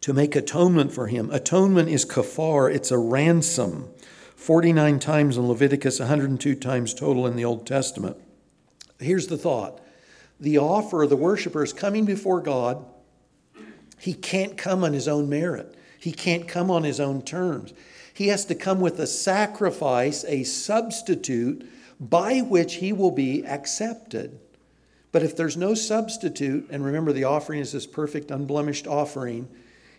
to 0.02 0.12
make 0.12 0.34
atonement 0.34 0.92
for 0.92 1.06
him. 1.06 1.30
Atonement 1.30 1.88
is 1.88 2.04
kafar, 2.04 2.72
it's 2.72 2.90
a 2.90 2.98
ransom. 2.98 3.88
49 4.34 4.98
times 4.98 5.36
in 5.36 5.46
Leviticus, 5.46 6.00
102 6.00 6.56
times 6.56 6.92
total 6.92 7.26
in 7.26 7.36
the 7.36 7.44
Old 7.44 7.64
Testament. 7.66 8.16
Here's 8.98 9.28
the 9.28 9.38
thought 9.38 9.80
the 10.40 10.58
offer, 10.58 11.06
the 11.06 11.16
worshiper 11.16 11.62
is 11.62 11.72
coming 11.72 12.04
before 12.04 12.40
God. 12.40 12.84
He 14.00 14.14
can't 14.14 14.58
come 14.58 14.82
on 14.82 14.92
his 14.92 15.06
own 15.06 15.28
merit, 15.28 15.76
he 16.00 16.10
can't 16.10 16.48
come 16.48 16.70
on 16.70 16.82
his 16.82 16.98
own 16.98 17.22
terms. 17.22 17.72
He 18.14 18.28
has 18.28 18.44
to 18.46 18.54
come 18.54 18.80
with 18.80 18.98
a 18.98 19.06
sacrifice, 19.06 20.24
a 20.26 20.42
substitute 20.42 21.66
by 22.00 22.40
which 22.40 22.74
he 22.74 22.92
will 22.92 23.11
be 23.11 23.46
accepted. 23.46 24.38
But 25.12 25.22
if 25.22 25.37
there's 25.37 25.57
no 25.57 25.74
substitute, 25.74 26.68
and 26.70 26.85
remember 26.85 27.12
the 27.12 27.24
offering 27.24 27.61
is 27.61 27.72
this 27.72 27.87
perfect, 27.87 28.31
unblemished 28.31 28.87
offering, 28.87 29.48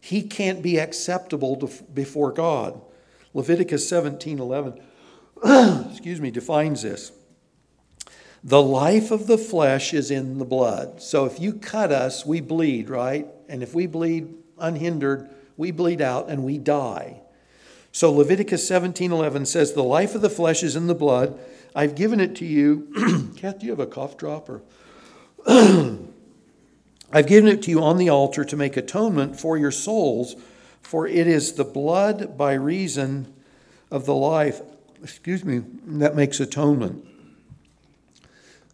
he 0.01 0.23
can't 0.23 0.62
be 0.62 0.77
acceptable 0.77 1.56
to, 1.58 1.84
before 1.93 2.32
God. 2.32 2.82
Leviticus 3.34 3.88
17 3.88 4.39
11, 4.39 4.79
excuse 5.91 6.19
me, 6.19 6.32
defines 6.32 6.82
this. 6.82 7.12
The 8.43 8.62
life 8.62 9.12
of 9.12 9.27
the 9.27 9.38
flesh 9.38 9.93
is 9.93 10.12
in 10.12 10.38
the 10.38 10.45
blood. 10.45 11.01
So 11.01 11.25
if 11.25 11.39
you 11.39 11.53
cut 11.53 11.91
us, 11.91 12.25
we 12.25 12.41
bleed, 12.41 12.89
right? 12.89 13.25
And 13.47 13.63
if 13.63 13.73
we 13.73 13.88
bleed 13.88 14.34
unhindered, 14.60 15.29
we 15.56 15.71
bleed 15.71 16.01
out 16.01 16.29
and 16.29 16.43
we 16.43 16.58
die. 16.58 17.21
So 17.93 18.12
Leviticus 18.12 18.67
17:11 18.67 19.45
says 19.45 19.73
the 19.73 19.84
life 19.84 20.15
of 20.15 20.21
the 20.21 20.29
flesh 20.29 20.63
is 20.63 20.75
in 20.75 20.88
the 20.88 20.95
blood. 20.95 21.39
I've 21.75 21.95
given 21.95 22.19
it 22.19 22.36
to 22.38 22.45
you. 22.45 23.33
Kath, 23.36 23.59
do 23.59 23.65
you 23.65 23.71
have 23.71 23.79
a 23.79 23.88
cough 23.88 24.17
drop 24.17 24.49
or 24.49 24.62
I've 27.12 27.27
given 27.27 27.47
it 27.49 27.62
to 27.63 27.71
you 27.71 27.83
on 27.83 27.97
the 27.97 28.09
altar 28.09 28.43
to 28.45 28.55
make 28.55 28.75
atonement 28.75 29.39
for 29.39 29.57
your 29.57 29.71
souls, 29.71 30.36
for 30.81 31.07
it 31.07 31.27
is 31.27 31.53
the 31.53 31.63
blood 31.63 32.38
by 32.38 32.53
reason 32.53 33.31
of 33.91 34.05
the 34.05 34.15
life, 34.15 34.62
excuse 35.03 35.45
me, 35.45 35.62
that 35.86 36.15
makes 36.15 36.39
atonement. 36.39 37.05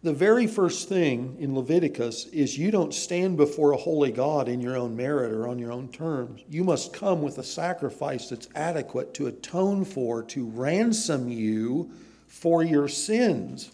The 0.02 0.14
very 0.14 0.46
first 0.46 0.88
thing 0.88 1.36
in 1.38 1.54
Leviticus 1.54 2.24
is 2.26 2.56
you 2.56 2.70
don't 2.70 2.94
stand 2.94 3.36
before 3.36 3.72
a 3.72 3.76
holy 3.76 4.10
God 4.10 4.48
in 4.48 4.62
your 4.62 4.74
own 4.74 4.96
merit 4.96 5.30
or 5.30 5.46
on 5.46 5.58
your 5.58 5.72
own 5.72 5.88
terms. 5.88 6.42
You 6.48 6.64
must 6.64 6.94
come 6.94 7.20
with 7.20 7.36
a 7.36 7.44
sacrifice 7.44 8.30
that's 8.30 8.48
adequate 8.54 9.12
to 9.14 9.26
atone 9.26 9.84
for, 9.84 10.22
to 10.22 10.46
ransom 10.46 11.28
you 11.28 11.90
for 12.30 12.62
your 12.62 12.86
sins. 12.86 13.72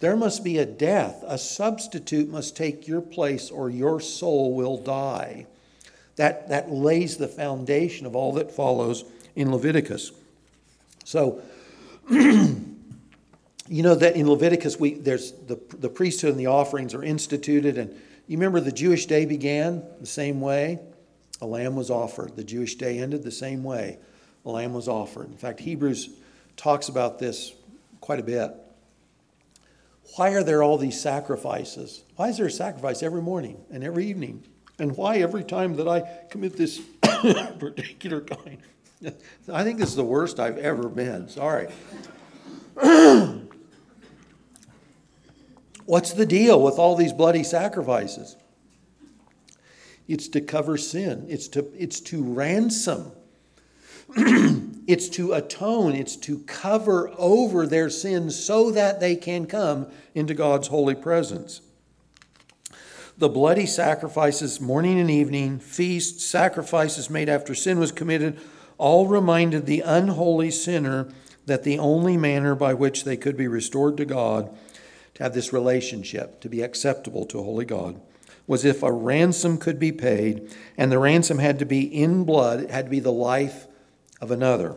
There 0.00 0.16
must 0.16 0.42
be 0.42 0.58
a 0.58 0.66
death. 0.66 1.22
A 1.26 1.38
substitute 1.38 2.28
must 2.28 2.56
take 2.56 2.88
your 2.88 3.02
place, 3.02 3.50
or 3.50 3.70
your 3.70 4.00
soul 4.00 4.54
will 4.54 4.78
die. 4.78 5.46
That, 6.16 6.48
that 6.48 6.70
lays 6.70 7.18
the 7.18 7.28
foundation 7.28 8.06
of 8.06 8.16
all 8.16 8.32
that 8.32 8.50
follows 8.50 9.04
in 9.36 9.52
Leviticus. 9.52 10.10
So, 11.04 11.42
you 12.10 12.62
know 13.68 13.94
that 13.94 14.16
in 14.16 14.28
Leviticus, 14.28 14.80
we, 14.80 14.94
there's 14.94 15.32
the, 15.32 15.60
the 15.78 15.90
priesthood 15.90 16.30
and 16.30 16.40
the 16.40 16.46
offerings 16.46 16.94
are 16.94 17.04
instituted. 17.04 17.76
And 17.76 17.90
you 18.26 18.38
remember 18.38 18.60
the 18.60 18.72
Jewish 18.72 19.04
day 19.04 19.26
began 19.26 19.84
the 20.00 20.06
same 20.06 20.40
way? 20.40 20.78
A 21.42 21.46
lamb 21.46 21.76
was 21.76 21.90
offered. 21.90 22.36
The 22.36 22.44
Jewish 22.44 22.76
day 22.76 22.98
ended 22.98 23.22
the 23.22 23.30
same 23.30 23.62
way. 23.62 23.98
A 24.46 24.50
lamb 24.50 24.72
was 24.72 24.88
offered. 24.88 25.26
In 25.26 25.36
fact, 25.36 25.60
Hebrews 25.60 26.08
talks 26.56 26.88
about 26.88 27.18
this 27.18 27.52
quite 28.06 28.20
a 28.20 28.22
bit. 28.22 28.52
Why 30.14 30.30
are 30.30 30.44
there 30.44 30.62
all 30.62 30.78
these 30.78 31.00
sacrifices? 31.00 32.04
Why 32.14 32.28
is 32.28 32.36
there 32.36 32.46
a 32.46 32.50
sacrifice 32.52 33.02
every 33.02 33.20
morning 33.20 33.64
and 33.68 33.82
every 33.82 34.06
evening? 34.06 34.44
And 34.78 34.96
why 34.96 35.16
every 35.16 35.42
time 35.42 35.74
that 35.74 35.88
I 35.88 36.02
commit 36.30 36.56
this 36.56 36.78
particular 37.58 38.20
kind? 38.20 38.58
I 39.52 39.64
think 39.64 39.80
this 39.80 39.88
is 39.88 39.96
the 39.96 40.04
worst 40.04 40.38
I've 40.38 40.56
ever 40.58 40.88
been. 40.88 41.28
Sorry. 41.28 41.66
What's 45.84 46.12
the 46.12 46.26
deal 46.26 46.62
with 46.62 46.78
all 46.78 46.94
these 46.94 47.12
bloody 47.12 47.42
sacrifices? 47.42 48.36
It's 50.06 50.28
to 50.28 50.40
cover 50.40 50.76
sin. 50.76 51.26
It's 51.28 51.48
to, 51.48 51.66
it's 51.76 51.98
to 52.02 52.22
ransom 52.22 53.10
it's 54.86 55.08
to 55.10 55.32
atone, 55.32 55.94
it's 55.94 56.16
to 56.16 56.38
cover 56.40 57.10
over 57.18 57.66
their 57.66 57.90
sins 57.90 58.42
so 58.42 58.70
that 58.70 59.00
they 59.00 59.16
can 59.16 59.46
come 59.46 59.88
into 60.14 60.34
God's 60.34 60.68
holy 60.68 60.94
presence. 60.94 61.60
The 63.18 63.28
bloody 63.28 63.66
sacrifices, 63.66 64.60
morning 64.60 65.00
and 65.00 65.10
evening, 65.10 65.58
feasts, 65.58 66.24
sacrifices 66.24 67.08
made 67.08 67.28
after 67.28 67.54
sin 67.54 67.78
was 67.78 67.90
committed, 67.90 68.38
all 68.78 69.06
reminded 69.06 69.64
the 69.64 69.80
unholy 69.80 70.50
sinner 70.50 71.08
that 71.46 71.62
the 71.62 71.78
only 71.78 72.16
manner 72.16 72.54
by 72.54 72.74
which 72.74 73.04
they 73.04 73.16
could 73.16 73.36
be 73.36 73.48
restored 73.48 73.96
to 73.96 74.04
God, 74.04 74.54
to 75.14 75.22
have 75.22 75.32
this 75.32 75.52
relationship, 75.52 76.40
to 76.40 76.48
be 76.48 76.60
acceptable 76.60 77.24
to 77.26 77.42
holy 77.42 77.64
God, 77.64 78.00
was 78.46 78.64
if 78.64 78.82
a 78.82 78.92
ransom 78.92 79.56
could 79.56 79.78
be 79.78 79.92
paid, 79.92 80.54
and 80.76 80.92
the 80.92 80.98
ransom 80.98 81.38
had 81.38 81.58
to 81.58 81.64
be 81.64 81.82
in 81.82 82.24
blood, 82.24 82.60
it 82.60 82.70
had 82.70 82.84
to 82.84 82.90
be 82.90 83.00
the 83.00 83.10
life 83.10 83.65
of 84.20 84.30
another. 84.30 84.76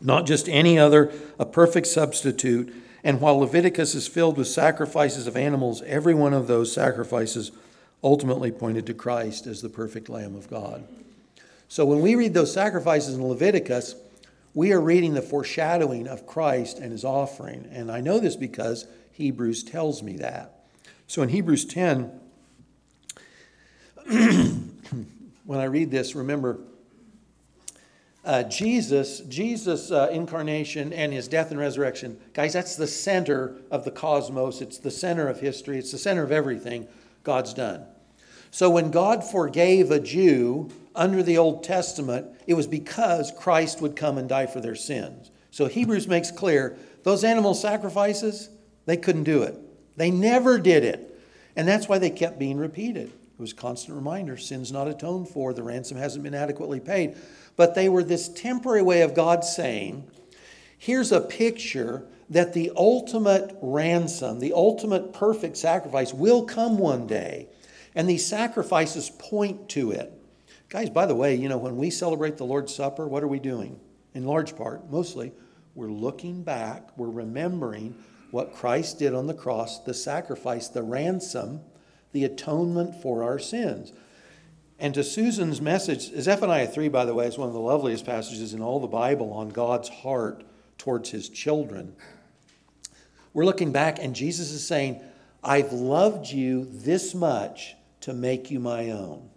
Not 0.00 0.26
just 0.26 0.48
any 0.48 0.78
other, 0.78 1.12
a 1.38 1.46
perfect 1.46 1.86
substitute. 1.86 2.74
And 3.04 3.20
while 3.20 3.38
Leviticus 3.38 3.94
is 3.94 4.08
filled 4.08 4.36
with 4.36 4.48
sacrifices 4.48 5.26
of 5.26 5.36
animals, 5.36 5.82
every 5.82 6.14
one 6.14 6.34
of 6.34 6.46
those 6.46 6.72
sacrifices 6.72 7.52
ultimately 8.02 8.50
pointed 8.50 8.86
to 8.86 8.94
Christ 8.94 9.46
as 9.46 9.62
the 9.62 9.68
perfect 9.68 10.08
Lamb 10.08 10.34
of 10.34 10.50
God. 10.50 10.84
So 11.68 11.86
when 11.86 12.00
we 12.00 12.14
read 12.16 12.34
those 12.34 12.52
sacrifices 12.52 13.14
in 13.14 13.26
Leviticus, 13.26 13.94
we 14.54 14.72
are 14.72 14.80
reading 14.80 15.14
the 15.14 15.22
foreshadowing 15.22 16.06
of 16.06 16.26
Christ 16.26 16.78
and 16.78 16.92
his 16.92 17.04
offering. 17.04 17.68
And 17.72 17.90
I 17.90 18.00
know 18.00 18.18
this 18.18 18.36
because 18.36 18.86
Hebrews 19.12 19.64
tells 19.64 20.02
me 20.02 20.16
that. 20.18 20.64
So 21.06 21.22
in 21.22 21.28
Hebrews 21.28 21.64
10, 21.64 22.20
when 25.44 25.58
I 25.58 25.64
read 25.64 25.90
this, 25.90 26.14
remember, 26.14 26.58
uh, 28.24 28.44
Jesus, 28.44 29.20
Jesus' 29.20 29.90
uh, 29.90 30.08
incarnation 30.12 30.92
and 30.92 31.12
his 31.12 31.26
death 31.26 31.50
and 31.50 31.58
resurrection, 31.58 32.18
guys, 32.34 32.52
that's 32.52 32.76
the 32.76 32.86
center 32.86 33.56
of 33.70 33.84
the 33.84 33.90
cosmos. 33.90 34.60
It's 34.60 34.78
the 34.78 34.90
center 34.90 35.28
of 35.28 35.40
history. 35.40 35.78
It's 35.78 35.90
the 35.90 35.98
center 35.98 36.22
of 36.22 36.30
everything 36.30 36.86
God's 37.24 37.52
done. 37.52 37.84
So 38.52 38.70
when 38.70 38.90
God 38.90 39.24
forgave 39.24 39.90
a 39.90 39.98
Jew 39.98 40.70
under 40.94 41.22
the 41.22 41.38
Old 41.38 41.64
Testament, 41.64 42.26
it 42.46 42.54
was 42.54 42.66
because 42.66 43.32
Christ 43.36 43.80
would 43.80 43.96
come 43.96 44.18
and 44.18 44.28
die 44.28 44.46
for 44.46 44.60
their 44.60 44.74
sins. 44.76 45.30
So 45.50 45.66
Hebrews 45.66 46.06
makes 46.06 46.30
clear 46.30 46.76
those 47.02 47.24
animal 47.24 47.54
sacrifices, 47.54 48.50
they 48.86 48.96
couldn't 48.96 49.24
do 49.24 49.42
it. 49.42 49.58
They 49.96 50.10
never 50.10 50.58
did 50.58 50.84
it. 50.84 51.20
And 51.56 51.66
that's 51.66 51.88
why 51.88 51.98
they 51.98 52.10
kept 52.10 52.38
being 52.38 52.58
repeated. 52.58 53.12
Was 53.42 53.52
constant 53.52 53.96
reminder 53.96 54.38
sin's 54.38 54.72
not 54.72 54.88
atoned 54.88 55.28
for, 55.28 55.52
the 55.52 55.62
ransom 55.62 55.98
hasn't 55.98 56.22
been 56.22 56.34
adequately 56.34 56.80
paid 56.80 57.16
but 57.56 57.74
they 57.74 57.88
were 57.88 58.02
this 58.02 58.28
temporary 58.28 58.82
way 58.82 59.02
of 59.02 59.14
God 59.14 59.44
saying, 59.44 60.08
here's 60.78 61.12
a 61.12 61.20
picture 61.20 62.06
that 62.30 62.54
the 62.54 62.72
ultimate 62.76 63.56
ransom, 63.60 64.40
the 64.40 64.54
ultimate 64.54 65.12
perfect 65.12 65.56
sacrifice 65.56 66.14
will 66.14 66.44
come 66.44 66.78
one 66.78 67.06
day. 67.06 67.48
And 67.94 68.08
these 68.08 68.26
sacrifices 68.26 69.10
point 69.10 69.68
to 69.70 69.90
it. 69.90 70.12
Guys, 70.70 70.88
by 70.88 71.04
the 71.04 71.14
way, 71.14 71.34
you 71.34 71.50
know, 71.50 71.58
when 71.58 71.76
we 71.76 71.90
celebrate 71.90 72.38
the 72.38 72.46
Lord's 72.46 72.74
Supper, 72.74 73.06
what 73.06 73.22
are 73.22 73.28
we 73.28 73.38
doing? 73.38 73.78
In 74.14 74.24
large 74.24 74.56
part, 74.56 74.90
mostly, 74.90 75.32
we're 75.74 75.90
looking 75.90 76.42
back, 76.42 76.96
we're 76.96 77.10
remembering 77.10 77.94
what 78.30 78.54
Christ 78.54 78.98
did 78.98 79.14
on 79.14 79.26
the 79.26 79.34
cross, 79.34 79.80
the 79.80 79.92
sacrifice, 79.92 80.68
the 80.68 80.82
ransom, 80.82 81.60
the 82.12 82.24
atonement 82.24 83.00
for 83.02 83.22
our 83.22 83.38
sins. 83.38 83.92
And 84.78 84.94
to 84.94 85.04
Susan's 85.04 85.60
message, 85.60 86.10
Zephaniah 86.20 86.66
3, 86.66 86.88
by 86.88 87.04
the 87.04 87.14
way, 87.14 87.26
is 87.26 87.38
one 87.38 87.48
of 87.48 87.54
the 87.54 87.60
loveliest 87.60 88.04
passages 88.04 88.52
in 88.52 88.60
all 88.60 88.80
the 88.80 88.86
Bible 88.86 89.32
on 89.32 89.48
God's 89.48 89.88
heart 89.88 90.44
towards 90.76 91.10
his 91.10 91.28
children. 91.28 91.94
We're 93.32 93.44
looking 93.44 93.72
back, 93.72 93.98
and 94.00 94.14
Jesus 94.14 94.50
is 94.50 94.66
saying, 94.66 95.00
I've 95.42 95.72
loved 95.72 96.28
you 96.28 96.64
this 96.64 97.14
much 97.14 97.76
to 98.00 98.12
make 98.12 98.50
you 98.50 98.58
my 98.60 98.90
own. 98.90 99.30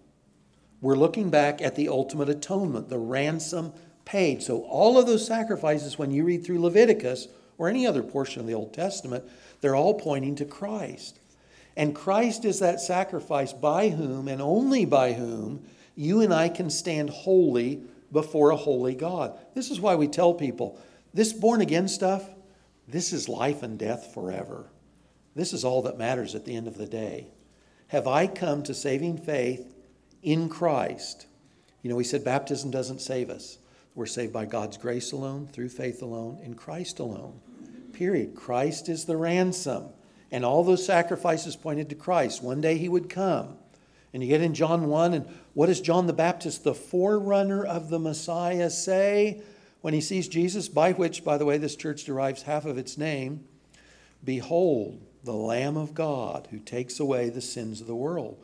We're 0.81 0.95
looking 0.95 1.29
back 1.29 1.61
at 1.61 1.75
the 1.75 1.89
ultimate 1.89 2.29
atonement, 2.29 2.89
the 2.89 2.97
ransom 2.97 3.73
paid. 4.03 4.43
So, 4.43 4.61
all 4.63 4.97
of 4.97 5.07
those 5.07 5.25
sacrifices, 5.25 5.97
when 5.97 6.11
you 6.11 6.23
read 6.23 6.43
through 6.43 6.61
Leviticus 6.61 7.27
or 7.57 7.69
any 7.69 7.87
other 7.87 8.03
portion 8.03 8.41
of 8.41 8.47
the 8.47 8.53
Old 8.53 8.73
Testament, 8.73 9.23
they're 9.61 9.75
all 9.75 9.93
pointing 9.93 10.35
to 10.35 10.45
Christ. 10.45 11.19
And 11.77 11.95
Christ 11.95 12.45
is 12.45 12.59
that 12.59 12.79
sacrifice 12.79 13.51
by 13.53 13.89
whom 13.89 14.27
and 14.27 14.41
only 14.41 14.85
by 14.85 15.13
whom 15.13 15.65
you 15.95 16.21
and 16.21 16.33
I 16.33 16.49
can 16.49 16.69
stand 16.69 17.09
holy 17.09 17.81
before 18.11 18.51
a 18.51 18.55
holy 18.55 18.95
God. 18.95 19.37
This 19.53 19.71
is 19.71 19.79
why 19.79 19.95
we 19.95 20.07
tell 20.07 20.33
people 20.33 20.79
this 21.13 21.33
born 21.33 21.61
again 21.61 21.87
stuff, 21.87 22.29
this 22.87 23.13
is 23.13 23.29
life 23.29 23.63
and 23.63 23.79
death 23.79 24.13
forever. 24.13 24.65
This 25.35 25.53
is 25.53 25.65
all 25.65 25.81
that 25.83 25.97
matters 25.97 26.35
at 26.35 26.45
the 26.45 26.55
end 26.55 26.67
of 26.67 26.77
the 26.77 26.85
day. 26.85 27.27
Have 27.87 28.07
I 28.07 28.27
come 28.27 28.63
to 28.63 28.73
saving 28.73 29.17
faith 29.17 29.75
in 30.23 30.49
Christ? 30.49 31.27
You 31.81 31.89
know, 31.89 31.95
we 31.95 32.03
said 32.03 32.23
baptism 32.23 32.71
doesn't 32.71 33.01
save 33.01 33.29
us. 33.29 33.57
We're 33.95 34.05
saved 34.05 34.33
by 34.33 34.45
God's 34.45 34.77
grace 34.77 35.11
alone, 35.11 35.47
through 35.47 35.69
faith 35.69 36.01
alone, 36.01 36.39
in 36.43 36.55
Christ 36.55 36.99
alone. 36.99 37.39
Period. 37.93 38.35
Christ 38.35 38.89
is 38.89 39.05
the 39.05 39.15
ransom. 39.15 39.89
And 40.31 40.43
all 40.43 40.63
those 40.63 40.85
sacrifices 40.85 41.55
pointed 41.55 41.89
to 41.89 41.95
Christ. 41.95 42.43
One 42.43 42.61
day 42.61 42.77
he 42.77 42.89
would 42.89 43.09
come. 43.09 43.57
And 44.13 44.23
you 44.23 44.29
get 44.29 44.41
in 44.41 44.53
John 44.53 44.87
1, 44.87 45.13
and 45.13 45.27
what 45.53 45.65
does 45.65 45.81
John 45.81 46.07
the 46.07 46.13
Baptist, 46.13 46.63
the 46.63 46.73
forerunner 46.73 47.65
of 47.65 47.89
the 47.89 47.99
Messiah, 47.99 48.69
say 48.69 49.41
when 49.81 49.93
he 49.93 50.01
sees 50.01 50.27
Jesus? 50.29 50.69
By 50.69 50.93
which, 50.93 51.23
by 51.25 51.37
the 51.37 51.45
way, 51.45 51.57
this 51.57 51.75
church 51.75 52.05
derives 52.05 52.43
half 52.43 52.65
of 52.65 52.77
its 52.77 52.97
name. 52.97 53.43
Behold, 54.23 55.05
the 55.25 55.33
Lamb 55.33 55.75
of 55.75 55.93
God 55.93 56.47
who 56.51 56.59
takes 56.59 56.99
away 56.99 57.29
the 57.29 57.41
sins 57.41 57.81
of 57.81 57.87
the 57.87 57.95
world. 57.95 58.37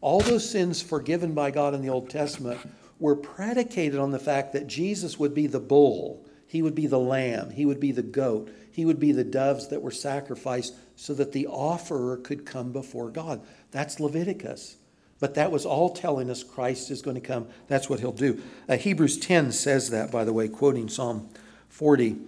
All 0.00 0.20
those 0.20 0.48
sins 0.48 0.80
forgiven 0.80 1.34
by 1.34 1.50
God 1.50 1.74
in 1.74 1.82
the 1.82 1.90
Old 1.90 2.08
Testament 2.08 2.60
were 2.98 3.16
predicated 3.16 3.98
on 3.98 4.12
the 4.12 4.18
fact 4.18 4.52
that 4.52 4.66
Jesus 4.66 5.18
would 5.18 5.34
be 5.34 5.46
the 5.46 5.60
bull, 5.60 6.24
he 6.46 6.62
would 6.62 6.74
be 6.74 6.86
the 6.86 6.98
lamb, 6.98 7.50
he 7.50 7.66
would 7.66 7.80
be 7.80 7.92
the 7.92 8.02
goat, 8.02 8.50
he 8.78 8.84
would 8.84 9.00
be 9.00 9.10
the 9.10 9.24
doves 9.24 9.66
that 9.66 9.82
were 9.82 9.90
sacrificed 9.90 10.72
so 10.94 11.12
that 11.12 11.32
the 11.32 11.48
offerer 11.48 12.16
could 12.16 12.46
come 12.46 12.70
before 12.70 13.10
God. 13.10 13.40
That's 13.72 13.98
Leviticus. 13.98 14.76
But 15.18 15.34
that 15.34 15.50
was 15.50 15.66
all 15.66 15.92
telling 15.92 16.30
us 16.30 16.44
Christ 16.44 16.88
is 16.92 17.02
going 17.02 17.16
to 17.16 17.20
come. 17.20 17.48
That's 17.66 17.90
what 17.90 17.98
he'll 17.98 18.12
do. 18.12 18.40
Uh, 18.68 18.76
Hebrews 18.76 19.18
10 19.18 19.50
says 19.50 19.90
that, 19.90 20.12
by 20.12 20.22
the 20.22 20.32
way, 20.32 20.46
quoting 20.46 20.88
Psalm 20.88 21.28
40. 21.70 22.18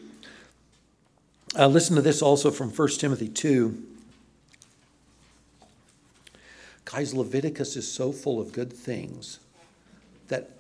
Uh, 1.57 1.69
listen 1.69 1.95
to 1.95 2.03
this 2.03 2.21
also 2.21 2.51
from 2.51 2.71
1 2.71 2.89
Timothy 2.99 3.29
2. 3.29 3.85
Guys, 6.85 7.15
Leviticus 7.15 7.77
is 7.77 7.89
so 7.89 8.11
full 8.11 8.41
of 8.41 8.51
good 8.51 8.73
things 8.73 9.39
that 10.27 10.51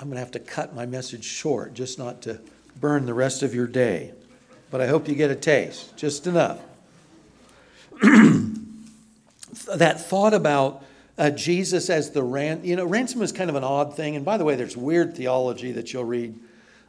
I'm 0.00 0.08
going 0.08 0.16
to 0.16 0.20
have 0.24 0.32
to 0.32 0.40
cut 0.40 0.74
my 0.74 0.86
message 0.86 1.22
short 1.22 1.72
just 1.72 2.00
not 2.00 2.20
to 2.22 2.40
burn 2.80 3.06
the 3.06 3.14
rest 3.14 3.44
of 3.44 3.54
your 3.54 3.68
day. 3.68 4.12
But 4.70 4.80
I 4.80 4.86
hope 4.86 5.08
you 5.08 5.14
get 5.14 5.30
a 5.30 5.36
taste, 5.36 5.96
just 5.96 6.26
enough. 6.26 6.60
that 9.74 10.00
thought 10.00 10.34
about 10.34 10.84
uh, 11.18 11.30
Jesus 11.30 11.88
as 11.88 12.10
the 12.10 12.22
ransom, 12.22 12.64
you 12.64 12.76
know, 12.76 12.84
ransom 12.84 13.22
is 13.22 13.32
kind 13.32 13.48
of 13.48 13.56
an 13.56 13.64
odd 13.64 13.96
thing. 13.96 14.16
And 14.16 14.24
by 14.24 14.36
the 14.36 14.44
way, 14.44 14.54
there's 14.54 14.76
weird 14.76 15.16
theology 15.16 15.72
that 15.72 15.92
you'll 15.92 16.04
read. 16.04 16.38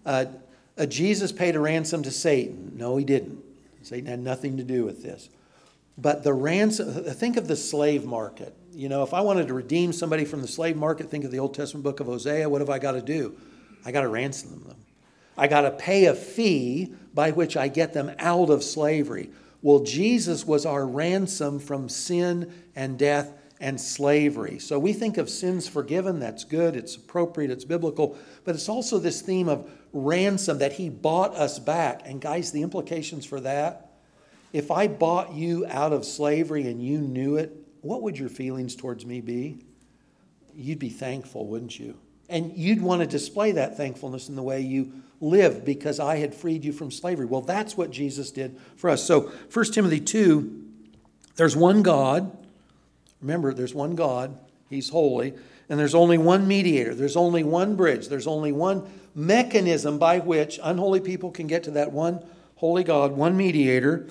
Uh, 0.05 0.25
uh, 0.77 0.85
Jesus 0.85 1.31
paid 1.31 1.55
a 1.55 1.59
ransom 1.59 2.03
to 2.03 2.11
Satan. 2.11 2.73
No, 2.75 2.97
he 2.97 3.05
didn't. 3.05 3.43
Satan 3.83 4.05
had 4.05 4.19
nothing 4.19 4.57
to 4.57 4.63
do 4.63 4.83
with 4.83 5.01
this. 5.01 5.29
But 5.97 6.23
the 6.23 6.33
ransom, 6.33 7.03
think 7.05 7.37
of 7.37 7.47
the 7.47 7.55
slave 7.55 8.05
market. 8.05 8.53
You 8.73 8.89
know, 8.89 9.01
if 9.01 9.13
I 9.13 9.21
wanted 9.21 9.47
to 9.47 9.53
redeem 9.53 9.91
somebody 9.93 10.25
from 10.25 10.41
the 10.41 10.47
slave 10.47 10.77
market, 10.77 11.09
think 11.09 11.23
of 11.23 11.31
the 11.31 11.39
Old 11.39 11.55
Testament 11.55 11.83
book 11.83 11.99
of 11.99 12.05
Hosea. 12.05 12.47
What 12.47 12.61
have 12.61 12.69
I 12.69 12.77
got 12.77 12.91
to 12.91 13.01
do? 13.01 13.35
I 13.85 13.91
got 13.91 14.01
to 14.01 14.07
ransom 14.07 14.63
them. 14.67 14.77
I 15.37 15.47
got 15.47 15.61
to 15.61 15.71
pay 15.71 16.05
a 16.05 16.13
fee 16.13 16.93
by 17.17 17.31
which 17.31 17.57
I 17.57 17.67
get 17.67 17.93
them 17.93 18.11
out 18.19 18.51
of 18.51 18.63
slavery. 18.63 19.31
Well, 19.63 19.79
Jesus 19.79 20.45
was 20.45 20.67
our 20.67 20.85
ransom 20.85 21.57
from 21.57 21.89
sin 21.89 22.53
and 22.75 22.99
death 22.99 23.33
and 23.59 23.81
slavery. 23.81 24.59
So 24.59 24.77
we 24.77 24.93
think 24.93 25.17
of 25.17 25.27
sins 25.27 25.67
forgiven, 25.67 26.19
that's 26.19 26.43
good, 26.43 26.75
it's 26.75 26.95
appropriate, 26.95 27.49
it's 27.49 27.65
biblical, 27.65 28.15
but 28.43 28.53
it's 28.53 28.69
also 28.69 28.99
this 28.99 29.23
theme 29.23 29.49
of 29.49 29.67
ransom 29.93 30.59
that 30.59 30.73
he 30.73 30.89
bought 30.89 31.33
us 31.33 31.57
back. 31.57 32.03
And 32.05 32.21
guys, 32.21 32.51
the 32.51 32.61
implications 32.61 33.25
for 33.25 33.39
that, 33.39 33.93
if 34.53 34.69
I 34.69 34.87
bought 34.87 35.33
you 35.33 35.65
out 35.65 35.93
of 35.93 36.05
slavery 36.05 36.67
and 36.67 36.79
you 36.79 36.99
knew 36.99 37.37
it, 37.37 37.51
what 37.81 38.03
would 38.03 38.19
your 38.19 38.29
feelings 38.29 38.75
towards 38.75 39.07
me 39.07 39.21
be? 39.21 39.65
You'd 40.53 40.77
be 40.77 40.89
thankful, 40.89 41.47
wouldn't 41.47 41.79
you? 41.79 41.97
And 42.29 42.55
you'd 42.55 42.81
want 42.81 43.01
to 43.01 43.07
display 43.07 43.53
that 43.53 43.77
thankfulness 43.77 44.29
in 44.29 44.35
the 44.35 44.43
way 44.43 44.61
you 44.61 44.91
live 45.19 45.65
because 45.65 45.99
I 45.99 46.17
had 46.17 46.35
freed 46.35 46.63
you 46.63 46.73
from 46.73 46.91
slavery. 46.91 47.25
Well, 47.25 47.41
that's 47.41 47.77
what 47.77 47.91
Jesus 47.91 48.31
did 48.31 48.57
for 48.75 48.89
us. 48.89 49.03
So, 49.03 49.31
1 49.51 49.65
Timothy 49.71 49.99
2, 49.99 50.65
there's 51.35 51.55
one 51.55 51.83
God. 51.83 52.35
Remember, 53.21 53.53
there's 53.53 53.73
one 53.73 53.95
God, 53.95 54.37
He's 54.69 54.89
holy, 54.89 55.33
and 55.69 55.79
there's 55.79 55.95
only 55.95 56.17
one 56.17 56.47
mediator, 56.47 56.93
there's 56.93 57.15
only 57.15 57.43
one 57.43 57.75
bridge, 57.75 58.09
there's 58.09 58.27
only 58.27 58.51
one 58.51 58.87
mechanism 59.15 59.97
by 59.97 60.19
which 60.19 60.59
unholy 60.61 60.99
people 60.99 61.31
can 61.31 61.47
get 61.47 61.63
to 61.63 61.71
that 61.71 61.91
one 61.91 62.23
holy 62.57 62.83
God, 62.83 63.13
one 63.13 63.35
mediator 63.35 64.07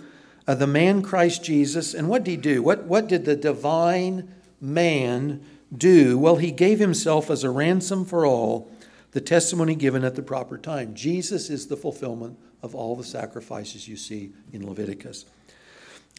uh, 0.47 0.55
the 0.55 0.67
man 0.67 1.03
Christ 1.03 1.43
Jesus. 1.45 1.95
And 1.95 2.09
what 2.09 2.25
did 2.25 2.31
he 2.31 2.37
do? 2.37 2.63
What, 2.63 2.85
what 2.85 3.09
did 3.09 3.25
the 3.25 3.37
divine 3.37 4.33
man 4.61 5.45
do? 5.77 6.19
Well, 6.19 6.37
he 6.37 6.51
gave 6.51 6.79
himself 6.79 7.31
as 7.31 7.45
a 7.45 7.51
ransom 7.51 8.05
for 8.05 8.27
all, 8.27 8.71
the 9.13 9.21
testimony 9.21 9.75
given 9.75 10.05
at 10.05 10.15
the 10.15 10.23
proper 10.23 10.59
time. 10.59 10.95
Jesus 10.95 11.51
is 11.51 11.67
the 11.67 11.77
fulfillment 11.77 12.39
of 12.63 12.75
all 12.75 12.97
the 12.97 13.05
sacrifices 13.05 13.89
you 13.89 13.97
see 13.97 14.33
in 14.53 14.67
Leviticus. 14.67 15.25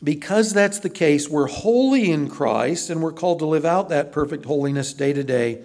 Because 0.03 0.53
that's 0.53 0.79
the 0.79 0.89
case, 0.89 1.27
we're 1.27 1.47
holy 1.47 2.11
in 2.11 2.29
Christ 2.29 2.89
and 2.89 3.01
we're 3.01 3.11
called 3.11 3.39
to 3.39 3.45
live 3.45 3.65
out 3.65 3.89
that 3.89 4.11
perfect 4.11 4.45
holiness 4.45 4.93
day 4.93 5.11
to 5.11 5.23
day 5.23 5.63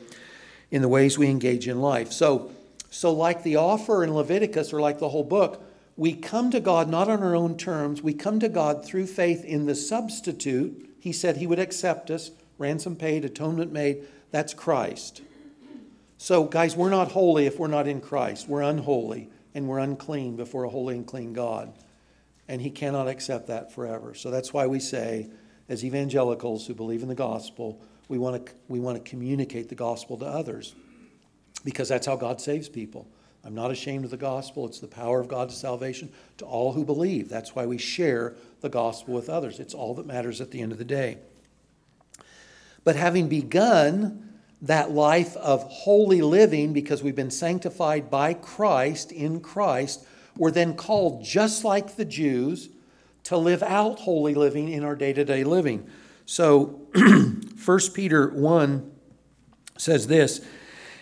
in 0.70 0.80
the 0.80 0.88
ways 0.88 1.18
we 1.18 1.28
engage 1.28 1.68
in 1.68 1.80
life. 1.80 2.12
So, 2.12 2.50
so 2.90 3.12
like 3.12 3.42
the 3.42 3.56
offer 3.56 4.02
in 4.02 4.14
Leviticus 4.14 4.72
or 4.72 4.80
like 4.80 4.98
the 4.98 5.10
whole 5.10 5.24
book, 5.24 5.62
we 5.96 6.14
come 6.14 6.50
to 6.50 6.60
God 6.60 6.88
not 6.88 7.08
on 7.08 7.22
our 7.22 7.36
own 7.36 7.58
terms. 7.58 8.02
We 8.02 8.14
come 8.14 8.40
to 8.40 8.48
God 8.48 8.84
through 8.84 9.06
faith 9.06 9.44
in 9.44 9.66
the 9.66 9.74
substitute. 9.74 10.96
He 10.98 11.12
said 11.12 11.36
he 11.36 11.46
would 11.46 11.58
accept 11.58 12.10
us, 12.10 12.30
ransom 12.62 12.96
paid, 12.96 13.24
atonement 13.24 13.72
made. 13.72 14.06
That's 14.30 14.54
Christ. 14.54 15.20
So, 16.16 16.44
guys, 16.44 16.76
we're 16.76 16.90
not 16.90 17.10
holy 17.12 17.46
if 17.46 17.58
we're 17.58 17.66
not 17.66 17.88
in 17.88 18.00
Christ. 18.00 18.48
We're 18.48 18.62
unholy 18.62 19.28
and 19.54 19.68
we're 19.68 19.80
unclean 19.80 20.36
before 20.36 20.64
a 20.64 20.68
holy 20.68 20.94
and 20.94 21.06
clean 21.06 21.32
God. 21.32 21.72
And 22.48 22.60
he 22.62 22.70
cannot 22.70 23.08
accept 23.08 23.48
that 23.48 23.72
forever. 23.72 24.14
So 24.14 24.30
that's 24.30 24.52
why 24.52 24.66
we 24.66 24.78
say, 24.78 25.28
as 25.68 25.84
evangelicals 25.84 26.66
who 26.66 26.74
believe 26.74 27.02
in 27.02 27.08
the 27.08 27.14
gospel, 27.14 27.80
we 28.08 28.18
want 28.18 28.46
to, 28.46 28.52
we 28.68 28.78
want 28.78 29.02
to 29.02 29.10
communicate 29.10 29.68
the 29.68 29.74
gospel 29.74 30.16
to 30.18 30.26
others 30.26 30.74
because 31.64 31.88
that's 31.88 32.06
how 32.06 32.16
God 32.16 32.40
saves 32.40 32.68
people. 32.68 33.08
I'm 33.44 33.54
not 33.54 33.72
ashamed 33.72 34.04
of 34.04 34.10
the 34.10 34.16
gospel. 34.16 34.66
It's 34.66 34.78
the 34.78 34.86
power 34.86 35.18
of 35.18 35.28
God 35.28 35.48
to 35.48 35.54
salvation 35.54 36.12
to 36.38 36.44
all 36.44 36.72
who 36.72 36.84
believe. 36.84 37.28
That's 37.28 37.54
why 37.54 37.66
we 37.66 37.78
share 37.78 38.34
the 38.60 38.68
gospel 38.68 39.14
with 39.14 39.28
others. 39.28 39.58
It's 39.58 39.74
all 39.74 39.94
that 39.94 40.06
matters 40.06 40.40
at 40.40 40.52
the 40.52 40.60
end 40.60 40.70
of 40.70 40.78
the 40.78 40.84
day. 40.84 41.18
But 42.84 42.96
having 42.96 43.28
begun 43.28 44.30
that 44.62 44.92
life 44.92 45.36
of 45.36 45.62
holy 45.64 46.22
living 46.22 46.72
because 46.72 47.02
we've 47.02 47.16
been 47.16 47.30
sanctified 47.30 48.10
by 48.10 48.34
Christ 48.34 49.10
in 49.10 49.40
Christ, 49.40 50.06
we're 50.36 50.50
then 50.50 50.74
called, 50.74 51.24
just 51.24 51.64
like 51.64 51.96
the 51.96 52.04
Jews, 52.04 52.68
to 53.24 53.36
live 53.36 53.62
out 53.62 54.00
holy 54.00 54.34
living 54.34 54.68
in 54.68 54.84
our 54.84 54.96
day 54.96 55.12
to 55.12 55.24
day 55.24 55.44
living. 55.44 55.88
So 56.26 56.86
1 57.64 57.78
Peter 57.94 58.28
1 58.28 58.90
says 59.76 60.06
this 60.06 60.40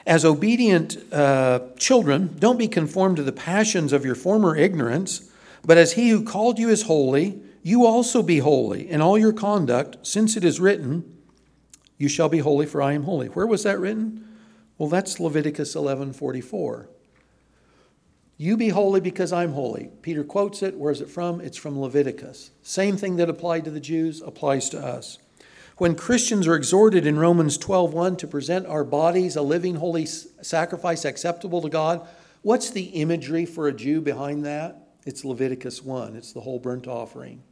as 0.07 0.24
obedient 0.24 0.97
uh, 1.12 1.61
children, 1.78 2.35
don't 2.39 2.59
be 2.59 2.68
conformed 2.68 3.16
to 3.18 3.22
the 3.22 3.33
passions 3.33 3.93
of 3.93 4.05
your 4.05 4.14
former 4.14 4.57
ignorance, 4.57 5.31
but 5.62 5.76
as 5.76 5.93
he 5.93 6.09
who 6.09 6.24
called 6.24 6.59
you 6.59 6.70
is 6.70 6.83
holy, 6.83 7.41
you 7.62 7.85
also 7.85 8.22
be 8.22 8.39
holy 8.39 8.91
in 8.91 9.03
all 9.03 9.18
your 9.18 9.35
conduct, 9.35 9.99
since 10.03 10.37
it 10.37 10.45
is 10.45 10.59
written, 10.59 11.05
You 12.01 12.09
shall 12.09 12.30
be 12.30 12.38
holy, 12.38 12.64
for 12.64 12.80
I 12.80 12.94
am 12.94 13.03
holy. 13.03 13.26
Where 13.26 13.46
was 13.46 13.62
that 13.64 13.78
written? 13.78 14.26
Well, 14.78 14.88
that's 14.88 15.20
Leviticus 15.20 15.74
11:44. 15.74 16.88
You 18.38 18.57
be 18.57 18.70
holy 18.70 19.01
because 19.01 19.34
I'm 19.34 19.53
holy. 19.53 19.90
Peter 20.01 20.24
quotes 20.24 20.62
it. 20.62 20.78
Where 20.78 20.90
is 20.90 21.03
it 21.03 21.11
from? 21.11 21.42
It's 21.42 21.59
from 21.59 21.78
Leviticus. 21.78 22.53
Same 22.62 22.96
thing 22.96 23.16
that 23.16 23.28
applied 23.28 23.66
to 23.66 23.70
the 23.70 23.80
Jews 23.80 24.22
applies 24.22 24.70
to 24.70 24.80
us. 24.80 25.18
When 25.76 25.94
Christians 25.94 26.46
are 26.46 26.57
exhorted 26.57 27.07
in 27.07 27.18
Romans 27.18 27.59
12:1 27.59 28.16
to 28.16 28.26
present 28.26 28.64
our 28.64 28.82
bodies 28.82 29.36
a 29.36 29.42
living 29.42 29.74
holy 29.74 30.07
sacrifice 30.07 31.05
acceptable 31.05 31.61
to 31.61 31.68
God, 31.68 32.09
what's 32.40 32.70
the 32.70 32.84
imagery 32.84 33.44
for 33.44 33.68
a 33.68 33.74
Jew 33.74 34.01
behind 34.01 34.46
that? 34.46 34.88
It's 35.05 35.22
Leviticus 35.22 35.84
1. 35.84 36.16
It's 36.16 36.32
the 36.32 36.40
whole 36.40 36.59
burnt 36.59 36.88
offering. 36.88 37.42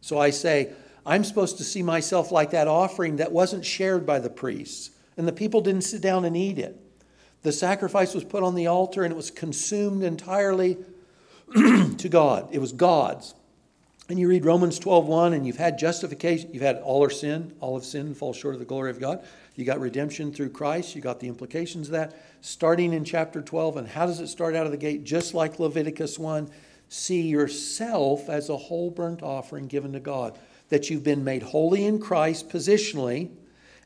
So 0.00 0.18
I 0.18 0.30
say, 0.30 0.70
I'm 1.04 1.24
supposed 1.24 1.58
to 1.58 1.64
see 1.64 1.82
myself 1.82 2.30
like 2.30 2.50
that 2.50 2.68
offering 2.68 3.16
that 3.16 3.32
wasn't 3.32 3.64
shared 3.64 4.06
by 4.06 4.18
the 4.18 4.30
priests, 4.30 4.90
and 5.16 5.26
the 5.26 5.32
people 5.32 5.60
didn't 5.60 5.82
sit 5.82 6.00
down 6.00 6.24
and 6.24 6.36
eat 6.36 6.58
it. 6.58 6.78
The 7.42 7.52
sacrifice 7.52 8.14
was 8.14 8.24
put 8.24 8.42
on 8.42 8.54
the 8.54 8.68
altar 8.68 9.02
and 9.02 9.12
it 9.12 9.16
was 9.16 9.30
consumed 9.30 10.04
entirely 10.04 10.78
to 11.54 12.08
God. 12.08 12.48
It 12.52 12.60
was 12.60 12.72
God's. 12.72 13.34
And 14.08 14.18
you 14.18 14.28
read 14.28 14.44
Romans 14.44 14.78
12:1 14.78 15.34
and 15.34 15.46
you've 15.46 15.56
had 15.56 15.78
justification, 15.78 16.50
you've 16.52 16.62
had 16.62 16.76
all 16.78 17.02
our 17.02 17.10
sin, 17.10 17.52
all 17.60 17.76
of 17.76 17.84
sin 17.84 18.06
and 18.06 18.16
fall 18.16 18.32
short 18.32 18.54
of 18.54 18.60
the 18.60 18.66
glory 18.66 18.90
of 18.90 19.00
God. 19.00 19.24
You 19.54 19.64
got 19.64 19.80
redemption 19.80 20.32
through 20.32 20.50
Christ, 20.50 20.94
you 20.94 21.00
got 21.02 21.20
the 21.20 21.28
implications 21.28 21.88
of 21.88 21.92
that 21.92 22.14
starting 22.40 22.92
in 22.92 23.04
chapter 23.04 23.42
12 23.42 23.76
and 23.76 23.88
how 23.88 24.06
does 24.06 24.20
it 24.20 24.28
start 24.28 24.54
out 24.54 24.66
of 24.66 24.72
the 24.72 24.78
gate 24.78 25.04
just 25.04 25.34
like 25.34 25.58
Leviticus 25.58 26.18
1? 26.18 26.48
See 26.88 27.22
yourself 27.22 28.28
as 28.28 28.50
a 28.50 28.56
whole 28.56 28.90
burnt 28.90 29.22
offering 29.22 29.66
given 29.66 29.92
to 29.92 30.00
God, 30.00 30.38
that 30.72 30.88
you've 30.88 31.04
been 31.04 31.22
made 31.22 31.42
holy 31.42 31.84
in 31.84 32.00
Christ 32.00 32.48
positionally, 32.48 33.28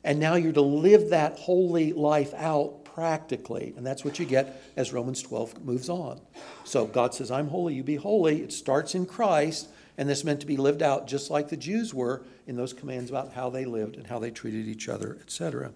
and 0.05 0.21
now 0.21 0.35
you're 0.35 0.53
to 0.53 0.61
live 0.61 1.09
that 1.09 1.37
holy 1.37 1.91
life 1.91 2.33
out 2.33 2.85
practically. 2.85 3.73
And 3.75 3.85
that's 3.85 4.05
what 4.05 4.19
you 4.19 4.25
get 4.25 4.63
as 4.77 4.93
Romans 4.93 5.21
12 5.21 5.65
moves 5.65 5.89
on. 5.89 6.21
So 6.63 6.85
God 6.85 7.13
says, 7.13 7.29
I'm 7.29 7.49
holy, 7.49 7.73
you 7.73 7.83
be 7.83 7.97
holy. 7.97 8.41
It 8.41 8.53
starts 8.53 8.95
in 8.95 9.05
Christ, 9.05 9.67
and 9.97 10.07
this 10.07 10.23
meant 10.23 10.39
to 10.39 10.47
be 10.47 10.55
lived 10.55 10.81
out 10.81 11.07
just 11.07 11.29
like 11.29 11.49
the 11.49 11.57
Jews 11.57 11.93
were 11.93 12.23
in 12.47 12.55
those 12.55 12.71
commands 12.71 13.09
about 13.09 13.33
how 13.33 13.49
they 13.49 13.65
lived 13.65 13.97
and 13.97 14.07
how 14.07 14.17
they 14.17 14.31
treated 14.31 14.65
each 14.65 14.87
other, 14.87 15.17
etc. 15.19 15.73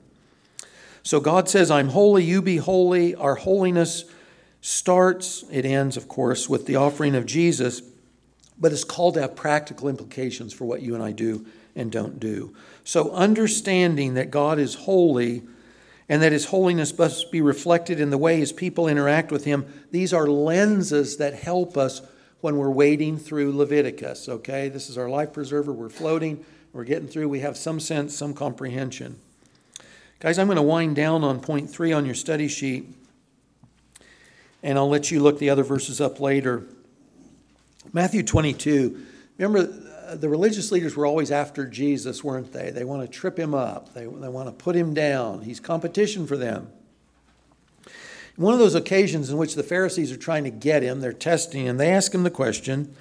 So 1.04 1.20
God 1.20 1.50
says, 1.50 1.70
I'm 1.70 1.90
holy, 1.90 2.24
you 2.24 2.42
be 2.42 2.56
holy. 2.56 3.16
Our 3.16 3.36
holiness 3.36 4.06
starts, 4.62 5.44
it 5.52 5.66
ends, 5.66 5.98
of 5.98 6.08
course, 6.08 6.48
with 6.48 6.68
the 6.68 6.78
offering 6.78 7.16
of 7.16 7.26
Jesus, 7.26 7.82
but 8.62 8.72
it's 8.72 8.84
called 8.84 9.16
to 9.16 9.22
have 9.22 9.36
practical 9.36 9.90
implications 9.90 10.54
for 10.54 10.66
what 10.66 10.82
you 10.84 10.94
and 10.94 11.04
I 11.04 11.12
do 11.12 11.46
and 11.76 11.92
don't 11.92 12.20
do. 12.20 12.56
So 12.84 13.12
understanding 13.12 14.14
that 14.14 14.30
God 14.30 14.60
is 14.60 14.76
holy 14.76 15.42
and 16.08 16.22
that 16.22 16.32
his 16.32 16.46
holiness 16.46 16.96
must 16.98 17.32
be 17.32 17.42
reflected 17.42 18.00
in 18.00 18.12
the 18.12 18.18
way 18.18 18.38
his 18.38 18.52
people 18.52 18.88
interact 18.88 19.32
with 19.32 19.46
him. 19.46 19.66
These 19.92 20.14
are 20.14 20.28
lenses 20.28 21.18
that 21.18 21.34
help 21.34 21.76
us 21.76 22.02
when 22.42 22.58
we're 22.58 22.70
wading 22.70 23.18
through 23.18 23.56
Leviticus, 23.56 24.30
okay? 24.30 24.70
This 24.70 24.90
is 24.90 24.98
our 24.98 25.10
life 25.10 25.34
preserver. 25.34 25.72
We're 25.72 25.90
floating, 25.90 26.44
we're 26.74 26.84
getting 26.84 27.08
through, 27.08 27.30
we 27.30 27.40
have 27.40 27.56
some 27.58 27.80
sense, 27.80 28.16
some 28.16 28.34
comprehension. 28.34 29.18
Guys, 30.20 30.38
I'm 30.38 30.48
going 30.48 30.58
to 30.58 30.62
wind 30.62 30.96
down 30.96 31.24
on 31.24 31.40
point 31.40 31.70
three 31.70 31.94
on 31.94 32.06
your 32.06 32.16
study 32.16 32.48
sheet, 32.48 32.94
and 34.62 34.78
I'll 34.78 34.90
let 34.90 35.10
you 35.10 35.20
look 35.20 35.40
the 35.40 35.50
other 35.50 35.64
verses 35.64 36.02
up 36.02 36.20
later. 36.20 36.64
Matthew 37.94 38.24
22. 38.24 39.06
Remember, 39.38 39.64
the 40.16 40.30
religious 40.30 40.72
leaders 40.72 40.96
were 40.96 41.06
always 41.06 41.32
after 41.32 41.66
Jesus, 41.66 42.24
weren't 42.24 42.52
they? 42.52 42.70
They 42.70 42.84
want 42.84 43.02
to 43.02 43.08
trip 43.08 43.38
him 43.38 43.54
up, 43.54 43.94
they, 43.94 44.06
they 44.06 44.30
want 44.30 44.48
to 44.48 44.52
put 44.52 44.76
him 44.76 44.94
down. 44.94 45.42
He's 45.42 45.60
competition 45.60 46.28
for 46.28 46.38
them. 46.38 46.70
One 48.38 48.54
of 48.54 48.60
those 48.60 48.76
occasions 48.76 49.30
in 49.30 49.38
which 49.38 49.56
the 49.56 49.64
Pharisees 49.64 50.12
are 50.12 50.18
trying 50.18 50.46
to 50.46 50.50
get 50.50 50.84
him, 50.84 51.00
they're 51.00 51.14
testing 51.14 51.66
him, 51.66 51.78
they 51.78 51.92
ask 51.92 52.14
him 52.14 52.24
the 52.24 52.32
question 52.32 52.96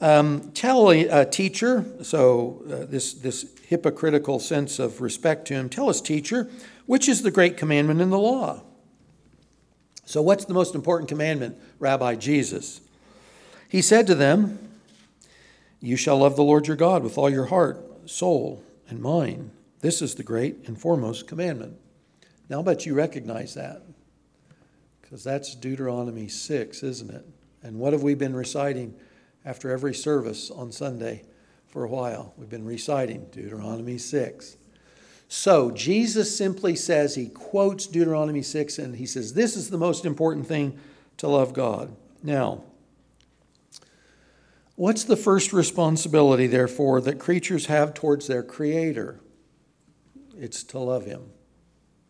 um, 0.00 0.52
Tell 0.52 0.90
a, 0.90 1.06
a, 1.08 1.26
teacher, 1.26 1.84
so 2.02 2.62
uh, 2.66 2.86
this, 2.86 3.12
this 3.12 3.46
hypocritical 3.66 4.38
sense 4.38 4.78
of 4.78 5.00
respect 5.00 5.46
to 5.48 5.54
him, 5.54 5.68
tell 5.68 5.90
us, 5.90 6.00
teacher, 6.00 6.48
which 6.86 7.08
is 7.08 7.22
the 7.22 7.30
great 7.30 7.56
commandment 7.56 8.00
in 8.00 8.10
the 8.10 8.18
law? 8.18 8.62
So, 10.06 10.22
what's 10.22 10.44
the 10.44 10.54
most 10.54 10.74
important 10.74 11.08
commandment, 11.08 11.58
Rabbi 11.78 12.16
Jesus? 12.16 12.80
He 13.70 13.80
said 13.82 14.06
to 14.08 14.14
them, 14.14 14.58
you 15.80 15.96
shall 15.96 16.18
love 16.18 16.36
the 16.36 16.42
Lord 16.42 16.66
your 16.66 16.76
God 16.76 17.02
with 17.02 17.16
all 17.16 17.30
your 17.30 17.46
heart, 17.46 18.08
soul, 18.08 18.62
and 18.88 19.00
mind. 19.00 19.50
This 19.80 20.02
is 20.02 20.14
the 20.14 20.22
great 20.22 20.66
and 20.66 20.78
foremost 20.78 21.26
commandment. 21.26 21.78
Now, 22.48 22.56
I'll 22.56 22.62
bet 22.62 22.84
you 22.84 22.94
recognize 22.94 23.54
that 23.54 23.82
because 25.00 25.24
that's 25.24 25.54
Deuteronomy 25.54 26.28
6, 26.28 26.82
isn't 26.82 27.10
it? 27.10 27.26
And 27.62 27.78
what 27.78 27.92
have 27.92 28.02
we 28.02 28.14
been 28.14 28.34
reciting 28.34 28.94
after 29.44 29.70
every 29.70 29.94
service 29.94 30.50
on 30.50 30.70
Sunday 30.70 31.24
for 31.66 31.84
a 31.84 31.88
while? 31.88 32.34
We've 32.36 32.50
been 32.50 32.66
reciting 32.66 33.26
Deuteronomy 33.30 33.96
6. 33.96 34.56
So, 35.28 35.70
Jesus 35.70 36.36
simply 36.36 36.74
says, 36.74 37.14
he 37.14 37.28
quotes 37.28 37.86
Deuteronomy 37.86 38.42
6 38.42 38.78
and 38.80 38.96
he 38.96 39.06
says, 39.06 39.32
This 39.32 39.56
is 39.56 39.70
the 39.70 39.78
most 39.78 40.04
important 40.04 40.46
thing 40.46 40.78
to 41.18 41.28
love 41.28 41.54
God. 41.54 41.94
Now, 42.22 42.64
What's 44.80 45.04
the 45.04 45.14
first 45.14 45.52
responsibility, 45.52 46.46
therefore, 46.46 47.02
that 47.02 47.18
creatures 47.18 47.66
have 47.66 47.92
towards 47.92 48.28
their 48.28 48.42
Creator? 48.42 49.20
It's 50.38 50.62
to 50.62 50.78
love 50.78 51.04
Him. 51.04 51.32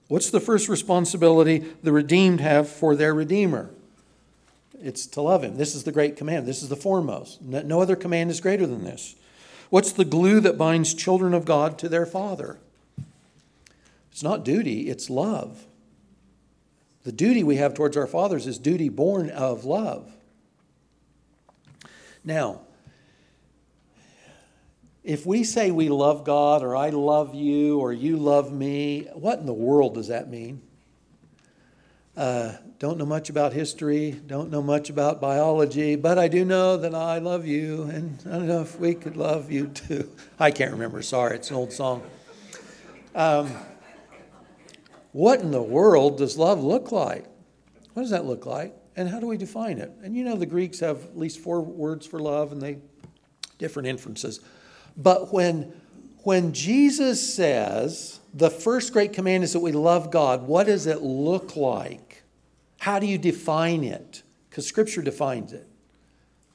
What's 0.06 0.30
the 0.30 0.38
first 0.38 0.68
responsibility 0.68 1.64
the 1.82 1.90
redeemed 1.90 2.40
have 2.40 2.68
for 2.68 2.94
their 2.94 3.12
Redeemer? 3.12 3.70
It's 4.80 5.06
to 5.06 5.20
love 5.20 5.42
Him. 5.42 5.56
This 5.56 5.74
is 5.74 5.82
the 5.82 5.90
great 5.90 6.16
command. 6.16 6.46
This 6.46 6.62
is 6.62 6.68
the 6.68 6.76
foremost. 6.76 7.42
No 7.42 7.80
other 7.80 7.96
command 7.96 8.30
is 8.30 8.40
greater 8.40 8.68
than 8.68 8.84
this. 8.84 9.16
What's 9.70 9.90
the 9.90 10.04
glue 10.04 10.38
that 10.38 10.56
binds 10.56 10.94
children 10.94 11.34
of 11.34 11.44
God 11.44 11.76
to 11.80 11.88
their 11.88 12.06
Father? 12.06 12.60
It's 14.12 14.22
not 14.22 14.44
duty, 14.44 14.88
it's 14.90 15.10
love. 15.10 15.64
The 17.02 17.10
duty 17.10 17.42
we 17.42 17.56
have 17.56 17.74
towards 17.74 17.96
our 17.96 18.06
fathers 18.06 18.46
is 18.46 18.58
duty 18.58 18.88
born 18.88 19.28
of 19.28 19.64
love. 19.64 20.12
Now, 22.24 22.60
if 25.02 25.24
we 25.24 25.44
say 25.44 25.70
we 25.70 25.88
love 25.88 26.24
God 26.24 26.62
or 26.62 26.76
I 26.76 26.90
love 26.90 27.34
you 27.34 27.78
or 27.78 27.92
you 27.92 28.16
love 28.16 28.52
me, 28.52 29.08
what 29.14 29.38
in 29.38 29.46
the 29.46 29.54
world 29.54 29.94
does 29.94 30.08
that 30.08 30.28
mean? 30.28 30.62
Uh, 32.16 32.52
don't 32.78 32.98
know 32.98 33.06
much 33.06 33.30
about 33.30 33.52
history, 33.52 34.10
don't 34.26 34.50
know 34.50 34.60
much 34.60 34.90
about 34.90 35.20
biology, 35.20 35.96
but 35.96 36.18
I 36.18 36.28
do 36.28 36.44
know 36.44 36.76
that 36.76 36.94
I 36.94 37.18
love 37.18 37.46
you, 37.46 37.84
and 37.84 38.18
I 38.26 38.30
don't 38.32 38.48
know 38.48 38.60
if 38.60 38.78
we 38.78 38.94
could 38.94 39.16
love 39.16 39.50
you 39.50 39.68
too. 39.68 40.10
I 40.38 40.50
can't 40.50 40.72
remember, 40.72 41.00
sorry, 41.02 41.36
it's 41.36 41.50
an 41.50 41.56
old 41.56 41.72
song. 41.72 42.02
Um, 43.14 43.50
what 45.12 45.40
in 45.40 45.50
the 45.50 45.62
world 45.62 46.18
does 46.18 46.36
love 46.36 46.62
look 46.62 46.92
like? 46.92 47.24
What 47.94 48.02
does 48.02 48.10
that 48.10 48.26
look 48.26 48.44
like? 48.44 48.74
And 49.00 49.08
how 49.08 49.18
do 49.18 49.26
we 49.26 49.38
define 49.38 49.78
it? 49.78 49.90
And 50.02 50.14
you 50.14 50.24
know, 50.24 50.36
the 50.36 50.44
Greeks 50.44 50.80
have 50.80 51.02
at 51.04 51.16
least 51.16 51.38
four 51.40 51.62
words 51.62 52.06
for 52.06 52.20
love, 52.20 52.52
and 52.52 52.60
they 52.60 52.76
different 53.56 53.88
inferences. 53.88 54.40
But 54.94 55.32
when 55.32 55.72
when 56.24 56.52
Jesus 56.52 57.34
says 57.34 58.20
the 58.34 58.50
first 58.50 58.92
great 58.92 59.14
command 59.14 59.42
is 59.42 59.54
that 59.54 59.60
we 59.60 59.72
love 59.72 60.10
God, 60.10 60.42
what 60.42 60.66
does 60.66 60.86
it 60.86 61.00
look 61.00 61.56
like? 61.56 62.24
How 62.76 62.98
do 62.98 63.06
you 63.06 63.16
define 63.16 63.84
it? 63.84 64.22
Because 64.50 64.66
Scripture 64.66 65.00
defines 65.00 65.54
it. 65.54 65.66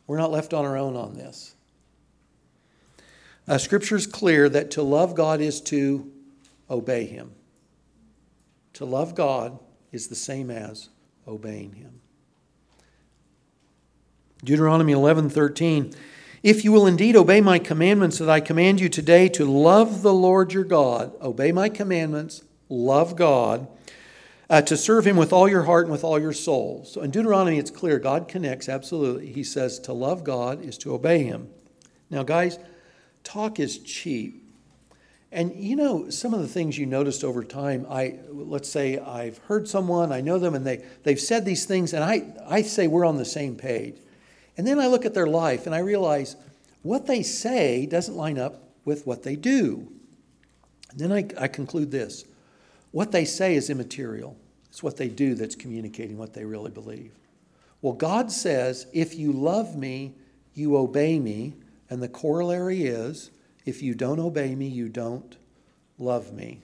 We're 0.06 0.20
not 0.20 0.30
left 0.30 0.54
on 0.54 0.66
our 0.66 0.78
own 0.78 0.96
on 0.96 1.16
this. 1.16 1.56
Uh, 3.48 3.58
Scripture 3.58 3.96
is 3.96 4.06
clear 4.06 4.50
that 4.50 4.70
to 4.70 4.84
love 4.84 5.16
God 5.16 5.42
is 5.42 5.62
to 5.62 6.12
obey 6.70 7.08
Him. 7.08 7.32
To 8.74 8.86
love 8.86 9.16
God 9.16 9.58
is 9.92 10.10
the 10.10 10.16
same 10.16 10.52
as 10.52 10.90
obeying 11.28 11.74
Him. 11.74 11.95
Deuteronomy 14.46 14.94
11:13 14.94 15.94
If 16.44 16.64
you 16.64 16.72
will 16.72 16.86
indeed 16.86 17.16
obey 17.16 17.42
my 17.42 17.58
commandments 17.58 18.20
that 18.20 18.30
I 18.30 18.40
command 18.40 18.80
you 18.80 18.90
today 18.90 19.28
to 19.30 19.44
love 19.44 20.04
the 20.04 20.14
Lord 20.14 20.54
your 20.54 20.64
God, 20.64 21.12
obey 21.20 21.52
my 21.52 21.68
commandments, 21.68 22.44
love 22.70 23.16
God, 23.16 23.68
uh, 24.48 24.62
to 24.62 24.78
serve 24.78 25.08
him 25.08 25.18
with 25.18 25.34
all 25.34 25.50
your 25.50 25.64
heart 25.64 25.86
and 25.86 25.92
with 25.92 26.04
all 26.04 26.20
your 26.20 26.32
soul. 26.32 26.86
So 26.86 27.02
in 27.02 27.10
Deuteronomy 27.10 27.58
it's 27.58 27.72
clear 27.72 27.98
God 27.98 28.28
connects 28.28 28.70
absolutely. 28.70 29.34
He 29.34 29.44
says 29.44 29.80
to 29.80 29.94
love 29.94 30.24
God 30.24 30.64
is 30.64 30.78
to 30.80 30.94
obey 30.94 31.24
him. 31.24 31.50
Now 32.12 32.22
guys, 32.22 32.60
talk 33.24 33.60
is 33.60 33.80
cheap. 33.80 34.44
And 35.32 35.56
you 35.56 35.76
know, 35.76 36.12
some 36.12 36.36
of 36.36 36.42
the 36.42 36.48
things 36.48 36.78
you 36.78 36.86
noticed 36.86 37.24
over 37.24 37.44
time, 37.44 37.88
I 37.90 38.20
let's 38.30 38.70
say 38.70 39.00
I've 39.00 39.40
heard 39.40 39.68
someone, 39.68 40.12
I 40.12 40.22
know 40.22 40.38
them, 40.38 40.54
and 40.54 40.66
they, 40.66 40.86
they've 41.02 41.20
said 41.20 41.46
these 41.46 41.66
things, 41.66 41.94
and 41.94 42.04
I, 42.04 42.36
I 42.48 42.62
say 42.62 42.86
we're 42.86 43.06
on 43.06 43.18
the 43.18 43.26
same 43.26 43.56
page. 43.56 43.96
And 44.58 44.66
then 44.66 44.80
I 44.80 44.88
look 44.88 45.06
at 45.06 45.14
their 45.14 45.28
life 45.28 45.66
and 45.66 45.76
I 45.76 45.80
realize 45.80 46.36
what 46.82 47.08
they 47.08 47.24
say 47.24 47.86
doesn't 47.86 48.16
line 48.16 48.38
up 48.38 48.64
with 48.86 49.06
what 49.06 49.24
they 49.24 49.36
do. 49.36 49.88
And 50.92 51.00
then 51.00 51.12
I, 51.12 51.28
I 51.44 51.48
conclude 51.48 51.92
this 51.92 52.26
what 52.92 53.12
they 53.12 53.26
say 53.26 53.56
is 53.56 53.70
immaterial, 53.70 54.38
It's 54.70 54.82
what 54.82 54.96
they 54.96 55.10
do 55.10 55.36
that's 55.36 55.56
communicating 55.56 56.18
what 56.18 56.34
they 56.34 56.46
really 56.46 56.72
believe. 56.72 57.12
Well, 57.82 57.94
God 57.94 58.32
says, 58.32 58.88
if 58.94 59.16
you 59.16 59.32
love 59.32 59.76
me, 59.76 60.14
you 60.54 60.78
obey 60.78 61.20
me. 61.20 61.54
And 61.90 62.02
the 62.02 62.08
corollary 62.08 62.86
is, 62.86 63.30
if 63.66 63.84
you 63.84 63.94
don't 63.94 64.20
obey 64.20 64.56
me, 64.56 64.68
you 64.68 64.90
don't 64.90 65.36
love 66.00 66.34
me. 66.34 66.62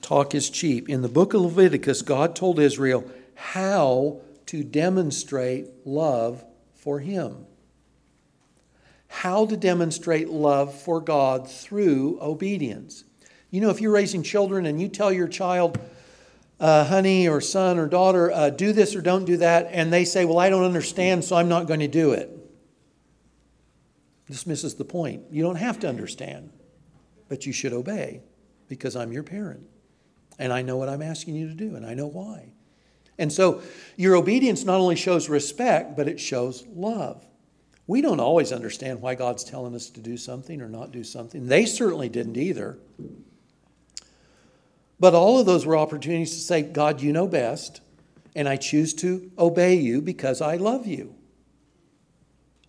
Talk 0.00 0.34
is 0.34 0.48
cheap. 0.48 0.88
In 0.88 1.02
the 1.02 1.08
book 1.08 1.34
of 1.34 1.42
Leviticus, 1.42 2.00
God 2.00 2.34
told 2.34 2.58
Israel 2.58 3.04
how 3.34 4.20
to 4.48 4.64
demonstrate 4.64 5.86
love 5.86 6.44
for 6.74 7.00
Him. 7.00 7.46
How 9.08 9.46
to 9.46 9.56
demonstrate 9.56 10.28
love 10.28 10.74
for 10.74 11.00
God 11.00 11.50
through 11.50 12.18
obedience. 12.20 13.04
You 13.50 13.60
know, 13.60 13.70
if 13.70 13.80
you're 13.80 13.92
raising 13.92 14.22
children 14.22 14.66
and 14.66 14.80
you 14.80 14.88
tell 14.88 15.12
your 15.12 15.28
child, 15.28 15.78
uh, 16.60 16.84
honey 16.84 17.28
or 17.28 17.40
son 17.40 17.78
or 17.78 17.86
daughter, 17.86 18.30
uh, 18.30 18.50
do 18.50 18.72
this 18.72 18.94
or 18.94 19.02
don't 19.02 19.24
do 19.24 19.36
that, 19.38 19.68
and 19.70 19.92
they 19.92 20.04
say, 20.04 20.24
Well, 20.24 20.38
I 20.38 20.48
don't 20.48 20.64
understand, 20.64 21.24
so 21.24 21.36
I'm 21.36 21.48
not 21.48 21.66
going 21.66 21.80
to 21.80 21.88
do 21.88 22.12
it. 22.12 22.34
This 24.28 24.46
misses 24.46 24.74
the 24.74 24.84
point. 24.84 25.24
You 25.30 25.42
don't 25.42 25.56
have 25.56 25.78
to 25.80 25.88
understand, 25.88 26.50
but 27.28 27.44
you 27.44 27.52
should 27.52 27.72
obey 27.72 28.22
because 28.68 28.96
I'm 28.96 29.12
your 29.12 29.22
parent. 29.22 29.62
And 30.38 30.52
I 30.52 30.62
know 30.62 30.76
what 30.76 30.88
I'm 30.88 31.02
asking 31.02 31.34
you 31.34 31.48
to 31.48 31.54
do, 31.54 31.76
and 31.76 31.84
I 31.84 31.94
know 31.94 32.06
why. 32.06 32.52
And 33.18 33.32
so 33.32 33.62
your 33.96 34.14
obedience 34.14 34.64
not 34.64 34.80
only 34.80 34.96
shows 34.96 35.28
respect, 35.28 35.96
but 35.96 36.08
it 36.08 36.20
shows 36.20 36.64
love. 36.68 37.24
We 37.86 38.02
don't 38.02 38.20
always 38.20 38.52
understand 38.52 39.00
why 39.00 39.14
God's 39.14 39.44
telling 39.44 39.74
us 39.74 39.88
to 39.90 40.00
do 40.00 40.16
something 40.16 40.60
or 40.60 40.68
not 40.68 40.92
do 40.92 41.02
something. 41.02 41.46
They 41.46 41.64
certainly 41.64 42.08
didn't 42.08 42.36
either. 42.36 42.78
But 45.00 45.14
all 45.14 45.38
of 45.38 45.46
those 45.46 45.64
were 45.64 45.76
opportunities 45.76 46.32
to 46.32 46.40
say, 46.40 46.62
God, 46.62 47.00
you 47.00 47.12
know 47.12 47.26
best, 47.26 47.80
and 48.36 48.48
I 48.48 48.56
choose 48.56 48.92
to 48.94 49.30
obey 49.38 49.74
you 49.74 50.02
because 50.02 50.40
I 50.40 50.56
love 50.56 50.86
you. 50.86 51.14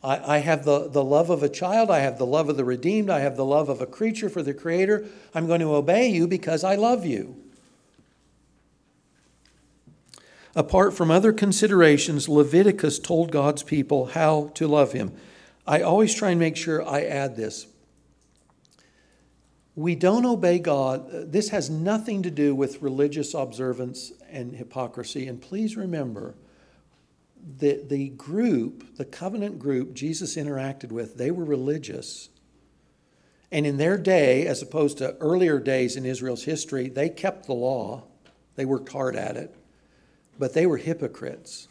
I, 0.02 0.36
I 0.36 0.38
have 0.38 0.64
the, 0.64 0.88
the 0.88 1.04
love 1.04 1.30
of 1.30 1.44
a 1.44 1.50
child, 1.50 1.92
I 1.92 2.00
have 2.00 2.18
the 2.18 2.26
love 2.26 2.48
of 2.48 2.56
the 2.56 2.64
redeemed, 2.64 3.10
I 3.10 3.20
have 3.20 3.36
the 3.36 3.46
love 3.46 3.68
of 3.68 3.82
a 3.82 3.86
creature 3.86 4.30
for 4.30 4.42
the 4.42 4.54
Creator. 4.54 5.06
I'm 5.36 5.48
going 5.48 5.60
to 5.60 5.76
obey 5.76 6.08
you 6.08 6.28
because 6.28 6.64
I 6.64 6.76
love 6.76 7.06
you. 7.06 7.36
Apart 10.56 10.94
from 10.94 11.12
other 11.12 11.32
considerations, 11.32 12.28
Leviticus 12.28 13.00
told 13.00 13.32
God's 13.32 13.64
people 13.64 14.08
how 14.08 14.52
to 14.56 14.68
love 14.68 14.94
Him. 14.94 15.14
I 15.68 15.82
always 15.82 16.14
try 16.14 16.32
and 16.32 16.40
make 16.40 16.58
sure 16.58 16.88
I 16.88 17.04
add 17.04 17.36
this 17.36 17.68
we 19.80 19.96
don't 19.96 20.26
obey 20.26 20.60
God. 20.60 21.32
This 21.32 21.50
has 21.50 21.70
nothing 21.70 22.24
to 22.24 22.30
do 22.30 22.54
with 22.54 22.82
religious 22.82 23.34
observance 23.34 24.12
and 24.30 24.54
hypocrisy. 24.54 25.26
And 25.26 25.42
please 25.42 25.78
remember 25.78 26.36
that 27.60 27.88
the 27.88 28.10
group, 28.10 28.98
the 28.98 29.06
covenant 29.06 29.58
group 29.58 29.94
Jesus 29.94 30.36
interacted 30.36 30.92
with, 30.92 31.16
they 31.16 31.32
were 31.32 31.46
religious. 31.46 32.28
And 33.54 33.66
in 33.66 33.78
their 33.78 33.98
day, 33.98 34.48
as 34.48 34.62
opposed 34.62 34.98
to 34.98 35.16
earlier 35.22 35.60
days 35.60 35.96
in 35.96 36.06
Israel's 36.06 36.44
history, 36.44 36.90
they 36.90 37.08
kept 37.08 37.46
the 37.46 37.54
law. 37.54 38.04
They 38.56 38.66
worked 38.66 38.92
hard 38.92 39.16
at 39.16 39.38
it. 39.38 39.56
But 40.40 40.54
they 40.54 40.66
were 40.66 40.78
hypocrites. 40.78 41.68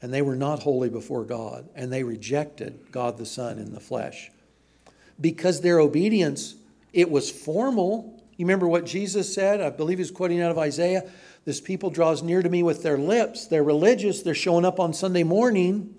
And 0.00 0.12
they 0.12 0.22
were 0.22 0.36
not 0.36 0.60
holy 0.60 0.88
before 0.88 1.24
God. 1.24 1.68
And 1.74 1.92
they 1.92 2.04
rejected 2.04 2.92
God 2.92 3.18
the 3.18 3.26
Son 3.26 3.58
in 3.58 3.72
the 3.72 3.80
flesh. 3.80 4.30
Because 5.20 5.60
their 5.60 5.80
obedience 5.80 6.54
it 6.92 7.10
was 7.10 7.30
formal. 7.30 8.22
You 8.36 8.44
remember 8.46 8.68
what 8.68 8.84
Jesus 8.84 9.32
said? 9.32 9.60
I 9.60 9.70
believe 9.70 9.98
he's 9.98 10.10
quoting 10.10 10.40
out 10.40 10.50
of 10.50 10.58
Isaiah. 10.58 11.10
This 11.44 11.60
people 11.60 11.90
draws 11.90 12.22
near 12.22 12.42
to 12.42 12.48
me 12.48 12.62
with 12.62 12.82
their 12.82 12.98
lips. 12.98 13.46
They're 13.46 13.64
religious. 13.64 14.22
They're 14.22 14.34
showing 14.34 14.64
up 14.64 14.78
on 14.78 14.92
Sunday 14.92 15.22
morning, 15.22 15.94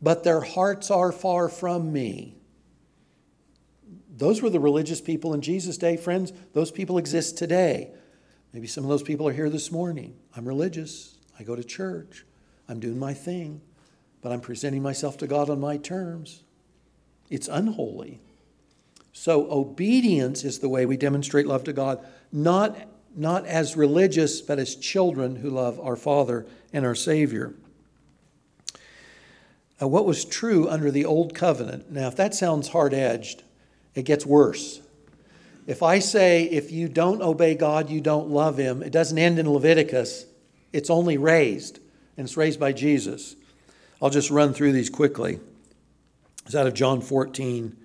but 0.00 0.24
their 0.24 0.40
hearts 0.40 0.90
are 0.90 1.12
far 1.12 1.48
from 1.48 1.92
me. 1.92 2.36
Those 4.16 4.40
were 4.40 4.50
the 4.50 4.60
religious 4.60 5.00
people 5.00 5.34
in 5.34 5.40
Jesus' 5.40 5.76
day, 5.76 5.96
friends. 5.96 6.32
Those 6.52 6.70
people 6.70 6.98
exist 6.98 7.36
today. 7.36 7.90
Maybe 8.52 8.66
some 8.66 8.84
of 8.84 8.90
those 8.90 9.02
people 9.02 9.26
are 9.26 9.32
here 9.32 9.50
this 9.50 9.72
morning. 9.72 10.14
I'm 10.36 10.46
religious. 10.46 11.16
I 11.42 11.44
go 11.44 11.56
to 11.56 11.64
church. 11.64 12.24
I'm 12.68 12.78
doing 12.78 13.00
my 13.00 13.12
thing, 13.12 13.60
but 14.20 14.30
I'm 14.30 14.40
presenting 14.40 14.80
myself 14.80 15.18
to 15.18 15.26
God 15.26 15.50
on 15.50 15.58
my 15.58 15.76
terms. 15.76 16.44
It's 17.30 17.48
unholy. 17.48 18.20
So, 19.12 19.50
obedience 19.50 20.44
is 20.44 20.60
the 20.60 20.68
way 20.68 20.86
we 20.86 20.96
demonstrate 20.96 21.48
love 21.48 21.64
to 21.64 21.72
God, 21.72 21.98
not, 22.30 22.78
not 23.16 23.44
as 23.44 23.76
religious, 23.76 24.40
but 24.40 24.60
as 24.60 24.76
children 24.76 25.34
who 25.34 25.50
love 25.50 25.80
our 25.80 25.96
Father 25.96 26.46
and 26.72 26.86
our 26.86 26.94
Savior. 26.94 27.54
What 29.80 30.06
was 30.06 30.24
true 30.24 30.68
under 30.68 30.92
the 30.92 31.04
Old 31.04 31.34
Covenant, 31.34 31.90
now, 31.90 32.06
if 32.06 32.14
that 32.14 32.36
sounds 32.36 32.68
hard 32.68 32.94
edged, 32.94 33.42
it 33.96 34.04
gets 34.04 34.24
worse. 34.24 34.80
If 35.66 35.82
I 35.82 35.98
say, 35.98 36.44
if 36.44 36.70
you 36.70 36.88
don't 36.88 37.20
obey 37.20 37.56
God, 37.56 37.90
you 37.90 38.00
don't 38.00 38.28
love 38.28 38.58
Him, 38.58 38.80
it 38.80 38.92
doesn't 38.92 39.18
end 39.18 39.40
in 39.40 39.50
Leviticus, 39.50 40.26
it's 40.72 40.90
only 40.90 41.18
raised, 41.18 41.78
and 42.16 42.26
it's 42.26 42.36
raised 42.36 42.60
by 42.60 42.72
Jesus. 42.72 43.36
I'll 44.00 44.10
just 44.10 44.30
run 44.30 44.52
through 44.54 44.72
these 44.72 44.90
quickly. 44.90 45.38
It's 46.46 46.54
out 46.54 46.66
of 46.66 46.74
John 46.74 47.00
14. 47.00 47.76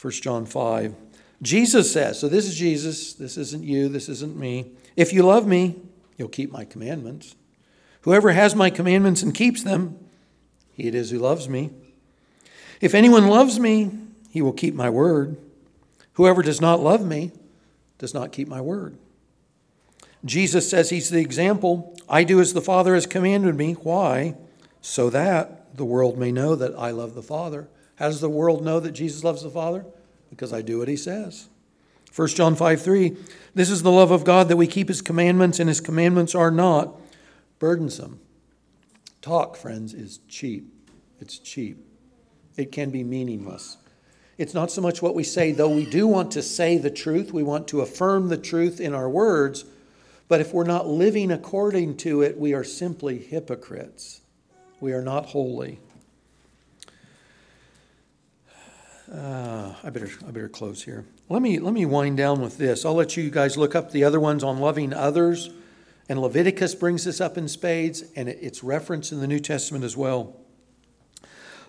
1 0.00 0.12
John 0.14 0.46
5. 0.46 0.94
Jesus 1.42 1.92
says, 1.92 2.18
so 2.18 2.28
this 2.28 2.46
is 2.46 2.54
Jesus, 2.54 3.14
this 3.14 3.36
isn't 3.36 3.64
you, 3.64 3.88
this 3.88 4.08
isn't 4.08 4.36
me. 4.36 4.72
If 4.96 5.12
you 5.12 5.22
love 5.22 5.46
me, 5.46 5.76
you'll 6.16 6.28
keep 6.28 6.52
my 6.52 6.64
commandments. 6.64 7.34
Whoever 8.02 8.32
has 8.32 8.54
my 8.54 8.70
commandments 8.70 9.22
and 9.22 9.34
keeps 9.34 9.62
them, 9.62 9.98
he 10.72 10.86
it 10.86 10.94
is 10.94 11.10
who 11.10 11.18
loves 11.18 11.48
me. 11.48 11.70
If 12.80 12.94
anyone 12.94 13.28
loves 13.28 13.58
me, 13.60 13.90
he 14.30 14.40
will 14.40 14.52
keep 14.52 14.74
my 14.74 14.88
word. 14.88 15.36
Whoever 16.14 16.42
does 16.42 16.60
not 16.60 16.80
love 16.80 17.04
me 17.04 17.32
does 17.98 18.14
not 18.14 18.32
keep 18.32 18.48
my 18.48 18.60
word. 18.60 18.96
Jesus 20.24 20.68
says 20.68 20.90
he's 20.90 21.10
the 21.10 21.20
example. 21.20 21.96
I 22.08 22.24
do 22.24 22.40
as 22.40 22.52
the 22.52 22.60
Father 22.60 22.94
has 22.94 23.06
commanded 23.06 23.56
me. 23.56 23.74
Why? 23.74 24.34
So 24.80 25.10
that 25.10 25.76
the 25.76 25.84
world 25.84 26.18
may 26.18 26.32
know 26.32 26.54
that 26.56 26.74
I 26.78 26.90
love 26.90 27.14
the 27.14 27.22
Father 27.22 27.68
how 28.00 28.06
does 28.06 28.22
the 28.22 28.30
world 28.30 28.64
know 28.64 28.80
that 28.80 28.92
Jesus 28.92 29.22
loves 29.22 29.42
the 29.42 29.50
Father? 29.50 29.84
Because 30.30 30.54
I 30.54 30.62
do 30.62 30.78
what 30.78 30.88
he 30.88 30.96
says. 30.96 31.50
1 32.16 32.28
John 32.28 32.56
5 32.56 32.82
3 32.82 33.16
This 33.54 33.68
is 33.68 33.82
the 33.82 33.90
love 33.90 34.10
of 34.10 34.24
God 34.24 34.48
that 34.48 34.56
we 34.56 34.66
keep 34.66 34.88
his 34.88 35.02
commandments, 35.02 35.60
and 35.60 35.68
his 35.68 35.82
commandments 35.82 36.34
are 36.34 36.50
not 36.50 36.98
burdensome. 37.58 38.18
Talk, 39.20 39.54
friends, 39.54 39.92
is 39.92 40.20
cheap. 40.28 40.72
It's 41.20 41.38
cheap. 41.38 41.84
It 42.56 42.72
can 42.72 42.88
be 42.88 43.04
meaningless. 43.04 43.76
It's 44.38 44.54
not 44.54 44.70
so 44.70 44.80
much 44.80 45.02
what 45.02 45.14
we 45.14 45.22
say, 45.22 45.52
though 45.52 45.68
we 45.68 45.84
do 45.84 46.06
want 46.06 46.30
to 46.32 46.42
say 46.42 46.78
the 46.78 46.90
truth, 46.90 47.34
we 47.34 47.42
want 47.42 47.68
to 47.68 47.82
affirm 47.82 48.28
the 48.28 48.38
truth 48.38 48.80
in 48.80 48.94
our 48.94 49.10
words, 49.10 49.66
but 50.30 50.40
if 50.40 50.54
we're 50.54 50.62
not 50.62 50.86
living 50.86 51.32
according 51.32 51.96
to 51.96 52.22
it, 52.22 52.38
we 52.38 52.54
are 52.54 52.62
simply 52.62 53.18
hypocrites. 53.18 54.20
We 54.78 54.92
are 54.92 55.02
not 55.02 55.26
holy. 55.26 55.80
Uh, 59.12 59.74
I 59.82 59.90
better 59.90 60.08
I 60.24 60.30
better 60.30 60.48
close 60.48 60.84
here. 60.84 61.04
Let 61.28 61.42
me 61.42 61.58
let 61.58 61.74
me 61.74 61.84
wind 61.84 62.16
down 62.16 62.40
with 62.40 62.58
this. 62.58 62.84
I'll 62.84 62.94
let 62.94 63.16
you 63.16 63.28
guys 63.28 63.56
look 63.56 63.74
up 63.74 63.90
the 63.90 64.04
other 64.04 64.20
ones 64.20 64.44
on 64.44 64.60
loving 64.60 64.92
others, 64.94 65.50
and 66.08 66.20
Leviticus 66.20 66.76
brings 66.76 67.02
this 67.02 67.20
up 67.20 67.36
in 67.36 67.48
spades, 67.48 68.04
and 68.14 68.28
it's 68.28 68.62
referenced 68.62 69.10
in 69.10 69.18
the 69.18 69.26
New 69.26 69.40
Testament 69.40 69.82
as 69.82 69.96
well. 69.96 70.36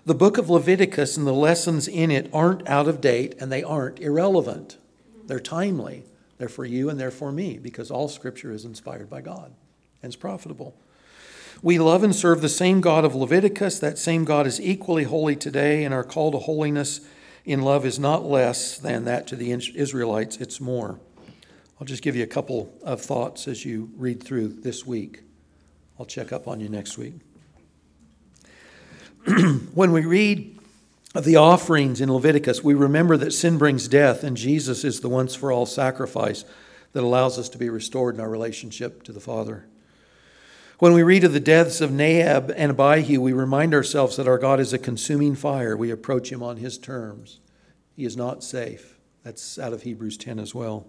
The 0.06 0.14
book 0.14 0.38
of 0.38 0.48
Leviticus 0.48 1.16
and 1.16 1.26
the 1.26 1.32
lessons 1.32 1.88
in 1.88 2.12
it 2.12 2.30
aren't 2.32 2.68
out 2.68 2.86
of 2.86 3.00
date, 3.00 3.34
and 3.40 3.50
they 3.50 3.64
aren't 3.64 3.98
irrelevant. 3.98 4.78
They're 5.26 5.40
timely. 5.40 6.04
They're 6.42 6.48
for 6.48 6.64
you 6.64 6.90
and 6.90 6.98
they're 6.98 7.12
for 7.12 7.30
me 7.30 7.56
because 7.56 7.88
all 7.88 8.08
Scripture 8.08 8.50
is 8.50 8.64
inspired 8.64 9.08
by 9.08 9.20
God 9.20 9.54
and 10.02 10.10
is 10.10 10.16
profitable. 10.16 10.74
We 11.62 11.78
love 11.78 12.02
and 12.02 12.12
serve 12.12 12.40
the 12.40 12.48
same 12.48 12.80
God 12.80 13.04
of 13.04 13.14
Leviticus. 13.14 13.78
That 13.78 13.96
same 13.96 14.24
God 14.24 14.44
is 14.48 14.60
equally 14.60 15.04
holy 15.04 15.36
today, 15.36 15.84
and 15.84 15.94
our 15.94 16.02
call 16.02 16.32
to 16.32 16.38
holiness 16.38 17.00
in 17.44 17.62
love 17.62 17.86
is 17.86 18.00
not 18.00 18.24
less 18.24 18.76
than 18.76 19.04
that 19.04 19.28
to 19.28 19.36
the 19.36 19.52
Israelites, 19.52 20.38
it's 20.38 20.60
more. 20.60 20.98
I'll 21.80 21.86
just 21.86 22.02
give 22.02 22.16
you 22.16 22.24
a 22.24 22.26
couple 22.26 22.76
of 22.82 23.00
thoughts 23.00 23.46
as 23.46 23.64
you 23.64 23.92
read 23.96 24.20
through 24.20 24.48
this 24.48 24.84
week. 24.84 25.22
I'll 25.96 26.06
check 26.06 26.32
up 26.32 26.48
on 26.48 26.58
you 26.58 26.68
next 26.68 26.98
week. 26.98 27.14
when 29.74 29.92
we 29.92 30.04
read 30.04 30.58
of 31.14 31.24
the 31.24 31.36
offerings 31.36 32.00
in 32.00 32.12
Leviticus, 32.12 32.64
we 32.64 32.74
remember 32.74 33.16
that 33.18 33.32
sin 33.32 33.58
brings 33.58 33.86
death, 33.88 34.24
and 34.24 34.36
Jesus 34.36 34.84
is 34.84 35.00
the 35.00 35.08
once 35.08 35.34
for 35.34 35.52
all 35.52 35.66
sacrifice 35.66 36.44
that 36.92 37.02
allows 37.02 37.38
us 37.38 37.48
to 37.50 37.58
be 37.58 37.68
restored 37.68 38.14
in 38.14 38.20
our 38.20 38.30
relationship 38.30 39.02
to 39.02 39.12
the 39.12 39.20
Father. 39.20 39.66
When 40.78 40.94
we 40.94 41.02
read 41.02 41.24
of 41.24 41.32
the 41.32 41.40
deaths 41.40 41.80
of 41.80 41.92
Nadab 41.92 42.52
and 42.56 42.72
Abihu, 42.72 43.20
we 43.20 43.32
remind 43.32 43.72
ourselves 43.72 44.16
that 44.16 44.26
our 44.26 44.38
God 44.38 44.58
is 44.58 44.72
a 44.72 44.78
consuming 44.78 45.36
fire. 45.36 45.76
We 45.76 45.90
approach 45.90 46.32
him 46.32 46.42
on 46.42 46.56
his 46.56 46.76
terms. 46.76 47.40
He 47.94 48.04
is 48.04 48.16
not 48.16 48.42
safe. 48.42 48.98
That's 49.22 49.58
out 49.58 49.72
of 49.72 49.82
Hebrews 49.82 50.16
10 50.16 50.38
as 50.38 50.54
well. 50.54 50.86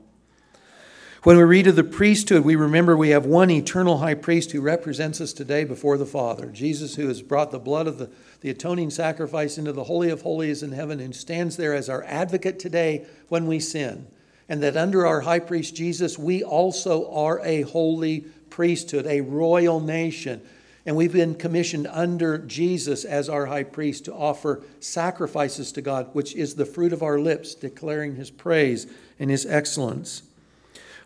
When 1.23 1.37
we 1.37 1.43
read 1.43 1.67
of 1.67 1.77
the 1.77 1.85
priesthood, 1.85 2.43
we 2.43 2.55
remember 2.55 2.97
we 2.97 3.09
have 3.09 3.25
one 3.25 3.49
eternal 3.49 3.99
high 3.99 4.15
priest 4.15 4.51
who 4.51 4.59
represents 4.59 5.21
us 5.21 5.31
today 5.31 5.63
before 5.63 5.97
the 5.97 6.05
Father 6.05 6.47
Jesus, 6.47 6.95
who 6.95 7.07
has 7.07 7.21
brought 7.21 7.51
the 7.51 7.59
blood 7.59 7.87
of 7.87 7.97
the, 7.97 8.09
the 8.43 8.49
atoning 8.49 8.89
sacrifice 8.89 9.57
into 9.57 9.71
the 9.71 9.85
Holy 9.85 10.09
of 10.09 10.21
Holies 10.21 10.63
in 10.63 10.73
heaven 10.73 10.99
and 10.99 11.15
stands 11.15 11.55
there 11.55 11.73
as 11.73 11.87
our 11.87 12.03
advocate 12.03 12.59
today 12.59 13.05
when 13.29 13.47
we 13.47 13.57
sin. 13.57 14.05
And 14.49 14.61
that 14.61 14.75
under 14.75 15.07
our 15.07 15.21
high 15.21 15.39
priest 15.39 15.77
Jesus, 15.77 16.19
we 16.19 16.43
also 16.43 17.09
are 17.09 17.39
a 17.39 17.61
holy 17.61 18.25
priesthood, 18.49 19.07
a 19.07 19.21
royal 19.21 19.79
nation. 19.79 20.41
And 20.85 20.97
we've 20.97 21.13
been 21.13 21.35
commissioned 21.35 21.87
under 21.87 22.37
Jesus 22.37 23.05
as 23.05 23.29
our 23.29 23.45
high 23.45 23.63
priest 23.63 24.03
to 24.05 24.13
offer 24.13 24.61
sacrifices 24.81 25.71
to 25.71 25.81
God, 25.81 26.09
which 26.11 26.35
is 26.35 26.55
the 26.55 26.65
fruit 26.65 26.91
of 26.91 27.01
our 27.01 27.19
lips, 27.19 27.55
declaring 27.55 28.17
his 28.17 28.29
praise 28.29 28.87
and 29.19 29.29
his 29.29 29.45
excellence. 29.45 30.23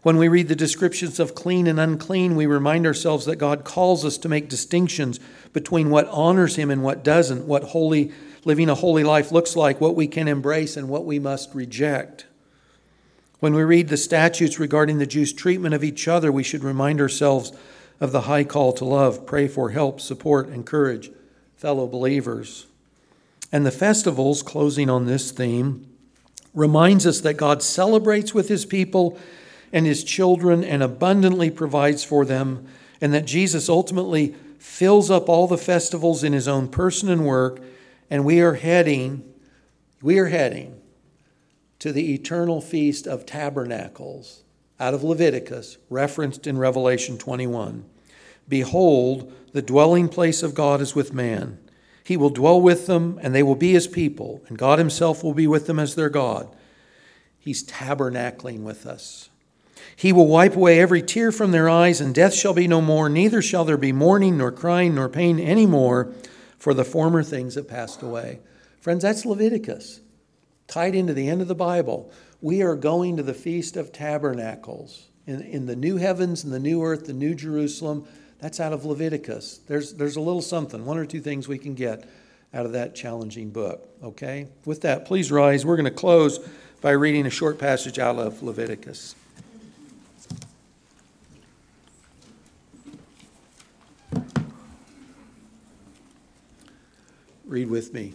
When 0.03 0.17
we 0.17 0.27
read 0.27 0.47
the 0.47 0.55
descriptions 0.55 1.19
of 1.19 1.35
clean 1.35 1.67
and 1.67 1.79
unclean, 1.79 2.35
we 2.35 2.45
remind 2.45 2.85
ourselves 2.85 3.25
that 3.25 3.37
God 3.37 3.63
calls 3.63 4.05
us 4.05 4.17
to 4.19 4.29
make 4.29 4.49
distinctions 4.49 5.19
between 5.53 5.89
what 5.89 6.07
honors 6.09 6.55
Him 6.55 6.69
and 6.69 6.83
what 6.83 7.03
doesn't, 7.03 7.45
what 7.45 7.63
holy, 7.63 8.11
living 8.45 8.69
a 8.69 8.75
holy 8.75 9.03
life 9.03 9.31
looks 9.31 9.55
like, 9.55 9.81
what 9.81 9.95
we 9.95 10.07
can 10.07 10.27
embrace 10.27 10.77
and 10.77 10.87
what 10.87 11.05
we 11.05 11.19
must 11.19 11.53
reject. 11.55 12.25
When 13.39 13.53
we 13.53 13.63
read 13.63 13.89
the 13.89 13.97
statutes 13.97 14.59
regarding 14.59 14.97
the 14.97 15.05
Jews' 15.05 15.33
treatment 15.33 15.75
of 15.75 15.83
each 15.83 16.07
other, 16.07 16.31
we 16.31 16.43
should 16.43 16.63
remind 16.63 16.99
ourselves 16.99 17.51
of 17.99 18.11
the 18.11 18.21
high 18.21 18.43
call 18.43 18.73
to 18.73 18.85
love, 18.85 19.25
pray 19.25 19.47
for, 19.47 19.71
help, 19.71 19.99
support, 19.99 20.49
encourage 20.49 21.11
fellow 21.55 21.87
believers. 21.87 22.67
And 23.51 23.65
the 23.65 23.71
festivals, 23.71 24.43
closing 24.43 24.89
on 24.89 25.05
this 25.05 25.31
theme, 25.31 25.87
reminds 26.53 27.05
us 27.05 27.21
that 27.21 27.35
God 27.35 27.63
celebrates 27.63 28.33
with 28.33 28.49
His 28.49 28.65
people 28.65 29.17
and 29.71 29.85
his 29.85 30.03
children 30.03 30.63
and 30.63 30.81
abundantly 30.81 31.49
provides 31.51 32.03
for 32.03 32.25
them, 32.25 32.67
and 33.01 33.13
that 33.13 33.25
Jesus 33.25 33.69
ultimately 33.69 34.35
fills 34.57 35.11
up 35.11 35.29
all 35.29 35.47
the 35.47 35.57
festivals 35.57 36.23
in 36.23 36.33
his 36.33 36.47
own 36.47 36.67
person 36.67 37.09
and 37.09 37.25
work, 37.25 37.61
and 38.09 38.25
we 38.25 38.41
are 38.41 38.55
heading, 38.55 39.23
we 40.01 40.17
are 40.17 40.27
heading 40.27 40.81
to 41.79 41.91
the 41.91 42.13
eternal 42.13 42.61
feast 42.61 43.07
of 43.07 43.25
tabernacles 43.25 44.43
out 44.79 44.93
of 44.93 45.03
Leviticus, 45.03 45.77
referenced 45.89 46.47
in 46.47 46.57
Revelation 46.57 47.17
21. 47.17 47.85
Behold, 48.47 49.33
the 49.53 49.61
dwelling 49.61 50.07
place 50.07 50.43
of 50.43 50.53
God 50.53 50.81
is 50.81 50.95
with 50.95 51.13
man. 51.13 51.59
He 52.03 52.15
will 52.15 52.29
dwell 52.29 52.61
with 52.61 52.87
them, 52.87 53.19
and 53.21 53.33
they 53.35 53.43
will 53.43 53.55
be 53.55 53.73
his 53.73 53.87
people, 53.87 54.41
and 54.47 54.57
God 54.57 54.79
himself 54.79 55.23
will 55.23 55.33
be 55.33 55.47
with 55.47 55.67
them 55.67 55.79
as 55.79 55.95
their 55.95 56.09
God. 56.09 56.55
He's 57.37 57.65
tabernacling 57.65 58.61
with 58.61 58.85
us. 58.85 59.29
He 59.95 60.13
will 60.13 60.27
wipe 60.27 60.55
away 60.55 60.79
every 60.79 61.01
tear 61.01 61.31
from 61.31 61.51
their 61.51 61.69
eyes, 61.69 61.99
and 62.01 62.13
death 62.13 62.33
shall 62.33 62.53
be 62.53 62.67
no 62.67 62.81
more, 62.81 63.09
neither 63.09 63.41
shall 63.41 63.65
there 63.65 63.77
be 63.77 63.91
mourning, 63.91 64.37
nor 64.37 64.51
crying, 64.51 64.95
nor 64.95 65.09
pain 65.09 65.39
any 65.39 65.65
more, 65.65 66.13
for 66.57 66.73
the 66.73 66.83
former 66.83 67.23
things 67.23 67.55
have 67.55 67.67
passed 67.67 68.01
away. 68.01 68.39
Friends, 68.81 69.03
that's 69.03 69.25
Leviticus, 69.25 70.01
tied 70.67 70.95
into 70.95 71.13
the 71.13 71.27
end 71.27 71.41
of 71.41 71.47
the 71.47 71.55
Bible. 71.55 72.11
We 72.41 72.61
are 72.61 72.75
going 72.75 73.17
to 73.17 73.23
the 73.23 73.33
Feast 73.33 73.75
of 73.77 73.91
Tabernacles 73.91 75.07
in, 75.25 75.41
in 75.41 75.65
the 75.65 75.75
new 75.75 75.97
heavens 75.97 76.43
and 76.43 76.53
the 76.53 76.59
new 76.59 76.83
earth, 76.83 77.05
the 77.05 77.13
new 77.13 77.35
Jerusalem. 77.35 78.07
That's 78.39 78.59
out 78.59 78.73
of 78.73 78.85
Leviticus. 78.85 79.59
There's, 79.67 79.93
there's 79.93 80.15
a 80.15 80.21
little 80.21 80.41
something, 80.41 80.85
one 80.85 80.97
or 80.97 81.05
two 81.05 81.19
things 81.19 81.47
we 81.47 81.57
can 81.57 81.73
get 81.73 82.07
out 82.53 82.65
of 82.65 82.73
that 82.73 82.95
challenging 82.95 83.49
book. 83.49 83.89
Okay? 84.03 84.47
With 84.65 84.81
that, 84.81 85.05
please 85.05 85.31
rise. 85.31 85.65
We're 85.65 85.75
going 85.75 85.85
to 85.85 85.91
close 85.91 86.39
by 86.79 86.91
reading 86.91 87.25
a 87.25 87.29
short 87.31 87.57
passage 87.57 87.99
out 87.99 88.17
of 88.17 88.41
Leviticus. 88.43 89.15
Read 97.47 97.69
with 97.69 97.93
me. 97.93 98.13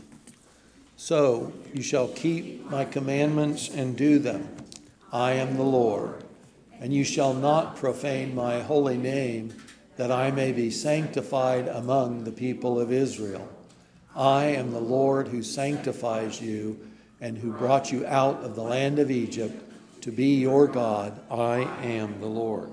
So 0.96 1.52
you 1.72 1.82
shall 1.82 2.08
keep 2.08 2.68
my 2.68 2.84
commandments 2.84 3.70
and 3.70 3.96
do 3.96 4.18
them. 4.18 4.46
I 5.10 5.32
am 5.32 5.56
the 5.56 5.62
Lord. 5.62 6.22
And 6.78 6.92
you 6.92 7.02
shall 7.02 7.32
not 7.32 7.76
profane 7.76 8.34
my 8.34 8.60
holy 8.60 8.98
name, 8.98 9.54
that 9.96 10.10
I 10.10 10.30
may 10.30 10.52
be 10.52 10.70
sanctified 10.70 11.66
among 11.66 12.24
the 12.24 12.32
people 12.32 12.78
of 12.78 12.92
Israel. 12.92 13.48
I 14.14 14.44
am 14.44 14.72
the 14.72 14.80
Lord 14.80 15.28
who 15.28 15.42
sanctifies 15.42 16.40
you 16.40 16.78
and 17.20 17.38
who 17.38 17.52
brought 17.52 17.90
you 17.90 18.04
out 18.06 18.44
of 18.44 18.54
the 18.54 18.62
land 18.62 18.98
of 18.98 19.10
Egypt 19.10 20.02
to 20.02 20.12
be 20.12 20.34
your 20.34 20.66
God. 20.66 21.18
I 21.30 21.60
am 21.82 22.20
the 22.20 22.26
Lord. 22.26 22.70